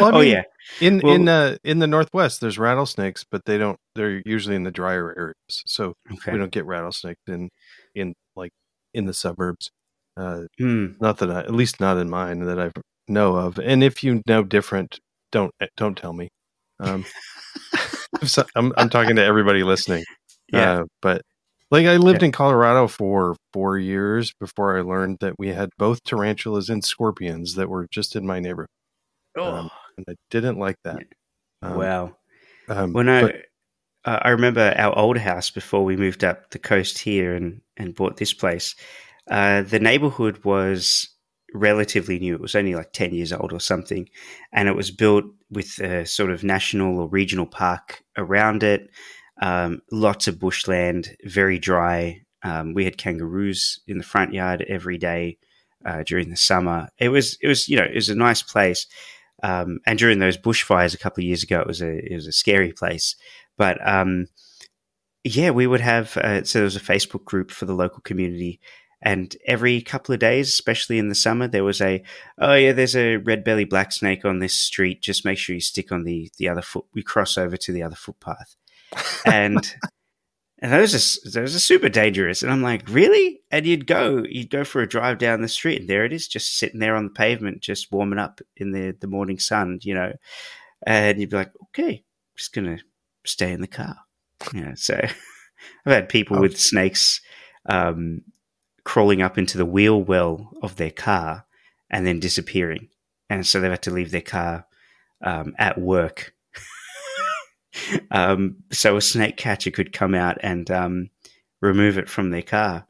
oh 0.00 0.12
mean, 0.20 0.32
yeah, 0.32 0.42
In 0.80 1.00
Well- 1.02 1.14
in 1.14 1.28
uh 1.28 1.56
in 1.64 1.78
the 1.78 1.86
northwest, 1.86 2.40
there's 2.40 2.58
rattlesnakes, 2.58 3.24
but 3.30 3.44
they 3.44 3.58
don't. 3.58 3.78
They're 3.94 4.22
usually 4.24 4.56
in 4.56 4.64
the 4.64 4.70
drier 4.70 5.14
areas, 5.16 5.34
so 5.66 5.94
okay. 6.12 6.32
we 6.32 6.38
don't 6.38 6.52
get 6.52 6.66
rattlesnakes 6.66 7.20
in 7.26 7.50
in 7.94 8.14
like 8.34 8.52
in 8.94 9.06
the 9.06 9.14
suburbs. 9.14 9.70
Uh, 10.16 10.44
Hmm. 10.58 10.92
not 11.00 11.18
that 11.18 11.30
I, 11.30 11.40
at 11.40 11.52
least 11.54 11.78
not 11.80 11.98
in 11.98 12.08
mine 12.08 12.40
that 12.40 12.58
I 12.58 12.70
know 13.08 13.36
of. 13.36 13.58
And 13.58 13.82
if 13.84 14.02
you 14.02 14.22
know 14.26 14.42
different, 14.42 14.98
don't 15.32 15.52
don't 15.76 15.96
tell 15.96 16.12
me. 16.14 16.28
Um, 16.80 17.04
so, 18.24 18.44
I'm 18.54 18.72
I'm 18.76 18.88
talking 18.90 19.16
to 19.16 19.24
everybody 19.24 19.62
listening. 19.62 20.04
Yeah. 20.52 20.80
Uh, 20.80 20.84
but 21.02 21.22
like 21.70 21.86
I 21.86 21.96
lived 21.96 22.22
in 22.22 22.32
Colorado 22.32 22.86
for 22.88 23.36
four 23.52 23.78
years 23.78 24.32
before 24.40 24.78
I 24.78 24.82
learned 24.82 25.18
that 25.20 25.34
we 25.38 25.48
had 25.48 25.70
both 25.78 26.02
tarantulas 26.04 26.68
and 26.70 26.84
scorpions 26.84 27.54
that 27.56 27.68
were 27.68 27.86
just 27.90 28.14
in 28.16 28.26
my 28.26 28.38
neighborhood, 28.40 28.68
oh 29.36 29.68
and 29.96 30.06
I 30.08 30.14
didn't 30.30 30.58
like 30.58 30.76
that. 30.84 31.02
Um, 31.62 31.76
wow. 31.78 32.16
um, 32.68 32.92
When 32.92 33.08
I 33.08 33.22
but- 33.22 33.36
uh, 34.04 34.20
I 34.22 34.30
remember 34.30 34.72
our 34.76 34.96
old 34.96 35.18
house 35.18 35.50
before 35.50 35.84
we 35.84 35.96
moved 35.96 36.22
up 36.22 36.50
the 36.50 36.58
coast 36.58 36.98
here 36.98 37.34
and 37.34 37.60
and 37.76 37.94
bought 37.94 38.16
this 38.16 38.32
place. 38.32 38.74
Uh, 39.28 39.62
the 39.62 39.80
neighborhood 39.80 40.44
was 40.44 41.08
relatively 41.52 42.18
new. 42.18 42.34
It 42.34 42.40
was 42.40 42.54
only 42.54 42.74
like 42.74 42.92
ten 42.92 43.12
years 43.14 43.32
old 43.32 43.52
or 43.52 43.60
something, 43.60 44.08
and 44.52 44.68
it 44.68 44.76
was 44.76 44.90
built 44.90 45.24
with 45.50 45.78
a 45.80 46.06
sort 46.06 46.30
of 46.30 46.44
national 46.44 46.98
or 47.00 47.08
regional 47.08 47.46
park 47.46 48.02
around 48.16 48.62
it. 48.62 48.88
Um, 49.42 49.82
lots 49.92 50.28
of 50.28 50.38
bushland, 50.38 51.16
very 51.24 51.58
dry. 51.58 52.22
Um, 52.42 52.74
we 52.74 52.84
had 52.84 52.96
kangaroos 52.98 53.80
in 53.88 53.98
the 53.98 54.04
front 54.04 54.32
yard 54.32 54.64
every 54.68 54.98
day 54.98 55.38
uh, 55.84 56.04
during 56.04 56.30
the 56.30 56.36
summer. 56.36 56.88
It 56.98 57.08
was 57.08 57.36
it 57.42 57.48
was 57.48 57.68
you 57.68 57.76
know 57.76 57.84
it 57.84 57.94
was 57.94 58.08
a 58.08 58.14
nice 58.14 58.42
place. 58.42 58.86
Um, 59.42 59.80
and 59.86 59.98
during 59.98 60.18
those 60.18 60.38
bushfires 60.38 60.94
a 60.94 60.98
couple 60.98 61.22
of 61.22 61.26
years 61.26 61.42
ago, 61.42 61.60
it 61.60 61.66
was 61.66 61.82
a 61.82 62.12
it 62.12 62.14
was 62.14 62.26
a 62.26 62.32
scary 62.32 62.72
place. 62.72 63.16
But 63.56 63.78
um, 63.86 64.26
yeah, 65.24 65.50
we 65.50 65.66
would 65.66 65.80
have 65.80 66.16
uh, 66.16 66.44
so 66.44 66.60
there 66.60 66.64
was 66.64 66.76
a 66.76 66.80
Facebook 66.80 67.24
group 67.24 67.50
for 67.50 67.66
the 67.66 67.74
local 67.74 68.00
community, 68.00 68.60
and 69.02 69.36
every 69.46 69.82
couple 69.82 70.12
of 70.12 70.20
days, 70.20 70.48
especially 70.48 70.98
in 70.98 71.08
the 71.08 71.14
summer, 71.14 71.48
there 71.48 71.64
was 71.64 71.80
a 71.80 72.02
oh 72.38 72.54
yeah, 72.54 72.72
there's 72.72 72.96
a 72.96 73.16
red 73.16 73.44
belly 73.44 73.64
black 73.64 73.92
snake 73.92 74.24
on 74.24 74.38
this 74.38 74.54
street. 74.54 75.02
Just 75.02 75.24
make 75.24 75.38
sure 75.38 75.54
you 75.54 75.60
stick 75.60 75.92
on 75.92 76.04
the 76.04 76.30
the 76.38 76.48
other 76.48 76.62
foot. 76.62 76.86
We 76.94 77.02
cross 77.02 77.36
over 77.36 77.56
to 77.56 77.72
the 77.72 77.82
other 77.82 77.96
footpath, 77.96 78.56
and. 79.24 79.74
And 80.60 80.72
those 80.72 80.94
are 80.94 81.30
those 81.30 81.54
are 81.54 81.58
super 81.60 81.90
dangerous. 81.90 82.42
And 82.42 82.50
I'm 82.50 82.62
like, 82.62 82.88
really? 82.88 83.40
And 83.50 83.66
you'd 83.66 83.86
go, 83.86 84.24
you'd 84.28 84.48
go 84.50 84.64
for 84.64 84.80
a 84.80 84.88
drive 84.88 85.18
down 85.18 85.42
the 85.42 85.48
street, 85.48 85.80
and 85.80 85.90
there 85.90 86.04
it 86.06 86.12
is, 86.14 86.26
just 86.28 86.58
sitting 86.58 86.80
there 86.80 86.96
on 86.96 87.04
the 87.04 87.10
pavement, 87.10 87.60
just 87.60 87.92
warming 87.92 88.18
up 88.18 88.40
in 88.56 88.72
the 88.72 88.96
the 88.98 89.06
morning 89.06 89.38
sun, 89.38 89.78
you 89.82 89.94
know. 89.94 90.12
And 90.86 91.18
you'd 91.20 91.30
be 91.30 91.36
like, 91.36 91.52
okay, 91.68 92.04
just 92.36 92.54
gonna 92.54 92.78
stay 93.24 93.52
in 93.52 93.60
the 93.60 93.66
car. 93.66 93.96
Yeah. 94.54 94.72
So 94.76 94.94
I've 95.86 95.92
had 95.92 96.08
people 96.08 96.38
Oh. 96.38 96.40
with 96.40 96.58
snakes 96.58 97.20
um, 97.66 98.22
crawling 98.84 99.20
up 99.22 99.36
into 99.36 99.58
the 99.58 99.66
wheel 99.66 100.02
well 100.02 100.52
of 100.62 100.76
their 100.76 100.90
car 100.90 101.44
and 101.90 102.06
then 102.06 102.18
disappearing, 102.20 102.88
and 103.28 103.46
so 103.46 103.60
they've 103.60 103.70
had 103.70 103.82
to 103.82 103.90
leave 103.90 104.10
their 104.10 104.20
car 104.22 104.66
um, 105.22 105.54
at 105.58 105.76
work 105.78 106.32
um, 108.10 108.56
so 108.72 108.96
a 108.96 109.00
snake 109.00 109.36
catcher 109.36 109.70
could 109.70 109.92
come 109.92 110.14
out 110.14 110.38
and 110.42 110.70
um, 110.70 111.10
remove 111.60 111.98
it 111.98 112.08
from 112.08 112.30
their 112.30 112.42
car. 112.42 112.86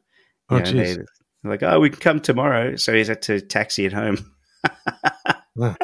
Oh, 0.49 0.57
You 0.57 0.63
know, 0.63 0.83
they- 0.83 0.97
like, 1.43 1.63
oh, 1.63 1.79
we 1.79 1.89
can 1.89 1.99
come 1.99 2.19
tomorrow. 2.19 2.75
So 2.75 2.93
he's 2.93 3.07
had 3.07 3.21
to 3.23 3.39
taxi 3.39 3.85
it 3.85 3.93
home. 3.93 4.17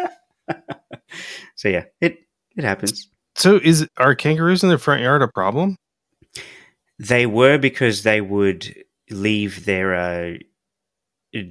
So 1.56 1.70
yeah, 1.70 1.86
it 2.02 2.18
it 2.58 2.64
happens. 2.64 3.08
So 3.36 3.60
is 3.64 3.88
are 3.98 4.16
kangaroos 4.16 4.64
in 4.64 4.70
the 4.70 4.78
front 4.78 5.02
yard 5.02 5.22
a 5.22 5.28
problem? 5.28 5.78
They 7.00 7.26
were 7.26 7.58
because 7.58 8.04
they 8.04 8.20
would 8.22 8.84
leave 9.10 9.66
their 9.66 9.96
uh, 9.96 10.34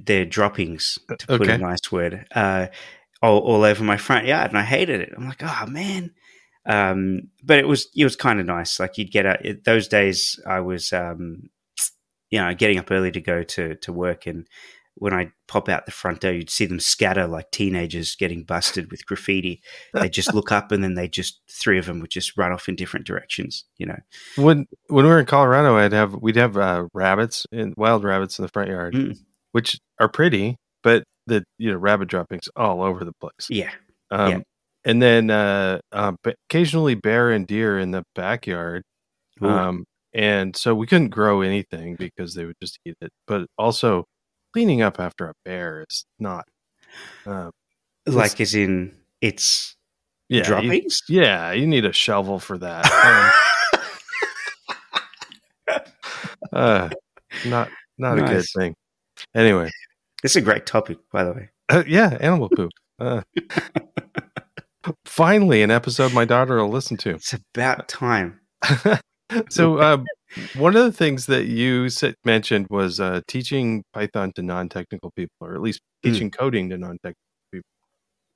their 0.05 0.25
droppings, 0.25 0.99
to 1.17 1.27
put 1.27 1.41
Okay. 1.41 1.53
a 1.53 1.57
nice 1.57 1.91
word, 1.91 2.25
uh, 2.35 2.67
all, 3.21 3.39
all 3.39 3.63
over 3.63 3.83
my 3.83 3.97
front 3.97 4.25
yard, 4.27 4.49
and 4.51 4.57
I 4.57 4.63
hated 4.63 5.01
it. 5.01 5.13
I'm 5.17 5.27
like, 5.27 5.41
oh 5.43 5.65
man. 5.67 6.11
Um, 6.65 7.29
but 7.43 7.59
it 7.59 7.67
was 7.67 7.87
it 7.95 8.03
was 8.03 8.15
kind 8.15 8.39
of 8.39 8.45
nice. 8.45 8.79
Like 8.79 8.97
you'd 8.97 9.11
get 9.11 9.25
out 9.25 9.45
it, 9.45 9.63
those 9.65 9.87
days. 9.87 10.39
I 10.47 10.59
was 10.61 10.93
um, 10.93 11.49
you 12.29 12.39
know 12.39 12.53
getting 12.53 12.79
up 12.79 12.91
early 12.91 13.11
to 13.11 13.21
go 13.21 13.43
to 13.43 13.75
to 13.75 13.93
work, 13.93 14.25
and 14.27 14.47
when 14.95 15.13
I 15.13 15.31
pop 15.47 15.69
out 15.69 15.85
the 15.85 15.91
front 15.91 16.21
door, 16.21 16.31
you'd 16.33 16.49
see 16.51 16.65
them 16.67 16.79
scatter 16.79 17.25
like 17.25 17.49
teenagers 17.51 18.15
getting 18.15 18.43
busted 18.43 18.91
with 18.91 19.05
graffiti. 19.07 19.61
They 19.93 20.07
just 20.07 20.33
look 20.33 20.51
up, 20.51 20.71
and 20.71 20.83
then 20.83 20.93
they 20.93 21.07
just 21.07 21.41
three 21.49 21.79
of 21.79 21.85
them 21.87 21.99
would 21.99 22.11
just 22.11 22.37
run 22.37 22.51
off 22.51 22.69
in 22.69 22.75
different 22.75 23.05
directions. 23.07 23.65
You 23.77 23.87
know. 23.87 23.99
When 24.37 24.67
when 24.87 25.05
we 25.05 25.11
were 25.11 25.19
in 25.19 25.25
Colorado, 25.25 25.75
I'd 25.77 25.93
have 25.93 26.13
we'd 26.13 26.35
have 26.37 26.57
uh, 26.57 26.85
rabbits 26.93 27.45
and 27.51 27.73
wild 27.75 28.03
rabbits 28.03 28.39
in 28.39 28.43
the 28.43 28.49
front 28.49 28.69
yard, 28.69 28.93
Mm. 28.93 29.17
which 29.51 29.79
are 29.99 30.09
pretty, 30.09 30.57
but 30.81 31.03
the 31.27 31.43
you 31.57 31.71
know 31.71 31.77
rabbit 31.77 32.07
droppings 32.07 32.47
all 32.55 32.81
over 32.83 33.03
the 33.03 33.13
place. 33.13 33.47
Yeah. 33.49 33.71
Um, 34.11 34.29
Yeah. 34.31 34.39
And 34.85 35.01
then 35.01 35.29
uh, 35.29 35.79
uh, 35.91 36.13
occasionally 36.49 36.95
bear 36.95 37.31
and 37.31 37.47
deer 37.47 37.79
in 37.79 37.91
the 37.91 38.03
backyard. 38.15 38.83
Ooh. 39.41 39.47
Um, 39.47 39.85
and 40.13 40.55
so 40.55 40.75
we 40.75 40.85
couldn't 40.87 41.09
grow 41.09 41.41
anything 41.41 41.95
because 41.95 42.35
they 42.35 42.45
would 42.45 42.57
just 42.61 42.77
eat 42.85 42.95
it. 43.01 43.11
But 43.27 43.47
also, 43.57 44.05
cleaning 44.53 44.81
up 44.81 44.99
after 44.99 45.29
a 45.29 45.33
bear 45.45 45.85
is 45.89 46.05
not. 46.19 46.45
Uh, 47.25 47.49
like 48.05 48.39
as 48.39 48.53
in 48.53 48.95
it's 49.21 49.75
yeah, 50.29 50.59
you, 50.61 50.81
yeah, 51.09 51.51
you 51.51 51.67
need 51.67 51.85
a 51.85 51.93
shovel 51.93 52.39
for 52.39 52.57
that. 52.57 53.33
Um, 55.69 55.79
uh, 56.53 56.89
not 57.45 57.69
not 57.97 58.19
a 58.19 58.21
good 58.21 58.45
thing. 58.55 58.75
Anyway, 59.35 59.69
it's 60.23 60.35
a 60.35 60.41
great 60.41 60.65
topic, 60.65 60.97
by 61.11 61.23
the 61.23 61.33
way. 61.33 61.49
uh, 61.69 61.83
yeah, 61.87 62.17
animal 62.19 62.49
poop. 62.49 62.71
Uh, 62.99 63.21
finally, 65.05 65.61
an 65.63 65.71
episode 65.71 66.13
my 66.13 66.25
daughter 66.25 66.57
will 66.57 66.69
listen 66.69 66.97
to. 66.97 67.11
It's 67.11 67.33
about 67.33 67.87
time. 67.87 68.39
so 69.49 69.81
um, 69.81 70.05
one 70.55 70.75
of 70.75 70.83
the 70.83 70.91
things 70.91 71.25
that 71.27 71.45
you 71.45 71.89
said, 71.89 72.15
mentioned 72.23 72.67
was 72.69 72.99
uh, 72.99 73.21
teaching 73.27 73.83
python 73.93 74.31
to 74.35 74.41
non-technical 74.41 75.11
people 75.15 75.35
or 75.41 75.55
at 75.55 75.61
least 75.61 75.81
Mm. 76.05 76.11
teaching 76.11 76.31
coding 76.31 76.69
to 76.69 76.77
non-technical 76.77 77.15
people 77.51 77.65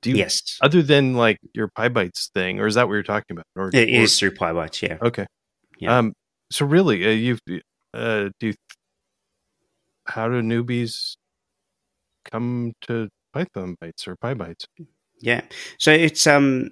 do 0.02 0.12
you 0.12 0.16
yes, 0.18 0.58
other 0.62 0.82
than 0.82 1.16
like 1.16 1.38
your 1.54 1.68
Pybites 1.78 2.30
thing 2.34 2.60
or 2.62 2.68
is 2.68 2.76
that 2.76 2.88
what 2.88 2.94
you're 2.94 3.04
talking 3.04 3.32
about 3.32 3.46
or, 3.58 3.68
it 3.74 3.90
or- 3.90 4.04
is 4.04 4.18
through 4.18 4.32
Pybites. 4.32 4.82
Yeah. 4.82 4.98
okay 5.02 5.26
Yeah. 5.80 5.98
um 5.98 6.14
so 6.50 6.66
really 6.66 7.06
uh, 7.06 7.10
you've 7.10 7.40
uh 7.94 8.30
do 8.40 8.48
you 8.48 8.54
how 10.06 10.30
do 10.30 10.42
newbies 10.42 11.16
come 12.32 12.72
to 12.82 13.10
python 13.34 13.76
bytes 13.84 14.08
or 14.08 14.16
Pybites 14.16 14.66
Yeah. 15.20 15.42
So 15.78 15.92
it's 15.92 16.28
um 16.28 16.70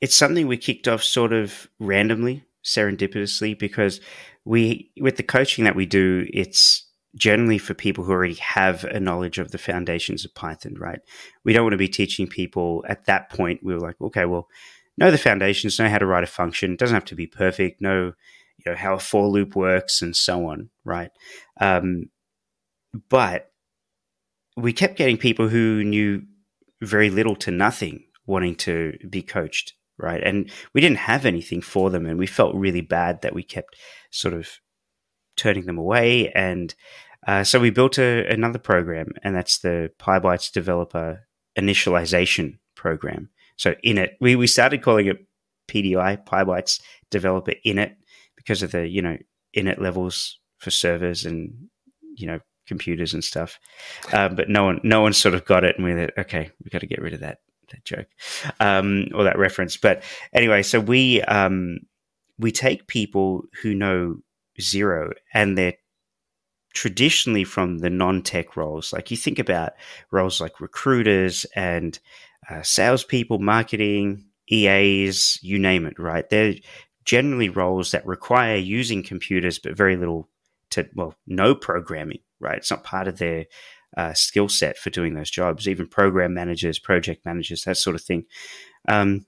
it's 0.00 0.14
something 0.16 0.46
we 0.46 0.56
kicked 0.56 0.88
off 0.88 1.02
sort 1.02 1.32
of 1.32 1.68
randomly, 1.78 2.44
serendipitously, 2.64 3.58
because 3.58 4.00
we 4.44 4.90
with 5.00 5.16
the 5.16 5.22
coaching 5.22 5.64
that 5.64 5.76
we 5.76 5.86
do, 5.86 6.26
it's 6.32 6.86
generally 7.16 7.58
for 7.58 7.74
people 7.74 8.02
who 8.04 8.12
already 8.12 8.34
have 8.34 8.84
a 8.84 8.98
knowledge 8.98 9.38
of 9.38 9.52
the 9.52 9.58
foundations 9.58 10.24
of 10.24 10.34
Python, 10.34 10.74
right? 10.78 10.98
We 11.44 11.52
don't 11.52 11.62
want 11.62 11.72
to 11.74 11.78
be 11.78 11.88
teaching 11.88 12.26
people 12.26 12.84
at 12.88 13.06
that 13.06 13.30
point. 13.30 13.60
We 13.62 13.72
were 13.72 13.80
like, 13.80 14.00
okay, 14.00 14.24
well, 14.24 14.48
know 14.98 15.12
the 15.12 15.18
foundations, 15.18 15.78
know 15.78 15.88
how 15.88 15.98
to 15.98 16.06
write 16.06 16.24
a 16.24 16.28
function. 16.28 16.72
It 16.72 16.78
doesn't 16.78 16.94
have 16.94 17.04
to 17.06 17.14
be 17.14 17.26
perfect. 17.26 17.80
Know 17.80 18.12
you 18.58 18.72
know 18.72 18.76
how 18.76 18.94
a 18.94 18.98
for 18.98 19.28
loop 19.28 19.54
works 19.56 20.02
and 20.02 20.14
so 20.14 20.48
on, 20.48 20.70
right? 20.84 21.10
Um, 21.60 22.10
but 23.08 23.50
we 24.56 24.72
kept 24.72 24.96
getting 24.96 25.16
people 25.16 25.48
who 25.48 25.82
knew 25.82 26.22
very 26.84 27.10
little 27.10 27.36
to 27.36 27.50
nothing 27.50 28.04
wanting 28.26 28.54
to 28.56 28.96
be 29.08 29.22
coached, 29.22 29.74
right? 29.98 30.22
And 30.22 30.50
we 30.72 30.80
didn't 30.80 30.98
have 30.98 31.26
anything 31.26 31.60
for 31.60 31.90
them, 31.90 32.06
and 32.06 32.18
we 32.18 32.26
felt 32.26 32.54
really 32.54 32.80
bad 32.80 33.22
that 33.22 33.34
we 33.34 33.42
kept 33.42 33.76
sort 34.10 34.34
of 34.34 34.48
turning 35.36 35.66
them 35.66 35.78
away. 35.78 36.30
And 36.30 36.74
uh, 37.26 37.44
so 37.44 37.60
we 37.60 37.70
built 37.70 37.98
a, 37.98 38.26
another 38.32 38.58
program, 38.58 39.08
and 39.22 39.34
that's 39.34 39.58
the 39.58 39.90
Pybites 39.98 40.52
Developer 40.52 41.26
Initialization 41.58 42.58
Program. 42.74 43.30
So 43.56 43.74
in 43.82 43.98
it, 43.98 44.16
we, 44.20 44.36
we 44.36 44.46
started 44.46 44.82
calling 44.82 45.06
it 45.06 45.26
PDI, 45.68 46.24
Pybites 46.24 46.80
Developer 47.10 47.54
Init, 47.64 47.94
because 48.36 48.62
of 48.62 48.72
the, 48.72 48.88
you 48.88 49.00
know, 49.00 49.16
init 49.56 49.80
levels 49.80 50.38
for 50.58 50.70
servers 50.70 51.24
and, 51.24 51.68
you 52.16 52.26
know, 52.26 52.40
computers 52.66 53.14
and 53.14 53.22
stuff. 53.22 53.58
Um, 54.12 54.34
but 54.34 54.48
no 54.48 54.64
one, 54.64 54.80
no 54.82 55.00
one 55.00 55.12
sort 55.12 55.34
of 55.34 55.44
got 55.44 55.64
it, 55.64 55.76
and 55.76 55.84
we 55.84 55.92
are 55.92 56.10
okay, 56.18 56.50
we 56.62 56.70
got 56.70 56.80
to 56.80 56.86
get 56.86 57.00
rid 57.00 57.14
of 57.14 57.20
that 57.20 57.38
that 57.70 57.84
joke 57.84 58.08
um, 58.60 59.08
or 59.14 59.24
that 59.24 59.38
reference. 59.38 59.76
But 59.76 60.02
anyway, 60.32 60.62
so 60.62 60.80
we 60.80 61.22
um, 61.22 61.78
we 62.38 62.52
take 62.52 62.86
people 62.86 63.44
who 63.62 63.74
know 63.74 64.18
zero 64.60 65.12
and 65.32 65.56
they're 65.56 65.74
traditionally 66.74 67.44
from 67.44 67.78
the 67.78 67.90
non-tech 67.90 68.56
roles. 68.56 68.92
Like 68.92 69.10
you 69.10 69.16
think 69.16 69.38
about 69.38 69.72
roles 70.10 70.40
like 70.40 70.60
recruiters 70.60 71.46
and 71.54 71.98
uh, 72.50 72.62
salespeople, 72.62 73.38
marketing, 73.38 74.26
EAs, 74.50 75.38
you 75.42 75.58
name 75.58 75.86
it, 75.86 75.98
right? 75.98 76.28
They're 76.28 76.54
generally 77.04 77.48
roles 77.48 77.92
that 77.92 78.06
require 78.06 78.56
using 78.56 79.02
computers, 79.02 79.58
but 79.58 79.76
very 79.76 79.96
little 79.96 80.28
to, 80.70 80.88
well, 80.94 81.14
no 81.26 81.54
programming, 81.54 82.20
right? 82.44 82.58
It's 82.58 82.70
not 82.70 82.84
part 82.84 83.08
of 83.08 83.18
their 83.18 83.46
uh, 83.96 84.12
skill 84.14 84.48
set 84.48 84.76
for 84.76 84.90
doing 84.90 85.14
those 85.14 85.30
jobs, 85.30 85.68
even 85.68 85.86
program 85.88 86.34
managers, 86.34 86.78
project 86.78 87.24
managers, 87.24 87.64
that 87.64 87.76
sort 87.76 87.96
of 87.96 88.02
thing. 88.02 88.24
Um, 88.88 89.26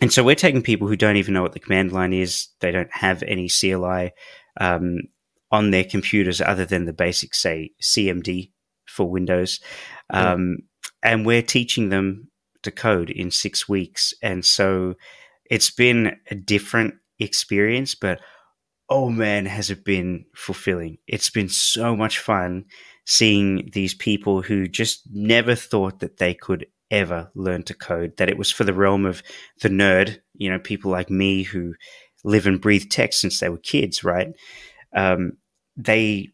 and 0.00 0.12
so 0.12 0.24
we're 0.24 0.34
taking 0.34 0.62
people 0.62 0.88
who 0.88 0.96
don't 0.96 1.16
even 1.16 1.34
know 1.34 1.42
what 1.42 1.52
the 1.52 1.60
command 1.60 1.92
line 1.92 2.12
is. 2.12 2.48
They 2.60 2.70
don't 2.70 2.92
have 2.92 3.22
any 3.22 3.48
CLI 3.48 4.12
um, 4.60 5.00
on 5.50 5.70
their 5.70 5.84
computers 5.84 6.40
other 6.40 6.64
than 6.64 6.86
the 6.86 6.92
basic, 6.92 7.34
say, 7.34 7.72
CMD 7.82 8.50
for 8.86 9.10
Windows. 9.10 9.60
Um, 10.08 10.58
yeah. 11.02 11.12
And 11.12 11.26
we're 11.26 11.42
teaching 11.42 11.90
them 11.90 12.30
to 12.62 12.70
code 12.70 13.10
in 13.10 13.30
six 13.30 13.68
weeks. 13.68 14.14
And 14.22 14.44
so 14.44 14.94
it's 15.50 15.70
been 15.70 16.16
a 16.30 16.34
different 16.34 16.94
experience, 17.18 17.94
but 17.94 18.20
oh 18.90 19.08
man, 19.08 19.46
has 19.46 19.70
it 19.70 19.84
been 19.84 20.26
fulfilling. 20.34 20.98
It's 21.06 21.30
been 21.30 21.48
so 21.48 21.96
much 21.96 22.18
fun 22.18 22.64
seeing 23.06 23.70
these 23.72 23.94
people 23.94 24.42
who 24.42 24.66
just 24.68 25.02
never 25.10 25.54
thought 25.54 26.00
that 26.00 26.18
they 26.18 26.34
could 26.34 26.66
ever 26.90 27.30
learn 27.34 27.62
to 27.62 27.74
code, 27.74 28.16
that 28.16 28.28
it 28.28 28.36
was 28.36 28.50
for 28.50 28.64
the 28.64 28.74
realm 28.74 29.06
of 29.06 29.22
the 29.62 29.68
nerd, 29.68 30.18
you 30.34 30.50
know, 30.50 30.58
people 30.58 30.90
like 30.90 31.08
me 31.08 31.44
who 31.44 31.74
live 32.24 32.46
and 32.46 32.60
breathe 32.60 32.90
tech 32.90 33.12
since 33.12 33.38
they 33.38 33.48
were 33.48 33.58
kids, 33.58 34.02
right? 34.02 34.28
Um, 34.94 35.38
they 35.76 36.30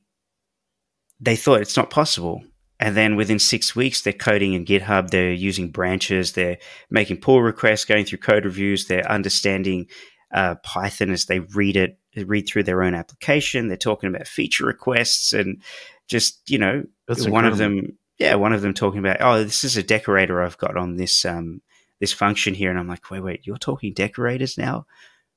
they 1.21 1.37
thought 1.37 1.61
it's 1.61 1.77
not 1.77 1.91
possible. 1.91 2.43
And 2.79 2.95
then 2.95 3.17
within 3.17 3.39
six 3.39 3.75
weeks, 3.75 4.03
they're 4.03 4.13
coding 4.13 4.53
in 4.53 4.67
GitHub. 4.67 5.09
They're 5.09 5.33
using 5.33 5.71
branches. 5.71 6.33
They're 6.33 6.59
making 6.91 7.19
pull 7.19 7.41
requests, 7.41 7.87
going 7.87 8.05
through 8.05 8.19
code 8.19 8.45
reviews. 8.45 8.87
They're 8.87 9.11
understanding 9.11 9.87
uh, 10.33 10.57
Python 10.57 11.11
as 11.11 11.25
they 11.25 11.41
read 11.41 11.77
it, 11.77 11.99
read 12.25 12.49
through 12.49 12.65
their 12.65 12.83
own 12.83 12.95
application. 12.95 13.69
They're 13.69 13.77
talking 13.77 14.09
about 14.09 14.27
feature 14.27 14.67
requests 14.67 15.33
and 15.33 15.63
just 16.09 16.49
you 16.49 16.59
know, 16.59 16.85
That's 17.09 17.27
one 17.29 17.45
incredible. 17.45 17.53
of 17.53 17.59
them. 17.59 17.99
Yeah, 18.19 18.37
one 18.37 18.55
of 18.55 18.63
them 18.63 18.73
talking 18.73 19.01
about, 19.01 19.19
oh, 19.21 19.45
this 19.45 19.63
is 19.63 19.77
a 19.77 19.83
decorator 19.83 20.43
I've 20.43 20.57
got 20.57 20.77
on 20.79 20.97
this 20.97 21.25
um, 21.25 21.61
this 22.01 22.13
function 22.13 22.55
here, 22.55 22.71
and 22.71 22.79
I'm 22.79 22.89
like, 22.89 23.11
wait, 23.11 23.21
wait, 23.21 23.47
you're 23.47 23.59
talking 23.59 23.93
decorators 23.93 24.57
now? 24.57 24.87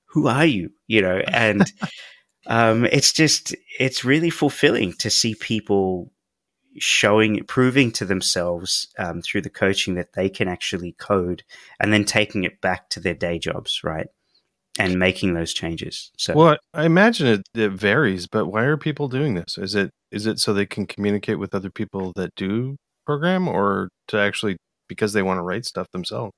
Who 0.07 0.27
are 0.27 0.45
you? 0.45 0.71
You 0.87 1.01
know, 1.01 1.21
and 1.27 1.71
um, 2.47 2.85
it's 2.85 3.11
just 3.11 3.55
it's 3.79 4.05
really 4.05 4.29
fulfilling 4.29 4.93
to 4.93 5.09
see 5.09 5.35
people 5.35 6.11
showing, 6.77 7.43
proving 7.45 7.91
to 7.91 8.05
themselves 8.05 8.87
um, 8.97 9.21
through 9.21 9.41
the 9.41 9.49
coaching 9.49 9.95
that 9.95 10.13
they 10.13 10.29
can 10.29 10.47
actually 10.47 10.93
code, 10.93 11.43
and 11.79 11.91
then 11.91 12.05
taking 12.05 12.43
it 12.43 12.61
back 12.61 12.89
to 12.89 12.99
their 12.99 13.13
day 13.13 13.39
jobs, 13.39 13.81
right? 13.83 14.07
And 14.77 14.97
making 14.97 15.33
those 15.33 15.53
changes. 15.53 16.11
So, 16.17 16.33
well, 16.35 16.57
I 16.73 16.85
imagine 16.85 17.27
it, 17.27 17.41
it 17.53 17.71
varies, 17.71 18.27
but 18.27 18.45
why 18.45 18.63
are 18.63 18.77
people 18.77 19.09
doing 19.09 19.33
this? 19.33 19.57
Is 19.57 19.75
it 19.75 19.91
is 20.11 20.25
it 20.25 20.39
so 20.39 20.53
they 20.53 20.65
can 20.65 20.85
communicate 20.85 21.39
with 21.39 21.53
other 21.53 21.69
people 21.69 22.13
that 22.15 22.33
do 22.35 22.77
program, 23.05 23.47
or 23.47 23.89
to 24.07 24.17
actually 24.17 24.57
because 24.87 25.13
they 25.13 25.23
want 25.23 25.37
to 25.37 25.43
write 25.43 25.65
stuff 25.65 25.87
themselves? 25.91 26.31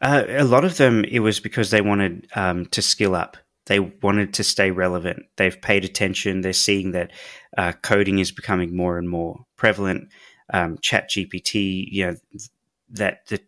Uh, 0.00 0.24
a 0.28 0.44
lot 0.44 0.64
of 0.64 0.78
them, 0.78 1.04
it 1.04 1.20
was 1.20 1.38
because 1.38 1.70
they 1.70 1.82
wanted 1.82 2.28
um, 2.34 2.64
to 2.66 2.80
skill 2.80 3.14
up 3.14 3.36
they 3.70 3.78
wanted 3.78 4.34
to 4.34 4.42
stay 4.42 4.72
relevant. 4.72 5.26
They've 5.36 5.62
paid 5.62 5.84
attention. 5.84 6.40
They're 6.40 6.52
seeing 6.52 6.90
that 6.90 7.12
uh, 7.56 7.72
coding 7.82 8.18
is 8.18 8.32
becoming 8.32 8.74
more 8.76 8.98
and 8.98 9.08
more 9.08 9.44
prevalent. 9.56 10.08
Um, 10.52 10.78
Chat 10.82 11.08
GPT, 11.08 11.86
you 11.88 12.06
know, 12.06 12.16
that 12.88 13.26
the 13.28 13.40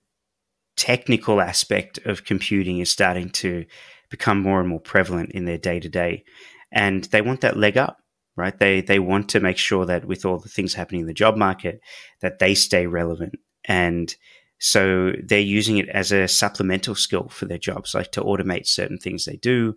technical 0.76 1.40
aspect 1.40 1.98
of 2.04 2.24
computing 2.24 2.78
is 2.78 2.90
starting 2.90 3.30
to 3.30 3.64
become 4.10 4.40
more 4.40 4.60
and 4.60 4.68
more 4.68 4.80
prevalent 4.80 5.32
in 5.32 5.44
their 5.44 5.58
day 5.58 5.80
to 5.80 5.88
day, 5.88 6.24
and 6.70 7.04
they 7.04 7.22
want 7.22 7.40
that 7.42 7.56
leg 7.56 7.76
up, 7.76 7.98
right? 8.36 8.58
They 8.58 8.80
they 8.80 8.98
want 8.98 9.28
to 9.30 9.40
make 9.40 9.58
sure 9.58 9.86
that 9.86 10.04
with 10.04 10.24
all 10.24 10.38
the 10.38 10.48
things 10.48 10.74
happening 10.74 11.02
in 11.02 11.06
the 11.06 11.14
job 11.14 11.36
market, 11.36 11.80
that 12.20 12.38
they 12.38 12.54
stay 12.54 12.86
relevant 12.86 13.34
and 13.64 14.14
so 14.58 15.12
they're 15.20 15.40
using 15.40 15.78
it 15.78 15.88
as 15.88 16.12
a 16.12 16.28
supplemental 16.28 16.94
skill 16.94 17.28
for 17.28 17.46
their 17.46 17.58
jobs, 17.58 17.94
like 17.94 18.12
to 18.12 18.22
automate 18.22 18.68
certain 18.68 18.96
things 18.96 19.24
they 19.24 19.36
do. 19.36 19.74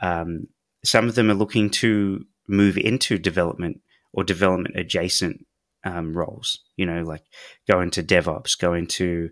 Um, 0.00 0.46
some 0.84 1.08
of 1.08 1.16
them 1.16 1.28
are 1.28 1.34
looking 1.34 1.70
to 1.70 2.24
move 2.46 2.78
into 2.78 3.18
development 3.18 3.80
or 4.12 4.22
development 4.22 4.76
adjacent 4.78 5.44
um, 5.82 6.16
roles, 6.16 6.60
you 6.76 6.86
know, 6.86 7.02
like 7.02 7.24
go 7.66 7.80
into 7.80 8.00
DevOps, 8.00 8.56
go 8.56 8.74
into 8.74 9.30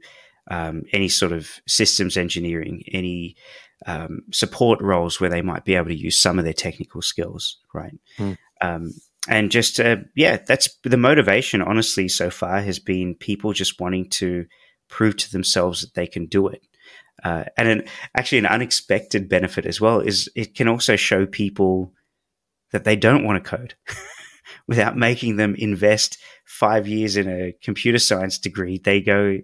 um, 0.51 0.83
any 0.93 1.09
sort 1.09 1.33
of 1.33 1.51
systems 1.67 2.17
engineering, 2.17 2.85
any 2.93 3.37
um, 3.87 4.23
support 4.33 4.81
roles 4.81 5.21
where 5.21 5.31
they 5.31 5.43
might 5.43 5.65
be 5.65 5.75
able 5.75 5.89
to 5.89 5.95
use 5.95 6.19
some 6.19 6.39
of 6.39 6.45
their 6.45 6.55
technical 6.55 7.03
skills, 7.03 7.59
right? 7.75 7.99
Mm. 8.19 8.39
and 9.29 9.51
just, 9.51 9.81
uh, 9.81 9.97
yeah, 10.15 10.39
that's 10.47 10.69
the 10.85 10.97
motivation, 10.97 11.61
honestly, 11.61 12.09
so 12.09 12.31
far 12.31 12.61
has 12.61 12.79
been 12.79 13.15
people 13.15 13.53
just 13.53 13.81
wanting 13.81 14.09
to 14.11 14.47
prove 14.89 15.17
to 15.17 15.33
themselves 15.33 15.81
that 15.81 15.95
they 15.95 16.07
can 16.07 16.27
do 16.27 16.47
it. 16.47 16.63
Uh, 17.25 17.45
and 17.57 17.69
an, 17.69 17.85
actually, 18.17 18.39
an 18.39 18.47
unexpected 18.47 19.29
benefit 19.29 19.67
as 19.67 19.81
well 19.81 20.01
is 20.01 20.31
it 20.37 20.55
can 20.55 20.69
also 20.69 20.97
show 20.97 21.27
people 21.27 21.93
that 22.73 22.85
they 22.85 22.97
don't 22.97 23.25
want 23.25 23.43
to 23.43 23.51
code 23.51 23.75
without 24.69 24.97
making 24.97 25.37
them 25.37 25.55
invest 25.57 26.19
five 26.45 26.89
years 26.89 27.17
in 27.17 27.29
a 27.29 27.53
computer 27.63 27.99
science 27.99 28.39
degree. 28.39 28.79
They 28.79 29.01
go, 29.01 29.39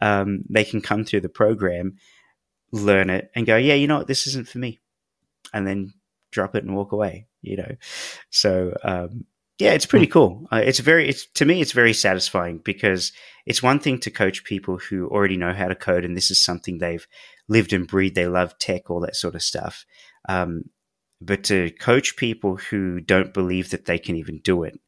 um, 0.00 0.44
they 0.48 0.64
can 0.64 0.80
come 0.80 1.04
through 1.04 1.22
the 1.22 1.28
program, 1.28 1.96
learn 2.72 3.10
it, 3.10 3.30
and 3.34 3.46
go, 3.46 3.56
yeah, 3.56 3.74
you 3.74 3.86
know 3.86 3.98
what, 3.98 4.06
this 4.06 4.26
isn't 4.26 4.48
for 4.48 4.58
me, 4.58 4.80
and 5.52 5.66
then 5.66 5.92
drop 6.30 6.54
it 6.54 6.64
and 6.64 6.76
walk 6.76 6.92
away. 6.92 7.26
You 7.40 7.56
know, 7.58 7.76
so 8.30 8.74
um, 8.82 9.24
yeah, 9.58 9.72
it's 9.72 9.86
pretty 9.86 10.06
hmm. 10.06 10.12
cool. 10.12 10.46
Uh, 10.52 10.62
it's 10.64 10.78
very, 10.78 11.08
it's 11.08 11.26
to 11.34 11.44
me, 11.44 11.60
it's 11.60 11.72
very 11.72 11.92
satisfying 11.92 12.58
because 12.58 13.12
it's 13.46 13.62
one 13.62 13.80
thing 13.80 13.98
to 14.00 14.10
coach 14.10 14.44
people 14.44 14.78
who 14.78 15.08
already 15.08 15.36
know 15.36 15.52
how 15.52 15.68
to 15.68 15.74
code 15.74 16.04
and 16.04 16.16
this 16.16 16.30
is 16.30 16.42
something 16.42 16.78
they've 16.78 17.06
lived 17.48 17.72
and 17.72 17.86
breathed. 17.86 18.14
They 18.14 18.26
love 18.26 18.58
tech, 18.58 18.90
all 18.90 19.00
that 19.00 19.16
sort 19.16 19.34
of 19.34 19.42
stuff. 19.42 19.84
Um, 20.28 20.64
but 21.20 21.44
to 21.44 21.70
coach 21.72 22.16
people 22.16 22.56
who 22.56 23.00
don't 23.00 23.34
believe 23.34 23.70
that 23.70 23.86
they 23.86 23.98
can 23.98 24.16
even 24.16 24.38
do 24.38 24.62
it 24.62 24.78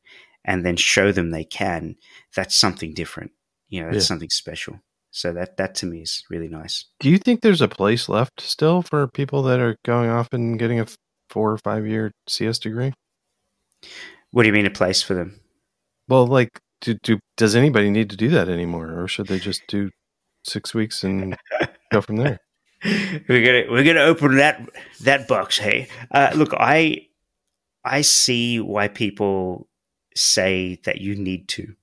and 0.45 0.65
then 0.65 0.77
show 0.77 1.13
them 1.13 1.31
they 1.31 1.45
can, 1.45 1.97
that's 2.35 2.59
something 2.59 2.95
different. 2.95 3.33
You 3.69 3.81
know, 3.81 3.87
that's 3.91 4.05
yeah. 4.05 4.09
something 4.09 4.31
special. 4.31 4.81
So 5.13 5.33
that 5.33 5.57
that 5.57 5.75
to 5.77 5.87
me 5.87 6.03
is 6.03 6.25
really 6.31 6.49
nice. 6.49 6.85
Do 7.01 7.11
you 7.11 7.19
think 7.19 7.41
there's 7.41 7.61
a 7.61 7.69
place 7.69 8.09
left 8.09 8.41
still 8.41 8.83
for 8.83 9.09
people 9.09 9.43
that 9.45 9.59
are 9.59 9.77
going 9.85 10.09
off 10.09 10.29
and 10.33 10.59
getting 10.59 10.79
a 10.81 10.87
four 11.29 11.53
or 11.53 11.59
five 11.59 11.87
year 11.87 12.13
CS 12.29 12.59
degree? 12.59 12.93
What 14.31 14.45
do 14.45 14.49
you 14.49 14.53
mean 14.53 14.67
a 14.67 14.71
place 14.71 15.03
for 15.03 15.15
them? 15.15 15.41
Well, 16.09 16.27
like, 16.27 16.61
do, 16.81 16.95
do 17.03 17.19
does 17.37 17.57
anybody 17.57 17.91
need 17.91 18.11
to 18.11 18.17
do 18.17 18.29
that 18.31 18.49
anymore, 18.49 19.01
or 19.01 19.09
should 19.09 19.27
they 19.27 19.39
just 19.39 19.63
do 19.67 19.91
six 20.45 20.75
weeks 20.75 21.03
and 21.03 21.37
go 21.93 22.01
from 22.01 22.17
there? 22.17 22.39
we're 22.85 23.45
gonna 23.45 23.71
we're 23.71 23.85
gonna 23.85 24.01
open 24.01 24.37
that 24.37 24.69
that 25.03 25.29
box. 25.29 25.59
Hey, 25.59 25.89
uh, 26.11 26.33
look, 26.35 26.55
I 26.55 27.07
I 27.85 28.01
see 28.01 28.61
why 28.61 28.89
people 28.89 29.69
say 30.15 30.81
that 30.85 31.01
you 31.01 31.15
need 31.15 31.49
to, 31.49 31.75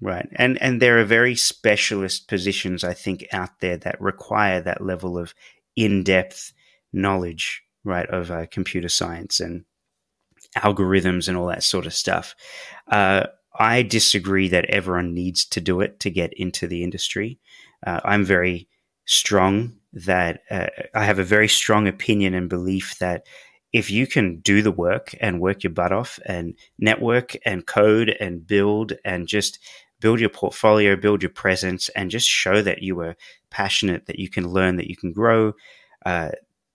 right? 0.00 0.28
And 0.36 0.60
and 0.62 0.80
there 0.80 0.98
are 1.00 1.04
very 1.04 1.34
specialist 1.34 2.28
positions 2.28 2.84
I 2.84 2.94
think 2.94 3.26
out 3.32 3.60
there 3.60 3.76
that 3.78 4.00
require 4.00 4.60
that 4.60 4.84
level 4.84 5.18
of 5.18 5.34
in 5.74 6.04
depth 6.04 6.52
knowledge, 6.92 7.62
right, 7.84 8.08
of 8.08 8.30
uh, 8.30 8.46
computer 8.46 8.88
science 8.88 9.40
and 9.40 9.64
algorithms 10.56 11.28
and 11.28 11.36
all 11.36 11.46
that 11.46 11.64
sort 11.64 11.86
of 11.86 11.94
stuff. 11.94 12.34
Uh, 12.90 13.26
I 13.58 13.82
disagree 13.82 14.48
that 14.48 14.66
everyone 14.66 15.14
needs 15.14 15.44
to 15.46 15.60
do 15.60 15.80
it 15.80 15.98
to 16.00 16.10
get 16.10 16.32
into 16.34 16.68
the 16.68 16.84
industry. 16.84 17.40
Uh, 17.84 18.00
I'm 18.04 18.24
very 18.24 18.68
strong 19.04 19.77
that 19.92 20.42
uh, 20.50 20.66
I 20.94 21.04
have 21.04 21.18
a 21.18 21.24
very 21.24 21.48
strong 21.48 21.88
opinion 21.88 22.34
and 22.34 22.48
belief 22.48 22.98
that 22.98 23.26
if 23.72 23.90
you 23.90 24.06
can 24.06 24.38
do 24.40 24.62
the 24.62 24.72
work 24.72 25.14
and 25.20 25.40
work 25.40 25.62
your 25.62 25.72
butt 25.72 25.92
off 25.92 26.18
and 26.24 26.54
network 26.78 27.36
and 27.44 27.66
code 27.66 28.16
and 28.20 28.46
build 28.46 28.94
and 29.04 29.28
just 29.28 29.58
build 30.00 30.20
your 30.20 30.30
portfolio, 30.30 30.96
build 30.96 31.22
your 31.22 31.30
presence, 31.30 31.88
and 31.90 32.10
just 32.10 32.28
show 32.28 32.62
that 32.62 32.82
you 32.82 32.98
are 33.00 33.16
passionate, 33.50 34.06
that 34.06 34.18
you 34.18 34.28
can 34.28 34.48
learn, 34.48 34.76
that 34.76 34.88
you 34.88 34.96
can 34.96 35.12
grow, 35.12 35.52
uh, 36.06 36.30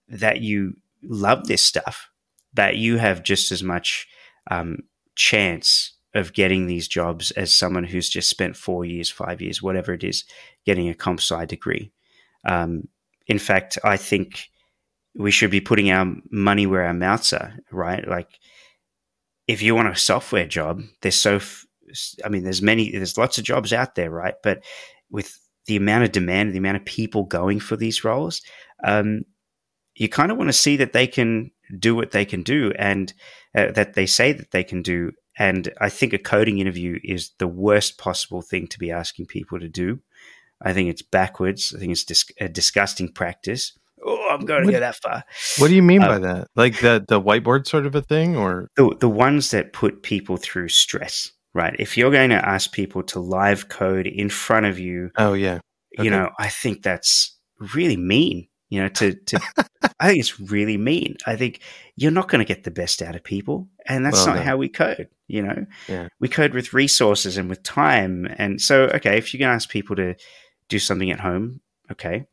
that 0.08 0.40
you 0.40 0.74
love 1.02 1.46
this 1.46 1.64
stuff, 1.64 2.10
that 2.52 2.76
you 2.76 2.98
have 2.98 3.22
just 3.22 3.50
as 3.50 3.62
much 3.62 4.06
um, 4.50 4.78
chance 5.16 5.94
of 6.14 6.32
getting 6.32 6.66
these 6.66 6.86
jobs 6.86 7.30
as 7.32 7.52
someone 7.52 7.84
who's 7.84 8.08
just 8.08 8.28
spent 8.28 8.56
four 8.56 8.84
years, 8.84 9.10
five 9.10 9.40
years, 9.42 9.62
whatever 9.62 9.92
it 9.92 10.04
is, 10.04 10.24
getting 10.64 10.88
a 10.88 10.94
comp 10.94 11.18
sci 11.18 11.44
degree. 11.46 11.90
Um, 12.46 12.88
in 13.26 13.38
fact, 13.38 13.78
I 13.84 13.96
think 13.96 14.48
we 15.16 15.30
should 15.30 15.50
be 15.50 15.60
putting 15.60 15.90
our 15.90 16.14
money 16.30 16.66
where 16.66 16.84
our 16.84 16.94
mouths 16.94 17.32
are, 17.32 17.54
right? 17.70 18.06
Like, 18.06 18.28
if 19.46 19.62
you 19.62 19.74
want 19.74 19.88
a 19.88 19.96
software 19.96 20.46
job, 20.46 20.82
there's 21.02 21.14
so, 21.14 21.40
I 22.24 22.28
mean, 22.28 22.44
there's 22.44 22.62
many, 22.62 22.90
there's 22.90 23.18
lots 23.18 23.38
of 23.38 23.44
jobs 23.44 23.72
out 23.72 23.94
there, 23.94 24.10
right? 24.10 24.34
But 24.42 24.64
with 25.10 25.38
the 25.66 25.76
amount 25.76 26.04
of 26.04 26.12
demand, 26.12 26.52
the 26.52 26.58
amount 26.58 26.78
of 26.78 26.84
people 26.84 27.24
going 27.24 27.60
for 27.60 27.76
these 27.76 28.04
roles, 28.04 28.42
um, 28.84 29.24
you 29.94 30.08
kind 30.08 30.32
of 30.32 30.38
want 30.38 30.48
to 30.48 30.52
see 30.52 30.76
that 30.76 30.92
they 30.92 31.06
can 31.06 31.50
do 31.78 31.94
what 31.94 32.10
they 32.10 32.24
can 32.24 32.42
do 32.42 32.72
and 32.78 33.12
uh, 33.56 33.70
that 33.72 33.94
they 33.94 34.06
say 34.06 34.32
that 34.32 34.50
they 34.50 34.64
can 34.64 34.82
do. 34.82 35.12
And 35.38 35.72
I 35.80 35.88
think 35.88 36.12
a 36.12 36.18
coding 36.18 36.58
interview 36.58 36.98
is 37.02 37.30
the 37.38 37.48
worst 37.48 37.98
possible 37.98 38.42
thing 38.42 38.66
to 38.68 38.78
be 38.78 38.90
asking 38.90 39.26
people 39.26 39.58
to 39.60 39.68
do. 39.68 40.00
I 40.62 40.72
think 40.72 40.88
it's 40.88 41.02
backwards. 41.02 41.72
I 41.74 41.78
think 41.78 41.92
it's 41.92 42.04
dis- 42.04 42.30
a 42.40 42.48
disgusting 42.48 43.08
practice. 43.08 43.72
Oh, 44.06 44.28
I'm 44.30 44.44
going 44.44 44.66
to 44.66 44.72
go 44.72 44.80
that 44.80 44.96
far. 44.96 45.24
What 45.58 45.68
do 45.68 45.74
you 45.74 45.82
mean 45.82 46.02
um, 46.02 46.08
by 46.08 46.18
that? 46.18 46.48
Like 46.54 46.80
the 46.80 47.04
the 47.06 47.20
whiteboard 47.20 47.66
sort 47.66 47.86
of 47.86 47.94
a 47.94 48.02
thing, 48.02 48.36
or 48.36 48.68
the 48.76 48.94
the 49.00 49.08
ones 49.08 49.50
that 49.52 49.72
put 49.72 50.02
people 50.02 50.36
through 50.36 50.68
stress, 50.68 51.32
right? 51.54 51.74
If 51.78 51.96
you're 51.96 52.10
going 52.10 52.30
to 52.30 52.48
ask 52.48 52.72
people 52.72 53.02
to 53.04 53.20
live 53.20 53.68
code 53.68 54.06
in 54.06 54.28
front 54.28 54.66
of 54.66 54.78
you, 54.78 55.10
oh 55.16 55.32
yeah, 55.32 55.60
okay. 55.98 56.04
you 56.04 56.10
know, 56.10 56.30
I 56.38 56.48
think 56.48 56.82
that's 56.82 57.36
really 57.74 57.96
mean. 57.96 58.48
You 58.68 58.82
know, 58.82 58.88
to 58.88 59.14
to 59.14 59.40
I 60.00 60.08
think 60.08 60.20
it's 60.20 60.38
really 60.38 60.76
mean. 60.76 61.16
I 61.26 61.36
think 61.36 61.60
you're 61.96 62.10
not 62.10 62.28
going 62.28 62.44
to 62.44 62.54
get 62.54 62.64
the 62.64 62.70
best 62.70 63.00
out 63.00 63.16
of 63.16 63.24
people, 63.24 63.68
and 63.86 64.04
that's 64.04 64.18
well, 64.18 64.34
not 64.34 64.36
no. 64.36 64.42
how 64.42 64.56
we 64.58 64.68
code. 64.68 65.08
You 65.28 65.42
know, 65.42 65.66
yeah. 65.88 66.08
we 66.20 66.28
code 66.28 66.52
with 66.52 66.74
resources 66.74 67.38
and 67.38 67.48
with 67.48 67.62
time, 67.62 68.26
and 68.36 68.60
so 68.60 68.84
okay, 68.84 69.16
if 69.16 69.32
you're 69.32 69.38
going 69.38 69.50
to 69.50 69.54
ask 69.54 69.70
people 69.70 69.96
to 69.96 70.14
do 70.68 70.78
something 70.78 71.10
at 71.10 71.20
home, 71.20 71.60
okay. 71.90 72.26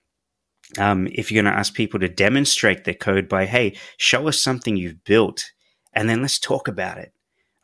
Um, 0.78 1.08
if 1.12 1.32
you're 1.32 1.44
going 1.44 1.54
to 1.54 1.60
ask 1.60 1.74
people 1.74 2.00
to 2.00 2.08
demonstrate 2.08 2.86
their 2.86 2.94
code 2.94 3.28
by, 3.28 3.46
hey, 3.46 3.78
show 3.98 4.28
us 4.28 4.40
something 4.40 4.78
you've 4.78 5.04
built, 5.04 5.52
and 5.94 6.10
then 6.10 6.22
let's 6.22 6.40
talk 6.40 6.68
about 6.68 6.98
it, 6.98 7.14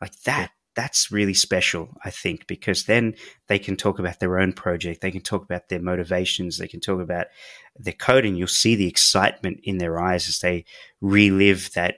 like 0.00 0.20
that 0.22 0.50
that's 0.78 1.10
really 1.10 1.34
special, 1.34 1.88
I 2.04 2.10
think, 2.10 2.46
because 2.46 2.84
then 2.84 3.16
they 3.48 3.58
can 3.58 3.74
talk 3.74 3.98
about 3.98 4.20
their 4.20 4.38
own 4.38 4.52
project, 4.52 5.00
they 5.00 5.10
can 5.10 5.22
talk 5.22 5.42
about 5.42 5.68
their 5.68 5.82
motivations, 5.82 6.56
they 6.56 6.68
can 6.68 6.78
talk 6.78 7.00
about 7.00 7.26
their 7.74 7.94
code 7.94 8.24
and 8.24 8.38
You'll 8.38 8.46
see 8.46 8.76
the 8.76 8.86
excitement 8.86 9.58
in 9.64 9.78
their 9.78 9.98
eyes 9.98 10.28
as 10.28 10.38
they 10.38 10.64
relive 11.00 11.72
that 11.74 11.96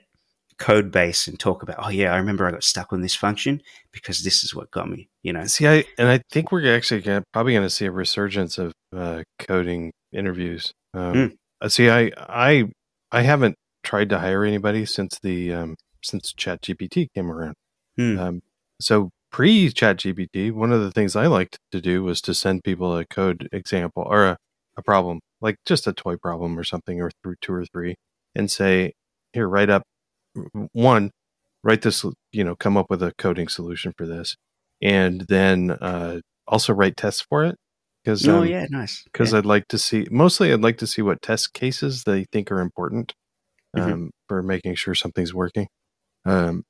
code 0.61 0.91
base 0.91 1.27
and 1.27 1.39
talk 1.39 1.63
about, 1.63 1.77
oh 1.79 1.89
yeah, 1.89 2.13
I 2.13 2.17
remember 2.17 2.45
I 2.45 2.51
got 2.51 2.63
stuck 2.63 2.93
on 2.93 3.01
this 3.01 3.15
function 3.15 3.61
because 3.91 4.23
this 4.23 4.43
is 4.43 4.53
what 4.53 4.69
got 4.69 4.87
me. 4.87 5.09
You 5.23 5.33
know. 5.33 5.45
See, 5.45 5.67
I 5.67 5.83
and 5.97 6.07
I 6.07 6.21
think 6.29 6.51
we're 6.51 6.73
actually 6.73 7.01
gonna, 7.01 7.23
probably 7.33 7.53
going 7.53 7.65
to 7.65 7.69
see 7.69 7.85
a 7.85 7.91
resurgence 7.91 8.59
of 8.59 8.71
uh, 8.95 9.23
coding 9.39 9.91
interviews. 10.13 10.71
Um, 10.93 11.13
mm. 11.63 11.71
See, 11.71 11.89
I 11.89 12.11
I 12.15 12.69
I 13.11 13.23
haven't 13.23 13.55
tried 13.83 14.09
to 14.09 14.19
hire 14.19 14.45
anybody 14.45 14.85
since 14.85 15.17
the 15.19 15.51
um, 15.51 15.75
since 16.03 16.31
ChatGPT 16.31 17.07
came 17.15 17.31
around. 17.31 17.55
Mm. 17.99 18.19
Um, 18.19 18.41
so 18.79 19.09
pre 19.31 19.69
ChatGPT, 19.69 20.51
one 20.51 20.71
of 20.71 20.81
the 20.81 20.91
things 20.91 21.15
I 21.15 21.25
liked 21.25 21.57
to 21.71 21.81
do 21.81 22.03
was 22.03 22.21
to 22.21 22.35
send 22.35 22.63
people 22.63 22.95
a 22.95 23.05
code 23.05 23.49
example 23.51 24.03
or 24.05 24.25
a, 24.25 24.37
a 24.77 24.83
problem, 24.83 25.21
like 25.41 25.55
just 25.65 25.87
a 25.87 25.93
toy 25.93 26.17
problem 26.17 26.57
or 26.57 26.63
something, 26.63 27.01
or 27.01 27.09
through 27.23 27.35
two 27.41 27.53
or 27.53 27.65
three, 27.65 27.95
and 28.35 28.51
say, 28.51 28.93
here, 29.33 29.47
write 29.47 29.69
up 29.71 29.83
one, 30.73 31.11
write 31.63 31.81
this, 31.81 32.05
you 32.31 32.43
know, 32.43 32.55
come 32.55 32.77
up 32.77 32.87
with 32.89 33.03
a 33.03 33.13
coding 33.17 33.47
solution 33.47 33.93
for 33.97 34.05
this, 34.05 34.35
and 34.81 35.21
then 35.21 35.71
uh, 35.71 36.19
also 36.47 36.73
write 36.73 36.97
tests 36.97 37.25
for 37.29 37.43
it. 37.45 37.55
Because 38.03 38.27
oh 38.27 38.39
um, 38.39 38.47
yeah, 38.47 38.65
nice. 38.69 39.03
Because 39.03 39.31
yeah. 39.31 39.39
I'd 39.39 39.45
like 39.45 39.67
to 39.67 39.77
see 39.77 40.07
mostly 40.09 40.51
I'd 40.51 40.61
like 40.61 40.79
to 40.79 40.87
see 40.87 41.03
what 41.03 41.21
test 41.21 41.53
cases 41.53 42.03
they 42.03 42.25
think 42.31 42.51
are 42.51 42.59
important 42.59 43.13
mm-hmm. 43.75 43.85
um, 43.85 43.93
mm-hmm. 43.93 44.07
for 44.27 44.41
making 44.41 44.75
sure 44.75 44.95
something's 44.95 45.33
working. 45.33 45.67
Um, 46.25 46.63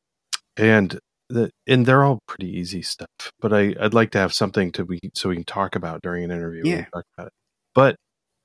and 0.57 0.99
the, 1.29 1.49
and 1.67 1.85
they're 1.85 2.03
all 2.03 2.19
pretty 2.27 2.49
easy 2.57 2.81
stuff. 2.81 3.07
But 3.39 3.53
I, 3.53 3.75
I'd 3.79 3.93
like 3.93 4.11
to 4.11 4.19
have 4.19 4.33
something 4.33 4.71
to 4.73 4.85
be 4.85 4.99
so 5.15 5.29
we 5.29 5.35
can 5.35 5.45
talk 5.45 5.75
about 5.75 6.01
during 6.01 6.23
an 6.23 6.31
interview. 6.31 6.63
Yeah. 6.65 6.85
Talk 6.93 7.05
about 7.17 7.27
it. 7.27 7.33
But 7.73 7.95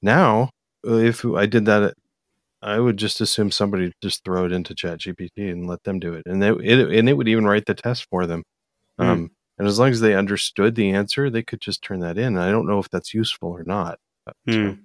now, 0.02 0.50
if 0.84 1.24
I 1.24 1.46
did 1.46 1.64
that, 1.66 1.94
I 2.66 2.80
would 2.80 2.96
just 2.96 3.20
assume 3.20 3.52
somebody 3.52 3.92
just 4.02 4.24
throw 4.24 4.44
it 4.44 4.52
into 4.52 4.74
Chat 4.74 4.98
GPT 4.98 5.52
and 5.52 5.68
let 5.68 5.84
them 5.84 6.00
do 6.00 6.14
it, 6.14 6.24
and 6.26 6.42
they, 6.42 6.50
it 6.50 6.90
and 6.90 7.08
it 7.08 7.14
would 7.14 7.28
even 7.28 7.44
write 7.44 7.66
the 7.66 7.74
test 7.74 8.08
for 8.10 8.26
them. 8.26 8.42
Mm. 9.00 9.04
Um, 9.04 9.30
and 9.58 9.68
as 9.68 9.78
long 9.78 9.90
as 9.90 10.00
they 10.00 10.14
understood 10.14 10.74
the 10.74 10.90
answer, 10.90 11.30
they 11.30 11.44
could 11.44 11.60
just 11.60 11.82
turn 11.82 12.00
that 12.00 12.18
in. 12.18 12.36
I 12.36 12.50
don't 12.50 12.66
know 12.66 12.80
if 12.80 12.90
that's 12.90 13.14
useful 13.14 13.50
or 13.50 13.62
not. 13.62 13.98
Mm. 14.48 14.80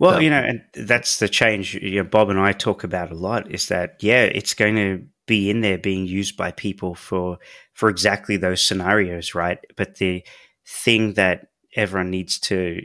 well, 0.00 0.20
you 0.20 0.30
know, 0.30 0.40
and 0.40 0.62
that's 0.74 1.20
the 1.20 1.28
change. 1.28 1.74
You 1.74 2.02
know, 2.02 2.08
Bob 2.08 2.28
and 2.28 2.40
I 2.40 2.52
talk 2.52 2.82
about 2.82 3.12
a 3.12 3.14
lot. 3.14 3.50
Is 3.50 3.68
that 3.68 3.96
yeah, 4.00 4.24
it's 4.24 4.54
going 4.54 4.74
to 4.74 5.06
be 5.28 5.48
in 5.48 5.60
there 5.60 5.78
being 5.78 6.06
used 6.06 6.36
by 6.36 6.50
people 6.50 6.96
for 6.96 7.38
for 7.72 7.88
exactly 7.88 8.36
those 8.36 8.66
scenarios, 8.66 9.32
right? 9.32 9.58
But 9.76 9.98
the 9.98 10.24
thing 10.66 11.14
that 11.14 11.46
everyone 11.76 12.10
needs 12.10 12.40
to 12.40 12.80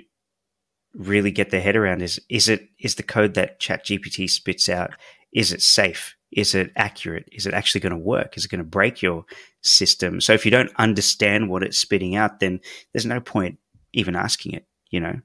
really 0.97 1.31
get 1.31 1.49
their 1.49 1.61
head 1.61 1.75
around 1.75 2.01
is 2.01 2.19
is 2.29 2.47
it 2.49 2.69
is 2.79 2.95
the 2.95 3.03
code 3.03 3.33
that 3.33 3.59
ChatGPT 3.59 4.29
spits 4.29 4.69
out 4.69 4.91
is 5.35 5.51
it 5.51 5.61
safe? 5.61 6.15
Is 6.31 6.55
it 6.55 6.71
accurate? 6.75 7.27
Is 7.31 7.45
it 7.45 7.53
actually 7.53 7.81
going 7.81 7.91
to 7.91 7.97
work? 7.97 8.37
Is 8.37 8.45
it 8.45 8.51
going 8.51 8.59
to 8.59 8.63
break 8.63 9.01
your 9.01 9.25
system? 9.61 10.21
So 10.21 10.33
if 10.33 10.45
you 10.45 10.51
don't 10.51 10.71
understand 10.77 11.49
what 11.49 11.61
it's 11.61 11.77
spitting 11.77 12.15
out, 12.15 12.39
then 12.39 12.61
there's 12.93 13.05
no 13.05 13.19
point 13.19 13.59
even 13.93 14.15
asking 14.15 14.53
it. 14.53 14.65
You 14.89 15.01
know. 15.01 15.19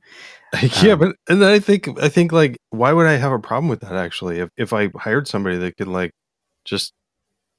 yeah, 0.83 0.93
um, 0.93 0.99
but 0.99 1.17
and 1.29 1.45
I 1.45 1.61
think 1.61 1.89
I 2.01 2.09
think 2.09 2.33
like 2.33 2.57
why 2.71 2.93
would 2.93 3.07
I 3.07 3.17
have 3.17 3.31
a 3.31 3.39
problem 3.39 3.69
with 3.69 3.81
that 3.81 3.95
actually? 3.95 4.41
If 4.41 4.49
if 4.57 4.73
I 4.73 4.91
hired 4.97 5.29
somebody 5.29 5.59
that 5.59 5.77
could 5.77 5.87
like 5.87 6.11
just 6.65 6.93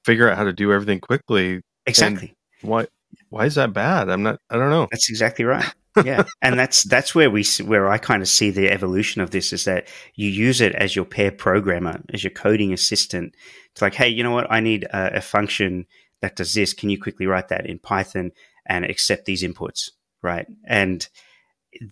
figure 0.04 0.30
out 0.30 0.38
how 0.38 0.44
to 0.44 0.54
do 0.54 0.74
everything 0.74 1.00
quickly. 1.00 1.62
Exactly. 1.86 2.34
Why? 2.62 2.88
Why 3.30 3.46
is 3.46 3.56
that 3.56 3.74
bad? 3.74 4.10
I'm 4.10 4.24
not. 4.24 4.40
I 4.50 4.58
don't 4.58 4.70
know. 4.70 4.88
That's 4.92 5.10
exactly 5.10 5.46
right. 5.46 5.66
yeah, 6.06 6.24
and 6.42 6.58
that's 6.58 6.84
that's 6.84 7.14
where 7.14 7.30
we 7.30 7.46
where 7.66 7.90
I 7.90 7.98
kind 7.98 8.22
of 8.22 8.30
see 8.30 8.50
the 8.50 8.72
evolution 8.72 9.22
of 9.22 9.32
this 9.32 9.52
is 9.52 9.66
that 9.66 9.88
you 10.16 10.30
use 10.30 10.62
it 10.62 10.74
as 10.76 10.96
your 10.96 11.06
pair 11.06 11.32
programmer, 11.32 12.02
as 12.14 12.24
your 12.24 12.32
coding 12.32 12.72
assistant. 12.72 13.36
It's 13.72 13.82
like, 13.82 13.96
hey, 13.96 14.08
you 14.08 14.24
know 14.24 14.32
what? 14.32 14.52
I 14.52 14.62
need 14.62 14.86
a, 14.86 15.18
a 15.18 15.22
function 15.22 15.86
that 16.22 16.36
does 16.36 16.54
this. 16.54 16.74
Can 16.74 16.90
you 16.90 17.00
quickly 17.00 17.26
write 17.26 17.50
that 17.50 17.66
in 17.66 17.80
Python 17.80 18.32
and 18.66 18.86
accept 18.86 19.26
these 19.26 19.44
inputs, 19.44 19.90
right? 20.22 20.46
And 20.66 21.08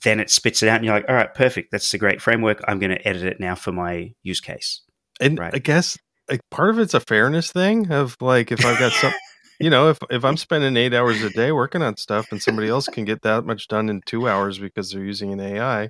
then 0.04 0.20
it 0.20 0.30
spits 0.30 0.64
it 0.64 0.70
out, 0.70 0.78
and 0.78 0.86
you're 0.86 0.96
like, 0.96 1.10
all 1.10 1.16
right, 1.16 1.34
perfect. 1.34 1.72
That's 1.72 1.94
a 1.94 1.98
great 1.98 2.22
framework. 2.22 2.62
I'm 2.68 2.80
going 2.80 2.92
to 2.92 3.08
edit 3.08 3.24
it 3.24 3.40
now 3.40 3.56
for 3.56 3.72
my 3.72 4.14
use 4.24 4.40
case. 4.40 4.82
And 5.20 5.38
right? 5.38 5.54
I 5.54 5.60
guess 5.60 5.98
like 6.30 6.42
part 6.52 6.70
of 6.70 6.80
it's 6.80 6.94
a 6.94 7.00
fairness 7.00 7.52
thing 7.52 7.92
of 7.92 8.16
like 8.22 8.52
if 8.52 8.66
I've 8.66 8.80
got 8.80 8.92
some 8.94 9.12
you 9.60 9.70
know, 9.70 9.90
if 9.90 10.00
if 10.10 10.24
I'm 10.26 10.38
spending 10.48 10.78
eight 10.78 10.94
hours 10.94 11.22
a 11.22 11.30
day 11.30 11.52
working 11.52 11.82
on 11.82 11.98
stuff 11.98 12.32
and 12.32 12.42
somebody 12.42 12.70
else 12.70 12.88
can 12.88 13.06
get 13.06 13.22
that 13.24 13.46
much 13.46 13.68
done 13.68 13.90
in 13.90 14.02
two 14.06 14.28
hours 14.28 14.60
because 14.60 14.92
they're 14.92 15.04
using 15.04 15.34
an 15.34 15.40
AI, 15.40 15.90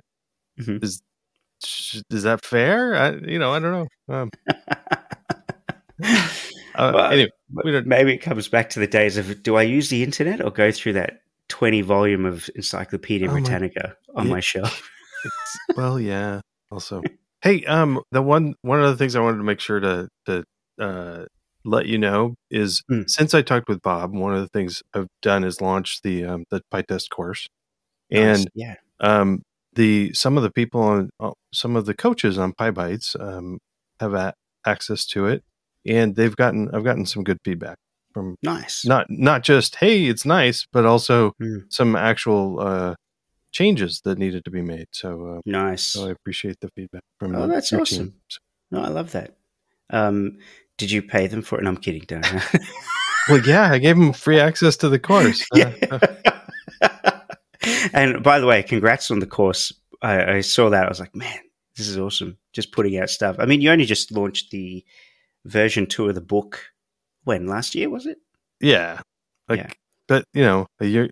mm-hmm. 0.58 0.84
is 0.84 1.02
is 2.10 2.22
that 2.22 2.44
fair? 2.44 2.96
I, 2.96 3.10
you 3.16 3.38
know, 3.38 3.52
I 3.52 3.58
don't 3.58 3.72
know. 4.08 4.14
Um, 4.14 4.30
uh, 6.02 6.92
well, 6.94 7.12
anyway, 7.12 7.30
maybe 7.84 8.14
it 8.14 8.18
comes 8.18 8.48
back 8.48 8.70
to 8.70 8.80
the 8.80 8.86
days 8.86 9.16
of 9.16 9.42
do 9.42 9.56
I 9.56 9.62
use 9.62 9.90
the 9.90 10.02
internet 10.02 10.42
or 10.42 10.50
go 10.50 10.72
through 10.72 10.94
that 10.94 11.22
twenty 11.48 11.82
volume 11.82 12.24
of 12.24 12.48
Encyclopedia 12.54 13.28
oh 13.28 13.32
Britannica 13.32 13.94
my, 14.14 14.20
on 14.22 14.28
my 14.28 14.40
shelf? 14.40 14.88
well, 15.76 16.00
yeah. 16.00 16.40
Also, 16.72 17.02
Hey, 17.42 17.64
um, 17.64 18.02
the 18.10 18.20
one 18.20 18.54
one 18.62 18.82
of 18.82 18.90
the 18.90 18.96
things 18.96 19.16
I 19.16 19.20
wanted 19.20 19.38
to 19.38 19.44
make 19.44 19.60
sure 19.60 19.80
to 19.80 20.08
to 20.26 20.44
uh, 20.78 21.24
let 21.64 21.86
you 21.86 21.98
know 21.98 22.34
is 22.50 22.82
mm. 22.90 23.08
since 23.08 23.34
I 23.34 23.42
talked 23.42 23.68
with 23.68 23.82
Bob, 23.82 24.14
one 24.14 24.34
of 24.34 24.40
the 24.40 24.48
things 24.48 24.82
I've 24.94 25.08
done 25.22 25.44
is 25.44 25.60
launch 25.60 26.02
the 26.02 26.24
um, 26.24 26.44
the 26.50 26.62
PyTest 26.72 27.10
course, 27.10 27.48
and 28.10 28.48
yeah, 28.54 28.76
um, 29.00 29.42
the 29.74 30.12
some 30.14 30.36
of 30.36 30.42
the 30.42 30.50
people 30.50 30.80
on 30.82 31.10
uh, 31.20 31.32
some 31.52 31.76
of 31.76 31.86
the 31.86 31.94
coaches 31.94 32.38
on 32.38 32.52
Pybites 32.52 33.18
um, 33.20 33.58
have 33.98 34.14
a- 34.14 34.34
access 34.66 35.04
to 35.06 35.26
it, 35.26 35.42
and 35.86 36.16
they've 36.16 36.36
gotten 36.36 36.70
I've 36.74 36.84
gotten 36.84 37.06
some 37.06 37.24
good 37.24 37.38
feedback 37.44 37.76
from 38.12 38.34
nice 38.42 38.84
not 38.84 39.06
not 39.08 39.44
just 39.44 39.76
hey 39.76 40.06
it's 40.06 40.24
nice, 40.24 40.66
but 40.72 40.84
also 40.84 41.32
mm. 41.40 41.62
some 41.68 41.94
actual 41.94 42.58
uh, 42.60 42.94
changes 43.52 44.00
that 44.04 44.18
needed 44.18 44.44
to 44.44 44.50
be 44.50 44.62
made. 44.62 44.86
So 44.92 45.26
uh, 45.26 45.40
nice. 45.44 45.82
So 45.82 46.08
I 46.08 46.10
appreciate 46.10 46.58
the 46.60 46.68
feedback 46.70 47.02
from. 47.18 47.34
Oh, 47.34 47.46
that's 47.46 47.72
awesome. 47.72 48.14
No, 48.70 48.82
I 48.82 48.88
love 48.88 49.12
that. 49.12 49.36
Um, 49.90 50.38
did 50.80 50.90
you 50.90 51.02
pay 51.02 51.26
them 51.26 51.42
for 51.42 51.58
it? 51.58 51.62
No, 51.64 51.68
I'm 51.70 51.76
kidding. 51.76 52.02
Don't. 52.06 52.26
well, 53.28 53.40
yeah, 53.46 53.70
I 53.70 53.78
gave 53.78 53.96
them 53.96 54.12
free 54.12 54.40
access 54.40 54.76
to 54.78 54.88
the 54.88 54.98
course. 54.98 55.46
and 57.92 58.22
by 58.22 58.38
the 58.40 58.46
way, 58.46 58.62
congrats 58.62 59.10
on 59.10 59.18
the 59.20 59.26
course. 59.26 59.72
I, 60.02 60.36
I 60.36 60.40
saw 60.40 60.70
that. 60.70 60.86
I 60.86 60.88
was 60.88 61.00
like, 61.00 61.14
man, 61.14 61.38
this 61.76 61.86
is 61.88 61.98
awesome. 61.98 62.38
Just 62.52 62.72
putting 62.72 62.98
out 62.98 63.10
stuff. 63.10 63.36
I 63.38 63.44
mean, 63.46 63.60
you 63.60 63.70
only 63.70 63.84
just 63.84 64.10
launched 64.12 64.50
the 64.50 64.84
version 65.44 65.86
two 65.86 66.08
of 66.08 66.14
the 66.14 66.20
book 66.20 66.64
when 67.24 67.46
last 67.46 67.74
year 67.74 67.90
was 67.90 68.06
it? 68.06 68.18
Yeah, 68.60 69.00
Like, 69.48 69.58
Yeah. 69.60 69.70
but 70.08 70.24
you 70.32 70.42
know, 70.42 70.66
a 70.80 70.86
year. 70.86 71.10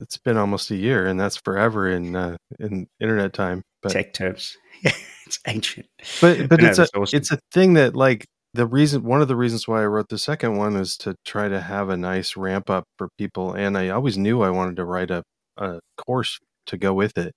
It's 0.00 0.16
been 0.16 0.36
almost 0.36 0.70
a 0.70 0.76
year, 0.76 1.06
and 1.08 1.18
that's 1.18 1.36
forever 1.38 1.88
in 1.88 2.14
uh, 2.14 2.36
in 2.60 2.86
internet 3.00 3.32
time. 3.32 3.62
But 3.82 3.90
Tech 3.90 4.14
terms. 4.14 4.56
Yeah, 4.84 4.92
it's 5.26 5.40
ancient. 5.48 5.86
but 6.20 6.48
but 6.48 6.62
it's 6.62 6.78
a 6.78 6.86
awesome. 6.94 7.16
it's 7.16 7.32
a 7.32 7.38
thing 7.50 7.74
that 7.74 7.96
like 7.96 8.24
the 8.58 8.66
reason 8.66 9.04
one 9.04 9.22
of 9.22 9.28
the 9.28 9.36
reasons 9.36 9.68
why 9.68 9.82
I 9.82 9.86
wrote 9.86 10.08
the 10.10 10.18
second 10.18 10.56
one 10.58 10.76
is 10.76 10.96
to 10.98 11.14
try 11.24 11.48
to 11.48 11.60
have 11.60 11.90
a 11.90 11.96
nice 11.98 12.36
ramp 12.36 12.70
up 12.70 12.84
for 12.98 13.08
people, 13.18 13.54
and 13.54 13.78
I 13.78 13.90
always 13.90 14.18
knew 14.18 14.42
I 14.42 14.50
wanted 14.50 14.76
to 14.76 14.84
write 14.86 15.10
a 15.12 15.22
a 15.58 15.80
course 16.06 16.38
to 16.66 16.78
go 16.78 16.94
with 16.94 17.18
it, 17.18 17.34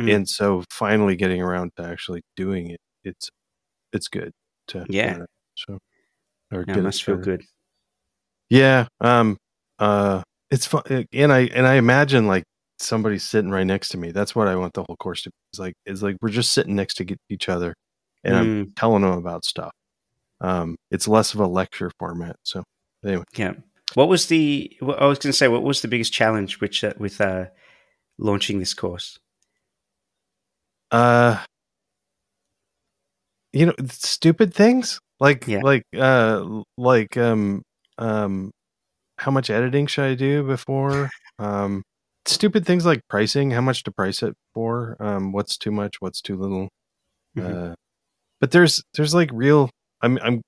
Mm. 0.00 0.10
and 0.14 0.28
so 0.28 0.64
finally 0.70 1.16
getting 1.16 1.42
around 1.42 1.72
to 1.78 1.84
actually 1.84 2.22
doing 2.36 2.70
it, 2.70 2.80
it's 3.04 3.30
it's 3.92 4.08
good 4.08 4.32
to 4.68 4.86
Yeah. 4.88 5.18
it. 5.22 5.26
So 5.56 5.78
or 6.52 6.64
No, 6.66 6.74
it 6.78 6.82
must 6.82 7.02
feel 7.04 7.16
good. 7.18 7.44
Yeah. 8.50 8.86
Um. 9.00 9.36
Uh. 9.78 10.22
It's 10.50 10.66
fun, 10.66 10.82
and 11.12 11.32
I 11.32 11.40
and 11.54 11.66
I 11.66 11.74
imagine 11.74 12.26
like 12.28 12.44
somebody 12.78 13.18
sitting 13.18 13.50
right 13.50 13.66
next 13.66 13.88
to 13.90 13.98
me. 13.98 14.12
That's 14.12 14.34
what 14.36 14.46
I 14.48 14.54
want 14.56 14.74
the 14.74 14.84
whole 14.86 14.96
course 14.96 15.22
to 15.24 15.30
be. 15.30 15.34
It's 15.52 15.58
like 15.58 15.74
it's 15.86 16.02
like 16.02 16.16
we're 16.22 16.28
just 16.30 16.52
sitting 16.52 16.76
next 16.76 16.94
to 16.96 17.16
each 17.28 17.48
other, 17.48 17.74
and 18.24 18.36
I'm 18.36 18.46
Mm, 18.64 18.76
telling 18.76 19.02
them 19.02 19.12
about 19.12 19.44
stuff. 19.44 19.72
Um. 20.40 20.76
It's 20.90 21.08
less 21.08 21.34
of 21.34 21.40
a 21.40 21.46
lecture 21.46 21.90
format. 21.98 22.36
So 22.42 22.62
anyway, 23.04 23.24
yeah. 23.36 23.54
What 23.94 24.08
was 24.08 24.26
the? 24.26 24.76
Well, 24.82 24.96
I 25.00 25.06
was 25.06 25.18
going 25.18 25.30
to 25.32 25.36
say, 25.36 25.48
what 25.48 25.62
was 25.62 25.80
the 25.82 25.88
biggest 25.88 26.12
challenge 26.12 26.60
which 26.60 26.82
uh, 26.84 26.92
with 26.98 27.20
uh, 27.20 27.46
launching 28.18 28.58
this 28.58 28.74
course? 28.74 29.18
uh, 30.92 31.42
you 33.52 33.66
know, 33.66 33.74
stupid 33.88 34.52
things 34.54 35.00
like 35.20 35.46
Yeah. 35.46 35.60
like 35.62 35.82
uh 35.96 36.62
like 36.76 37.16
um 37.16 37.62
um 37.98 38.50
how 39.18 39.30
much 39.30 39.48
editing 39.50 39.86
should 39.86 40.04
I 40.04 40.14
do 40.14 40.42
before 40.42 41.08
um 41.38 41.82
stupid 42.26 42.66
things 42.66 42.84
like 42.84 43.00
pricing 43.08 43.50
how 43.50 43.62
much 43.62 43.82
to 43.84 43.92
price 43.92 44.22
it 44.22 44.34
for 44.52 44.96
um 45.00 45.32
what's 45.32 45.56
too 45.56 45.70
much 45.70 45.96
what's 46.00 46.20
too 46.20 46.36
little 46.36 46.68
Mhm. 47.36 47.70
uh 47.70 47.74
but 48.40 48.50
there's 48.50 48.82
there's 48.94 49.14
like 49.14 49.30
real 49.32 49.70
I'm 50.02 50.18
I'm 50.22 50.42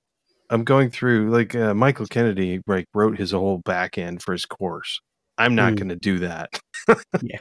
I'm 0.51 0.65
going 0.65 0.91
through 0.91 1.31
like 1.31 1.55
uh, 1.55 1.75
Michael 1.75 2.07
Kennedy 2.07 2.61
like 2.67 2.87
wrote 2.95 3.19
his 3.19 3.33
whole 3.33 3.59
back 3.65 3.99
end 3.99 4.23
for 4.23 4.33
his 4.33 4.47
course 4.47 5.01
I'm 5.39 5.55
not 5.55 5.75
Mm. 5.75 5.77
going 5.77 5.89
to 5.91 5.97
do 5.97 6.19
that 6.21 6.51
Yeah. 7.23 7.39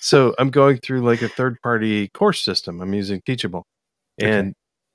so 0.00 0.34
I'm 0.38 0.50
going 0.50 0.78
through 0.78 1.02
like 1.02 1.22
a 1.22 1.28
third 1.28 1.56
party 1.62 2.08
course 2.14 2.42
system 2.44 2.80
I'm 2.80 2.94
using 2.94 3.20
Teachable 3.26 3.64
Okay. 4.22 4.30
and 4.38 4.54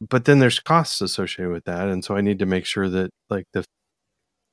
but 0.10 0.26
then 0.26 0.40
there's 0.40 0.60
costs 0.60 1.02
associated 1.02 1.52
with 1.54 1.64
that 1.66 1.88
and 1.88 2.04
so 2.04 2.16
i 2.18 2.22
need 2.22 2.38
to 2.40 2.46
make 2.46 2.66
sure 2.66 2.90
that 2.90 3.10
like 3.30 3.46
the 3.54 3.64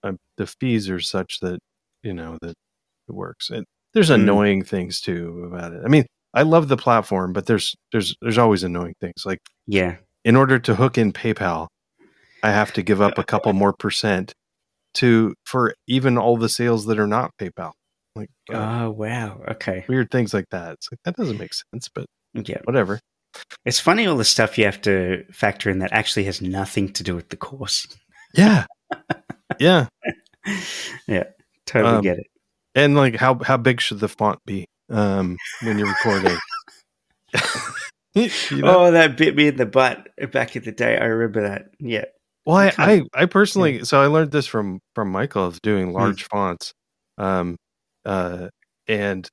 uh, 0.05 0.13
the 0.37 0.47
fees 0.47 0.89
are 0.89 1.01
such 1.01 1.41
that 1.41 1.59
you 2.03 2.13
know 2.15 2.39
that 2.43 2.51
it 2.51 3.13
works 3.15 3.51
and 3.51 3.65
there's 3.95 4.11
Mm. 4.11 4.15
annoying 4.15 4.63
things 4.65 5.01
too 5.01 5.45
about 5.53 5.73
it 5.73 5.83
i 5.85 5.89
mean 5.89 6.07
i 6.35 6.43
love 6.43 6.69
the 6.69 6.77
platform 6.77 7.33
but 7.33 7.47
there's 7.47 7.75
there's 7.91 8.15
there's 8.23 8.39
always 8.39 8.63
annoying 8.63 8.95
things 9.01 9.25
like 9.27 9.41
Yeah. 9.67 9.97
in 10.25 10.37
order 10.37 10.59
to 10.61 10.75
hook 10.77 10.97
in 10.97 11.13
paypal 11.13 11.67
i 12.43 12.51
have 12.51 12.73
to 12.73 12.83
give 12.83 13.01
up 13.01 13.19
a 13.19 13.25
couple 13.25 13.53
more 13.53 13.73
percent 13.73 14.33
to 14.95 15.35
for 15.47 15.75
even 15.87 16.19
all 16.19 16.37
the 16.37 16.49
sales 16.49 16.87
that 16.87 16.99
are 16.99 17.07
not 17.07 17.31
paypal 17.39 17.73
like 18.15 18.29
uh, 18.53 18.83
Oh 18.85 18.91
wow. 18.91 19.41
Okay. 19.49 19.85
weird 19.89 20.11
things 20.11 20.35
like 20.35 20.45
that 20.51 20.75
it's 20.75 20.89
like 20.93 20.99
that 21.05 21.17
doesn't 21.17 21.39
make 21.39 21.55
sense 21.55 21.89
but 21.95 22.05
Yeah. 22.35 22.59
whatever 22.65 23.01
It's 23.65 23.81
funny 23.81 24.07
all 24.07 24.17
the 24.19 24.25
stuff 24.25 24.59
you 24.59 24.67
have 24.67 24.83
to 24.83 25.25
factor 25.33 25.71
in 25.71 25.79
that 25.79 25.93
actually 25.93 26.25
has 26.25 26.43
nothing 26.43 26.93
to 26.93 27.03
do 27.03 27.15
with 27.17 27.31
the 27.31 27.37
course. 27.39 27.87
yeah 28.35 28.67
yeah 29.59 29.87
yeah. 31.07 31.25
Totally 31.67 31.95
Um, 31.97 32.03
get 32.03 32.19
it. 32.19 32.27
and 32.75 32.95
like 32.97 33.17
how 33.17 33.39
how 33.43 33.57
big 33.57 33.81
should 33.81 34.01
the 34.01 34.09
font 34.09 34.39
be 34.45 34.67
um 34.91 35.39
when 35.63 35.79
you're 35.79 35.89
recording 35.89 36.37
you 38.15 38.29
know? 38.53 38.79
Oh, 38.87 38.91
that 38.91 39.17
bit 39.17 39.35
me 39.35 39.47
in 39.49 39.57
the 39.57 39.65
butt 39.65 40.09
back 40.33 40.55
in 40.55 40.65
the 40.65 40.73
day. 40.73 40.99
I 40.99 41.05
remember 41.05 41.43
that. 41.49 41.71
Yeah. 41.79 42.05
Well 42.47 42.57
I, 42.57 42.73
I 42.79 43.03
i 43.15 43.27
personally 43.27 43.85
so 43.85 44.01
i 44.03 44.07
learned 44.07 44.31
this 44.33 44.47
from 44.47 44.81
from 44.95 45.11
michael 45.11 45.45
of 45.47 45.55
Hmm. 45.55 45.59
doing 45.63 45.93
large 45.93 46.25
fonts 46.25 46.73
um 47.19 47.57
uh 48.05 48.49
and 48.89 49.29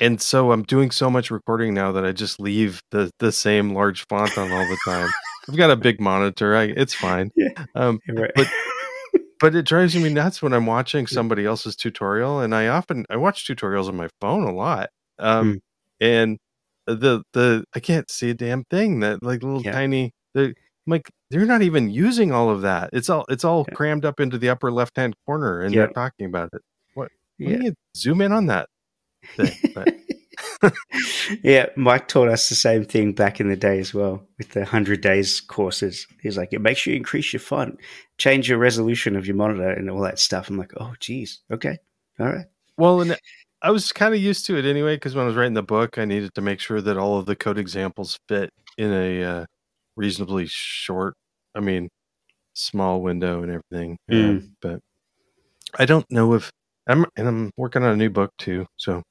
and 0.00 0.20
so 0.20 0.50
i'm 0.52 0.62
doing 0.62 0.90
so 0.90 1.10
much 1.10 1.30
recording 1.30 1.74
now 1.74 1.92
that 1.92 2.04
i 2.04 2.12
just 2.12 2.40
leave 2.40 2.80
the 2.90 3.10
the 3.18 3.32
same 3.32 3.74
large 3.74 4.04
font 4.08 4.36
on 4.38 4.50
all 4.50 4.66
the 4.68 4.78
time 4.90 5.08
i've 5.48 5.56
got 5.56 5.70
a 5.70 5.76
big 5.76 6.00
monitor 6.00 6.56
i 6.56 6.64
it's 6.64 6.94
fine 6.94 7.30
Yeah. 7.36 7.48
um 7.74 7.98
Right. 8.08 8.30
But- 8.34 8.48
but 9.40 9.54
it 9.54 9.66
drives 9.66 9.94
me 9.94 10.08
nuts 10.08 10.40
when 10.40 10.52
I'm 10.54 10.64
watching 10.64 11.06
somebody 11.06 11.44
else's 11.44 11.76
tutorial, 11.76 12.40
and 12.40 12.54
I 12.54 12.68
often 12.68 13.04
I 13.10 13.16
watch 13.16 13.46
tutorials 13.46 13.88
on 13.88 13.96
my 13.96 14.08
phone 14.20 14.44
a 14.44 14.52
lot, 14.54 14.88
um, 15.18 15.54
Hmm. 15.54 15.56
and 16.00 16.38
the 16.86 17.22
the 17.34 17.64
I 17.74 17.80
can't 17.80 18.10
see 18.10 18.30
a 18.30 18.34
damn 18.34 18.64
thing 18.70 19.00
that 19.00 19.22
like 19.22 19.42
little 19.42 19.60
Yeah. 19.60 19.72
tiny. 19.72 20.12
The, 20.34 20.44
I'm 20.44 20.54
like 20.86 21.10
they're 21.34 21.44
not 21.46 21.62
even 21.62 21.90
using 21.90 22.30
all 22.30 22.48
of 22.48 22.62
that. 22.62 22.90
It's 22.92 23.10
all 23.10 23.24
it's 23.28 23.44
all 23.44 23.64
Yeah. 23.68 23.74
crammed 23.74 24.04
up 24.04 24.20
into 24.20 24.38
the 24.38 24.48
upper 24.50 24.70
left 24.70 24.96
hand 24.96 25.14
corner, 25.26 25.62
and 25.62 25.74
Yeah. 25.74 25.80
they're 25.86 25.92
talking 25.92 26.26
about 26.26 26.50
it. 26.52 26.62
What? 26.94 27.10
yeah. 27.38 27.56
Me 27.58 27.72
zoom 27.96 28.20
in 28.20 28.30
on 28.32 28.46
that. 28.46 28.68
Thing. 29.36 29.52
Yeah, 31.42 31.66
Mike 31.76 32.08
taught 32.08 32.28
us 32.28 32.48
the 32.48 32.54
same 32.54 32.84
thing 32.84 33.12
back 33.12 33.40
in 33.40 33.48
the 33.48 33.56
day 33.56 33.78
as 33.78 33.92
well 33.94 34.26
with 34.38 34.50
the 34.50 34.60
100 34.60 35.00
days 35.00 35.40
courses. 35.40 36.06
He's 36.22 36.36
like, 36.36 36.52
it 36.52 36.60
makes 36.60 36.86
you 36.86 36.94
increase 36.94 37.32
your 37.32 37.40
font, 37.40 37.78
change 38.18 38.48
your 38.48 38.58
resolution 38.58 39.16
of 39.16 39.26
your 39.26 39.36
monitor, 39.36 39.68
and 39.70 39.90
all 39.90 40.00
that 40.02 40.18
stuff. 40.18 40.48
I'm 40.48 40.56
like, 40.58 40.72
oh, 40.78 40.94
geez. 41.00 41.40
Okay. 41.50 41.78
All 42.20 42.26
right. 42.26 42.46
well, 42.76 43.00
and 43.00 43.16
I 43.62 43.70
was 43.70 43.92
kind 43.92 44.14
of 44.14 44.20
used 44.20 44.46
to 44.46 44.56
it 44.56 44.64
anyway 44.64 44.96
because 44.96 45.14
when 45.14 45.24
I 45.24 45.26
was 45.26 45.36
writing 45.36 45.54
the 45.54 45.62
book, 45.62 45.98
I 45.98 46.04
needed 46.04 46.34
to 46.34 46.40
make 46.42 46.60
sure 46.60 46.80
that 46.80 46.96
all 46.98 47.18
of 47.18 47.26
the 47.26 47.36
code 47.36 47.58
examples 47.58 48.18
fit 48.28 48.50
in 48.78 48.92
a 48.92 49.22
uh, 49.22 49.44
reasonably 49.96 50.46
short, 50.46 51.14
I 51.54 51.60
mean, 51.60 51.88
small 52.54 53.00
window 53.02 53.42
and 53.42 53.50
everything. 53.52 53.96
Uh, 54.10 54.14
Mm. 54.14 54.50
but 54.60 54.80
I 55.78 55.84
don't 55.86 56.04
know 56.10 56.34
if 56.34 56.50
I'm, 56.86 57.04
and 57.16 57.26
I'm 57.28 57.50
working 57.56 57.82
on 57.82 57.92
a 57.92 57.96
new 57.96 58.10
book 58.10 58.30
too, 58.38 58.66
so 58.76 59.02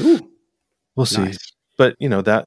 Ooh, 0.00 0.30
we'll 0.94 1.06
see. 1.06 1.22
nice. 1.24 1.38
But 1.78 1.94
you 1.98 2.08
know 2.08 2.22
that 2.22 2.44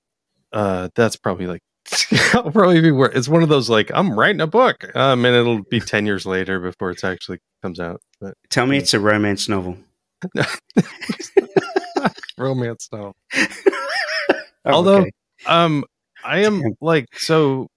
uh, 0.54 0.90
that's 0.96 1.16
probably 1.18 1.48
like. 1.48 1.62
I'll 2.34 2.52
probably 2.52 2.82
be 2.82 2.92
where 2.92 3.10
it's 3.10 3.28
one 3.28 3.42
of 3.44 3.50
those 3.50 3.70
like 3.70 3.92
I'm 3.94 4.18
writing 4.18 4.42
a 4.42 4.48
book, 4.48 4.96
um, 4.96 5.26
and 5.26 5.36
it'll 5.36 5.64
be 5.64 5.80
ten 5.80 6.06
years 6.06 6.26
later 6.26 6.60
before 6.60 6.92
it 6.92 7.04
actually 7.04 7.40
comes 7.64 7.80
out. 7.80 8.00
But 8.22 8.34
Tell 8.50 8.66
me 8.68 8.78
it's 8.78 8.94
a 8.94 9.00
romance 9.00 9.48
novel. 9.50 9.78
romance 12.38 12.90
novel. 12.92 13.16
Oh, 14.66 14.72
Although- 14.74 14.98
okay. 15.04 15.12
Um, 15.48 15.86
I 16.24 16.40
am 16.40 16.62
like 16.82 17.06
so 17.14 17.68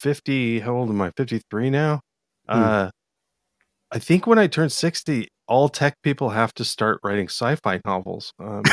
fifty. 0.00 0.60
How 0.60 0.74
old 0.74 0.90
am 0.90 1.00
I? 1.00 1.10
Fifty 1.16 1.40
three 1.50 1.70
now. 1.70 2.00
Hmm. 2.48 2.62
Uh, 2.62 2.90
I 3.90 3.98
think 3.98 4.26
when 4.26 4.38
I 4.38 4.46
turn 4.46 4.68
sixty, 4.70 5.28
all 5.46 5.68
tech 5.68 5.94
people 6.02 6.30
have 6.30 6.52
to 6.54 6.64
start 6.64 7.00
writing 7.02 7.26
sci-fi 7.28 7.80
novels. 7.84 8.32
Um, 8.38 8.62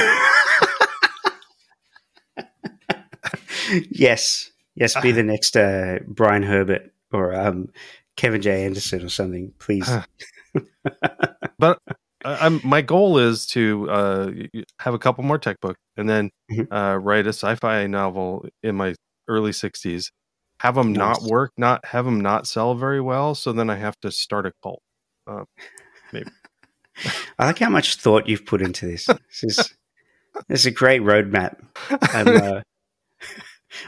yes. 3.91 4.51
Yes, 4.75 4.99
be 5.01 5.11
the 5.13 5.23
next 5.23 5.55
uh, 5.55 5.99
Brian 6.05 6.43
Herbert 6.43 6.91
or 7.13 7.33
um, 7.33 7.69
Kevin 8.17 8.41
J. 8.41 8.65
Anderson 8.65 9.03
or 9.03 9.09
something, 9.09 9.53
please. 9.59 9.89
Uh, 10.55 10.61
but 11.59 11.79
I- 12.23 12.45
I'm 12.45 12.61
my 12.63 12.81
goal 12.81 13.17
is 13.17 13.45
to 13.47 13.89
uh, 13.89 14.31
have 14.79 14.93
a 14.93 14.99
couple 14.99 15.21
more 15.25 15.37
tech 15.37 15.59
books 15.59 15.79
and 15.97 16.07
then 16.07 16.29
Mhm. 16.49 16.67
uh, 16.71 16.97
write 16.97 17.25
a 17.25 17.33
sci-fi 17.33 17.87
novel 17.87 18.45
in 18.63 18.75
my 18.77 18.95
early 19.27 19.51
sixties. 19.51 20.11
Have 20.61 20.75
them 20.75 20.93
not 20.93 21.21
work, 21.23 21.51
not 21.57 21.85
have 21.85 22.05
them 22.05 22.21
not 22.21 22.47
sell 22.47 22.75
very 22.75 23.01
well. 23.01 23.35
So 23.35 23.51
then 23.51 23.69
I 23.69 23.75
have 23.75 23.99
to 24.01 24.11
start 24.11 24.45
a 24.45 24.51
cult. 24.63 24.81
Maybe. 26.13 26.29
I 27.39 27.47
like 27.47 27.59
how 27.59 27.69
much 27.69 27.95
thought 27.95 28.29
you've 28.29 28.45
put 28.45 28.61
into 28.61 28.85
this. 28.85 29.05
This 29.05 29.43
is 29.43 29.57
this 30.47 30.61
is 30.61 30.65
a 30.65 30.71
great 30.71 31.01
roadmap. 31.01 31.57
Uh, 31.91 32.61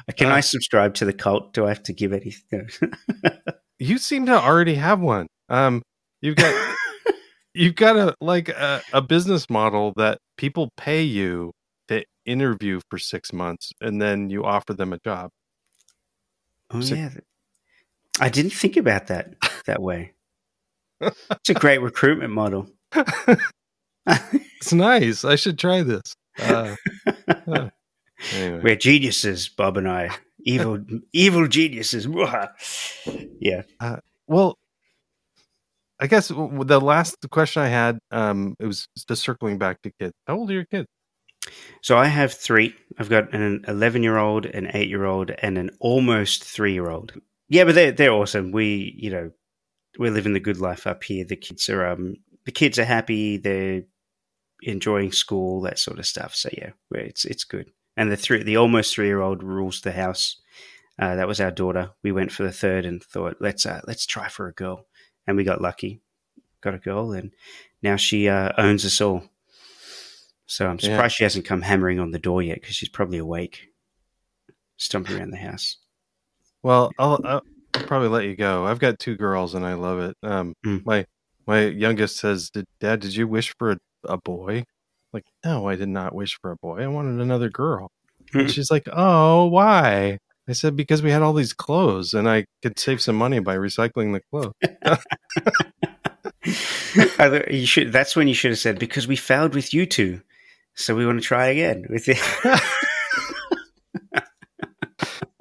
can 0.17 0.27
I 0.31 0.39
Uh, 0.39 0.41
subscribe 0.41 0.93
to 0.95 1.05
the 1.05 1.13
cult? 1.13 1.53
Do 1.53 1.65
I 1.65 1.69
have 1.69 1.83
to 1.83 1.93
give 1.93 2.11
anything? 2.11 2.69
you 3.79 3.97
seem 3.97 4.25
to 4.25 4.33
already 4.39 4.75
have 4.75 4.99
one. 4.99 5.27
Um, 5.49 5.81
you've 6.21 6.35
got 6.35 6.75
you've 7.53 7.75
got 7.75 7.95
a 7.95 8.13
like 8.19 8.49
a, 8.49 8.81
a 8.91 9.01
business 9.01 9.49
model 9.49 9.93
that 9.95 10.17
people 10.37 10.69
pay 10.75 11.01
you 11.03 11.51
to 11.87 12.03
interview 12.25 12.81
for 12.89 12.99
six 12.99 13.31
months, 13.31 13.71
and 13.79 14.01
then 14.01 14.29
you 14.29 14.43
offer 14.43 14.73
them 14.73 14.91
a 14.91 14.99
job. 15.05 15.29
Oh 16.71 16.81
So- 16.81 16.95
yeah, 16.95 17.09
I 18.19 18.29
didn't 18.29 18.53
think 18.53 18.77
about 18.77 19.07
that 19.07 19.35
that 19.65 19.81
way. 19.81 20.13
It's 21.01 21.49
a 21.49 21.53
great 21.53 21.79
recruitment 21.81 22.33
model. 22.33 22.69
It's 24.09 24.73
nice. 24.73 25.23
I 25.25 25.35
should 25.35 25.59
try 25.59 25.83
this. 25.83 26.15
Uh, 26.39 26.75
uh, 27.47 27.69
anyway, 28.33 28.61
We're 28.63 28.75
geniuses, 28.75 29.49
Bob 29.49 29.77
and 29.77 29.87
I. 29.87 30.09
Evil, 30.39 30.79
evil 31.13 31.47
geniuses. 31.47 32.07
yeah. 33.39 33.63
well, 34.27 34.57
I 35.99 36.07
guess 36.07 36.29
the 36.29 36.79
last 36.81 37.17
question 37.29 37.61
I 37.63 37.67
had, 37.67 37.99
um, 38.11 38.55
it 38.59 38.65
was 38.65 38.87
just 39.07 39.23
circling 39.23 39.57
back 39.57 39.81
to 39.83 39.91
kids. 39.99 40.13
How 40.25 40.37
old 40.37 40.49
are 40.49 40.53
your 40.53 40.65
kids? 40.65 40.87
So 41.81 41.97
I 41.97 42.05
have 42.05 42.33
three. 42.33 42.75
I've 42.97 43.09
got 43.09 43.33
an 43.33 43.63
11 43.67 44.03
year 44.03 44.17
old, 44.17 44.45
an 44.45 44.71
eight 44.73 44.89
year 44.89 45.05
old, 45.05 45.31
and 45.31 45.57
an 45.57 45.71
almost 45.79 46.43
three 46.43 46.73
year 46.73 46.89
old. 46.89 47.13
Yeah, 47.49 47.63
but 47.63 47.75
they're 47.75 47.91
they're 47.91 48.11
awesome. 48.11 48.51
We 48.51 48.95
you 48.97 49.09
know 49.09 49.31
we're 49.97 50.11
living 50.11 50.33
the 50.33 50.39
good 50.39 50.59
life 50.59 50.85
up 50.85 51.03
here. 51.03 51.23
The 51.25 51.35
kids 51.35 51.69
are 51.69 51.87
um 51.87 52.17
the 52.45 52.51
kids 52.51 52.77
are 52.79 52.85
happy. 52.85 53.37
They're 53.37 53.83
enjoying 54.61 55.11
school, 55.11 55.61
that 55.61 55.79
sort 55.79 55.99
of 55.99 56.05
stuff. 56.05 56.35
So 56.35 56.49
yeah, 56.51 56.71
it's 56.91 57.25
it's 57.25 57.43
good. 57.43 57.71
And 57.95 58.11
the 58.11 58.17
three 58.17 58.43
the 58.43 58.57
almost 58.57 58.93
three 58.93 59.07
year 59.07 59.21
old 59.21 59.43
rules 59.43 59.81
the 59.81 59.91
house. 59.91 60.37
Uh, 60.99 61.15
that 61.15 61.27
was 61.27 61.39
our 61.39 61.51
daughter. 61.51 61.91
We 62.03 62.11
went 62.11 62.31
for 62.31 62.41
the 62.41 62.51
third 62.51 62.83
and 62.83 63.03
thought 63.03 63.37
let's 63.39 63.65
uh, 63.65 63.81
let's 63.85 64.05
try 64.05 64.29
for 64.29 64.47
a 64.47 64.53
girl, 64.53 64.87
and 65.27 65.37
we 65.37 65.43
got 65.43 65.61
lucky, 65.61 66.01
got 66.61 66.73
a 66.73 66.79
girl, 66.79 67.11
and 67.11 67.31
now 67.83 67.97
she 67.97 68.27
uh, 68.27 68.51
owns 68.57 68.83
us 68.83 68.99
all. 68.99 69.23
So 70.47 70.65
I'm 70.65 70.79
surprised 70.79 71.13
yeah. 71.13 71.17
she 71.17 71.23
hasn't 71.23 71.45
come 71.45 71.61
hammering 71.61 71.99
on 71.99 72.11
the 72.11 72.19
door 72.19 72.41
yet 72.41 72.61
because 72.61 72.75
she's 72.75 72.89
probably 72.89 73.17
awake, 73.17 73.67
stomping 74.77 75.17
around 75.17 75.31
the 75.31 75.37
house. 75.37 75.77
Well, 76.63 76.91
I'll, 76.97 77.19
I'll, 77.23 77.43
probably 77.73 78.07
let 78.07 78.25
you 78.25 78.35
go. 78.35 78.65
I've 78.65 78.79
got 78.79 78.97
two 78.97 79.15
girls 79.15 79.55
and 79.55 79.65
I 79.65 79.73
love 79.73 79.99
it. 79.99 80.15
Um, 80.23 80.55
mm. 80.65 80.85
my 80.85 81.05
my 81.45 81.65
youngest 81.65 82.17
says, 82.17 82.49
did, 82.49 82.65
"Dad, 82.79 83.01
did 83.01 83.15
you 83.15 83.27
wish 83.27 83.53
for 83.57 83.71
a, 83.71 83.77
a, 84.05 84.17
boy?" 84.17 84.63
Like, 85.13 85.25
no, 85.45 85.67
I 85.67 85.75
did 85.75 85.89
not 85.89 86.15
wish 86.15 86.37
for 86.41 86.51
a 86.51 86.57
boy. 86.57 86.81
I 86.81 86.87
wanted 86.87 87.21
another 87.21 87.49
girl. 87.49 87.91
Mm. 88.33 88.41
And 88.41 88.51
she's 88.51 88.71
like, 88.71 88.87
"Oh, 88.91 89.47
why?" 89.47 90.17
I 90.47 90.53
said, 90.53 90.77
"Because 90.77 91.01
we 91.01 91.11
had 91.11 91.21
all 91.21 91.33
these 91.33 91.53
clothes 91.53 92.13
and 92.13 92.29
I 92.29 92.45
could 92.61 92.79
save 92.79 93.01
some 93.01 93.17
money 93.17 93.39
by 93.39 93.57
recycling 93.57 94.13
the 94.13 94.21
clothes." 94.31 94.53
you 97.51 97.65
should. 97.65 97.91
That's 97.91 98.15
when 98.15 98.29
you 98.29 98.33
should 98.33 98.51
have 98.51 98.59
said, 98.59 98.79
"Because 98.79 99.07
we 99.07 99.17
failed 99.17 99.53
with 99.53 99.73
you 99.73 99.85
two." 99.85 100.21
So 100.77 100.95
we 100.95 101.05
want 101.07 101.19
to 101.19 101.25
try 101.25 101.47
again 101.47 101.85
with 101.89 102.07
it. 102.07 102.19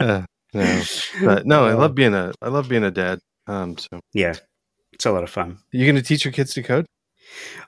uh, 0.00 0.22
no, 0.54 0.82
but 1.22 1.46
no, 1.46 1.66
I 1.66 1.74
love 1.74 1.94
being 1.94 2.14
a 2.14 2.32
I 2.40 2.48
love 2.48 2.70
being 2.70 2.84
a 2.84 2.90
dad. 2.90 3.20
Um, 3.46 3.76
so 3.76 4.00
yeah, 4.14 4.34
it's 4.92 5.04
a 5.04 5.12
lot 5.12 5.24
of 5.24 5.30
fun. 5.30 5.50
Are 5.50 5.76
you 5.76 5.84
going 5.84 5.96
to 5.96 6.02
teach 6.02 6.24
your 6.24 6.32
kids 6.32 6.54
to 6.54 6.62
code? 6.62 6.86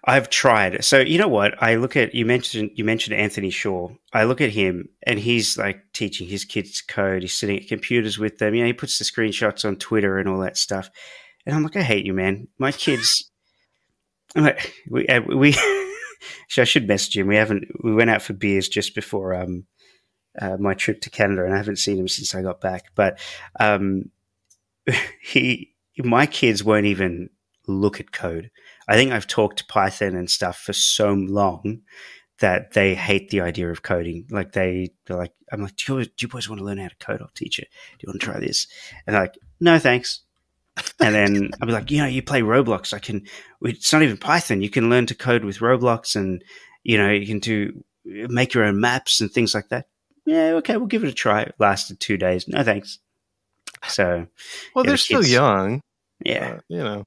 I've 0.04 0.30
tried. 0.30 0.82
So 0.82 1.00
you 1.00 1.18
know 1.18 1.28
what? 1.28 1.62
I 1.62 1.74
look 1.74 1.94
at 1.94 2.14
you 2.14 2.24
mentioned 2.24 2.70
you 2.74 2.84
mentioned 2.84 3.18
Anthony 3.18 3.50
Shaw. 3.50 3.90
I 4.14 4.24
look 4.24 4.40
at 4.40 4.50
him 4.50 4.88
and 5.02 5.18
he's 5.18 5.58
like 5.58 5.82
teaching 5.92 6.26
his 6.26 6.46
kids 6.46 6.80
code. 6.80 7.20
He's 7.20 7.38
sitting 7.38 7.58
at 7.58 7.68
computers 7.68 8.18
with 8.18 8.38
them. 8.38 8.54
You 8.54 8.62
know, 8.62 8.68
he 8.68 8.72
puts 8.72 8.98
the 8.98 9.04
screenshots 9.04 9.66
on 9.66 9.76
Twitter 9.76 10.18
and 10.18 10.26
all 10.26 10.40
that 10.40 10.56
stuff. 10.56 10.90
And 11.44 11.54
I'm 11.54 11.62
like, 11.62 11.76
I 11.76 11.82
hate 11.82 12.06
you, 12.06 12.14
man. 12.14 12.48
My 12.58 12.72
kids. 12.72 13.30
I'm 14.36 14.44
like, 14.44 14.74
we 14.88 15.06
uh, 15.06 15.20
we 15.22 15.52
so 16.48 16.62
I 16.62 16.64
should 16.64 16.88
message 16.88 17.16
him. 17.16 17.26
We 17.26 17.36
haven't. 17.36 17.64
We 17.82 17.94
went 17.94 18.10
out 18.10 18.22
for 18.22 18.32
beers 18.32 18.68
just 18.68 18.94
before 18.94 19.34
um, 19.34 19.64
uh, 20.40 20.56
my 20.58 20.74
trip 20.74 21.00
to 21.02 21.10
Canada, 21.10 21.44
and 21.44 21.54
I 21.54 21.56
haven't 21.56 21.76
seen 21.76 21.98
him 21.98 22.08
since 22.08 22.34
I 22.34 22.42
got 22.42 22.60
back. 22.60 22.86
But 22.94 23.18
um, 23.58 24.10
he, 25.22 25.74
my 25.98 26.26
kids 26.26 26.64
won't 26.64 26.86
even 26.86 27.30
look 27.66 28.00
at 28.00 28.12
code. 28.12 28.50
I 28.88 28.94
think 28.94 29.12
I've 29.12 29.26
talked 29.26 29.68
Python 29.68 30.16
and 30.16 30.30
stuff 30.30 30.58
for 30.58 30.72
so 30.72 31.12
long 31.12 31.82
that 32.40 32.72
they 32.72 32.94
hate 32.94 33.30
the 33.30 33.40
idea 33.40 33.70
of 33.70 33.82
coding. 33.82 34.26
Like 34.30 34.52
they, 34.52 34.90
they're 35.06 35.16
like, 35.16 35.32
I'm 35.52 35.60
like, 35.60 35.76
do 35.76 35.98
you, 35.98 36.04
do 36.04 36.12
you 36.20 36.28
boys 36.28 36.48
want 36.48 36.60
to 36.60 36.64
learn 36.64 36.78
how 36.78 36.88
to 36.88 36.96
code? 36.96 37.20
I'll 37.20 37.30
teach 37.34 37.58
you. 37.58 37.64
Do 37.64 38.06
you 38.06 38.10
want 38.10 38.20
to 38.20 38.26
try 38.26 38.38
this? 38.38 38.68
And 39.06 39.16
like, 39.16 39.34
no, 39.60 39.78
thanks 39.78 40.20
and 41.00 41.14
then 41.14 41.50
I'll 41.60 41.66
be 41.66 41.72
like, 41.72 41.90
you 41.90 41.98
know, 41.98 42.06
you 42.06 42.22
play 42.22 42.42
Roblox. 42.42 42.92
I 42.92 42.98
can. 42.98 43.26
It's 43.62 43.92
not 43.92 44.02
even 44.02 44.16
Python. 44.16 44.62
You 44.62 44.70
can 44.70 44.90
learn 44.90 45.06
to 45.06 45.14
code 45.14 45.44
with 45.44 45.58
Roblox, 45.58 46.16
and 46.16 46.42
you 46.82 46.98
know, 46.98 47.10
you 47.10 47.26
can 47.26 47.38
do 47.38 47.84
make 48.04 48.54
your 48.54 48.64
own 48.64 48.80
maps 48.80 49.20
and 49.20 49.30
things 49.30 49.54
like 49.54 49.68
that. 49.68 49.86
Yeah, 50.26 50.52
okay, 50.56 50.76
we'll 50.76 50.86
give 50.86 51.04
it 51.04 51.10
a 51.10 51.14
try. 51.14 51.42
It 51.42 51.54
lasted 51.58 52.00
two 52.00 52.16
days. 52.16 52.48
No 52.48 52.62
thanks. 52.62 52.98
So, 53.86 54.26
well, 54.74 54.84
they're 54.84 54.96
still 54.96 55.24
young. 55.24 55.80
Yeah, 56.24 56.56
uh, 56.56 56.60
you 56.68 56.78
know. 56.78 57.04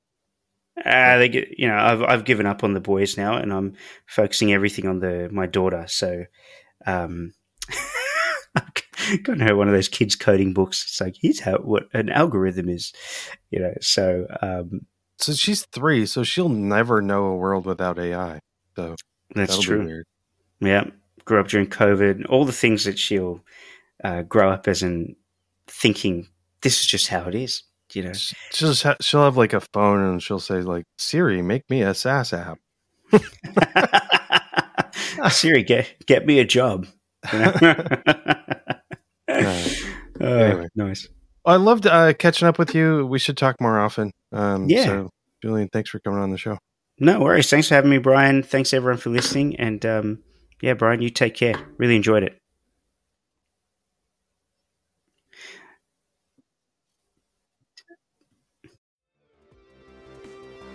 Uh, 0.83 1.17
they 1.17 1.29
get, 1.29 1.59
you 1.59 1.67
know, 1.67 1.75
I've 1.75 2.01
I've 2.01 2.25
given 2.25 2.45
up 2.45 2.63
on 2.63 2.73
the 2.73 2.79
boys 2.79 3.17
now, 3.17 3.35
and 3.35 3.53
I'm 3.53 3.75
focusing 4.07 4.53
everything 4.53 4.87
on 4.87 4.99
the 4.99 5.29
my 5.31 5.45
daughter. 5.45 5.85
So, 5.87 6.25
um, 6.87 7.33
gotten 9.23 9.41
her 9.41 9.55
one 9.55 9.67
of 9.67 9.73
those 9.73 9.89
kids 9.89 10.15
coding 10.15 10.53
books. 10.53 10.83
It's 10.83 11.01
like 11.01 11.15
here's 11.19 11.39
how 11.39 11.57
what 11.57 11.87
an 11.93 12.09
algorithm 12.09 12.69
is, 12.69 12.93
you 13.49 13.59
know. 13.59 13.73
So 13.81 14.27
um, 14.41 14.85
so 15.17 15.33
she's 15.33 15.65
three, 15.65 16.05
so 16.05 16.23
she'll 16.23 16.49
never 16.49 17.01
know 17.01 17.25
a 17.25 17.35
world 17.35 17.65
without 17.65 17.99
AI. 17.99 18.39
So 18.75 18.95
that's 19.35 19.59
true. 19.59 20.03
Yeah, 20.59 20.85
grew 21.25 21.39
up 21.39 21.47
during 21.47 21.67
COVID. 21.67 22.29
All 22.29 22.45
the 22.45 22.51
things 22.51 22.85
that 22.85 22.99
she'll 22.99 23.43
uh, 24.03 24.21
grow 24.23 24.51
up 24.51 24.67
as 24.67 24.83
and 24.83 25.15
thinking 25.67 26.27
this 26.61 26.81
is 26.81 26.87
just 26.87 27.07
how 27.07 27.27
it 27.27 27.35
is. 27.35 27.63
You 27.93 28.03
know, 28.03 28.13
she'll 28.13 28.73
ha- 28.73 28.95
she'll 29.01 29.23
have 29.23 29.37
like 29.37 29.53
a 29.53 29.61
phone 29.73 30.01
and 30.01 30.23
she'll 30.23 30.39
say 30.39 30.61
like 30.61 30.85
Siri, 30.97 31.41
make 31.41 31.69
me 31.69 31.81
a 31.81 31.93
SaaS 31.93 32.33
app. 32.33 32.59
Siri, 35.29 35.63
get 35.63 36.05
get 36.05 36.25
me 36.25 36.39
a 36.39 36.45
job. 36.45 36.87
You 37.33 37.39
know? 37.39 37.53
Uh, 40.19 40.25
anyway. 40.25 40.67
Nice. 40.75 41.07
I 41.45 41.55
loved 41.55 41.87
uh, 41.87 42.13
catching 42.13 42.47
up 42.47 42.59
with 42.59 42.75
you. 42.75 43.05
We 43.07 43.17
should 43.17 43.37
talk 43.37 43.59
more 43.59 43.79
often. 43.79 44.11
Um, 44.31 44.69
yeah. 44.69 44.85
So, 44.85 45.09
Julian, 45.41 45.69
thanks 45.73 45.89
for 45.89 45.99
coming 45.99 46.19
on 46.19 46.29
the 46.29 46.37
show. 46.37 46.57
No 46.99 47.19
worries. 47.19 47.49
Thanks 47.49 47.67
for 47.67 47.75
having 47.75 47.89
me, 47.89 47.97
Brian. 47.97 48.43
Thanks 48.43 48.73
everyone 48.73 48.99
for 48.99 49.09
listening. 49.09 49.55
And 49.55 49.83
um, 49.85 50.19
yeah, 50.61 50.75
Brian, 50.75 51.01
you 51.01 51.09
take 51.09 51.33
care. 51.33 51.55
Really 51.77 51.95
enjoyed 51.95 52.23
it. 52.23 52.37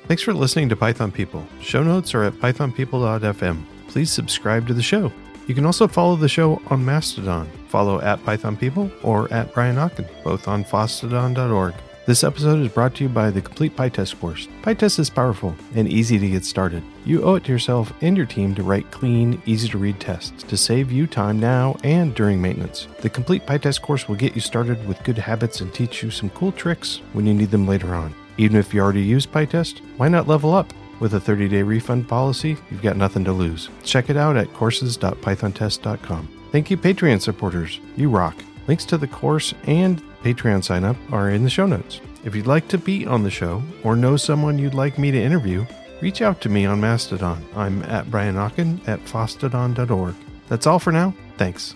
Thanks 0.09 0.23
for 0.23 0.33
listening 0.33 0.69
to 0.69 0.77
Python 0.77 1.11
People. 1.11 1.47
Show 1.61 1.83
notes 1.83 2.15
are 2.15 2.23
at 2.23 2.33
pythonpeople.fm. 2.35 3.65
Please 3.89 4.11
subscribe 4.11 4.67
to 4.69 4.75
the 4.75 4.83
show. 4.83 5.13
You 5.47 5.55
can 5.55 5.65
also 5.65 5.87
follow 5.87 6.17
the 6.17 6.29
show 6.29 6.61
on 6.67 6.85
Mastodon. 6.85 7.49
Follow 7.69 8.01
at 8.01 8.25
Python 8.25 8.57
People 8.57 8.91
or 9.03 9.33
at 9.33 9.55
Brian 9.55 9.77
Okken, 9.77 10.09
both 10.25 10.49
on 10.49 10.65
fosstodon.org. 10.65 11.75
This 12.07 12.23
episode 12.23 12.61
is 12.61 12.73
brought 12.73 12.95
to 12.97 13.05
you 13.05 13.09
by 13.09 13.31
the 13.31 13.41
Complete 13.41 13.75
PyTest 13.77 14.21
course. 14.21 14.47
PyTest 14.63 15.01
is 15.01 15.11
powerful 15.11 15.57
and 15.75 15.89
easy 15.89 16.21
to 16.21 16.31
get 16.31 16.45
started. 16.45 16.85
You 17.05 17.23
owe 17.23 17.35
it 17.35 17.45
to 17.45 17.53
yourself 17.53 17.93
and 18.01 18.17
your 18.17 18.27
team 18.27 18.55
to 18.55 18.63
write 18.63 18.91
clean, 18.93 19.43
easy 19.45 19.69
to 19.69 19.79
read 19.79 19.99
tests 19.99 20.45
to 20.45 20.57
save 20.57 20.93
you 20.93 21.09
time 21.09 21.41
now 21.41 21.77
and 21.83 22.15
during 22.15 22.41
maintenance. 22.41 22.87
The 23.01 23.11
Complete 23.11 23.45
PyTest 23.45 23.83
course 23.83 24.09
will 24.09 24.15
get 24.15 24.37
you 24.37 24.41
started 24.41 24.87
with 24.87 25.03
good 25.03 25.19
habits 25.19 25.61
and 25.61 25.75
teach 25.75 26.03
you 26.03 26.11
some 26.11 26.31
cool 26.31 26.53
tricks 26.53 27.01
when 27.13 27.27
you 27.27 27.35
need 27.35 27.51
them 27.51 27.67
later 27.67 27.95
on. 27.95 28.15
Even 28.39 28.57
if 28.57 28.73
you 28.73 28.81
already 28.81 29.03
use 29.03 29.27
PyTest, 29.27 29.81
why 29.97 30.09
not 30.09 30.29
level 30.29 30.55
up? 30.55 30.73
With 31.01 31.15
a 31.15 31.21
30 31.21 31.49
day 31.49 31.63
refund 31.63 32.09
policy, 32.09 32.57
you've 32.71 32.83
got 32.83 32.97
nothing 32.97 33.25
to 33.25 33.33
lose. 33.33 33.69
Check 33.83 34.11
it 34.11 34.17
out 34.17 34.37
at 34.37 34.53
courses.pythontest.com. 34.55 36.29
Thank 36.53 36.71
you, 36.71 36.77
Patreon 36.77 37.21
supporters. 37.21 37.81
You 37.97 38.09
rock. 38.09 38.37
Links 38.67 38.85
to 38.87 38.99
the 38.99 39.07
course 39.07 39.55
and 39.65 40.03
Patreon 40.23 40.65
sign 40.65 40.85
up 40.85 40.97
are 41.13 41.31
in 41.31 41.45
the 41.45 41.51
show 41.51 41.67
notes. 41.67 42.01
If 42.25 42.35
you'd 42.35 42.47
like 42.47 42.67
to 42.69 42.79
be 42.79 43.07
on 43.07 43.23
the 43.23 43.31
show 43.31 43.63
or 43.85 43.95
know 43.95 44.17
someone 44.17 44.59
you'd 44.59 44.75
like 44.75 44.99
me 44.99 45.11
to 45.11 45.23
interview, 45.23 45.65
reach 46.01 46.23
out 46.23 46.41
to 46.41 46.49
me 46.49 46.67
on 46.67 46.81
Mastodon. 46.81 47.45
I'm 47.55 47.83
at 47.85 48.11
Brian 48.11 48.35
Okken 48.35 48.87
at 48.89 49.05
fosstodon.org. 49.05 50.15
That's 50.49 50.67
all 50.67 50.79
for 50.79 50.93
now. 50.93 51.15
Thanks. 51.37 51.75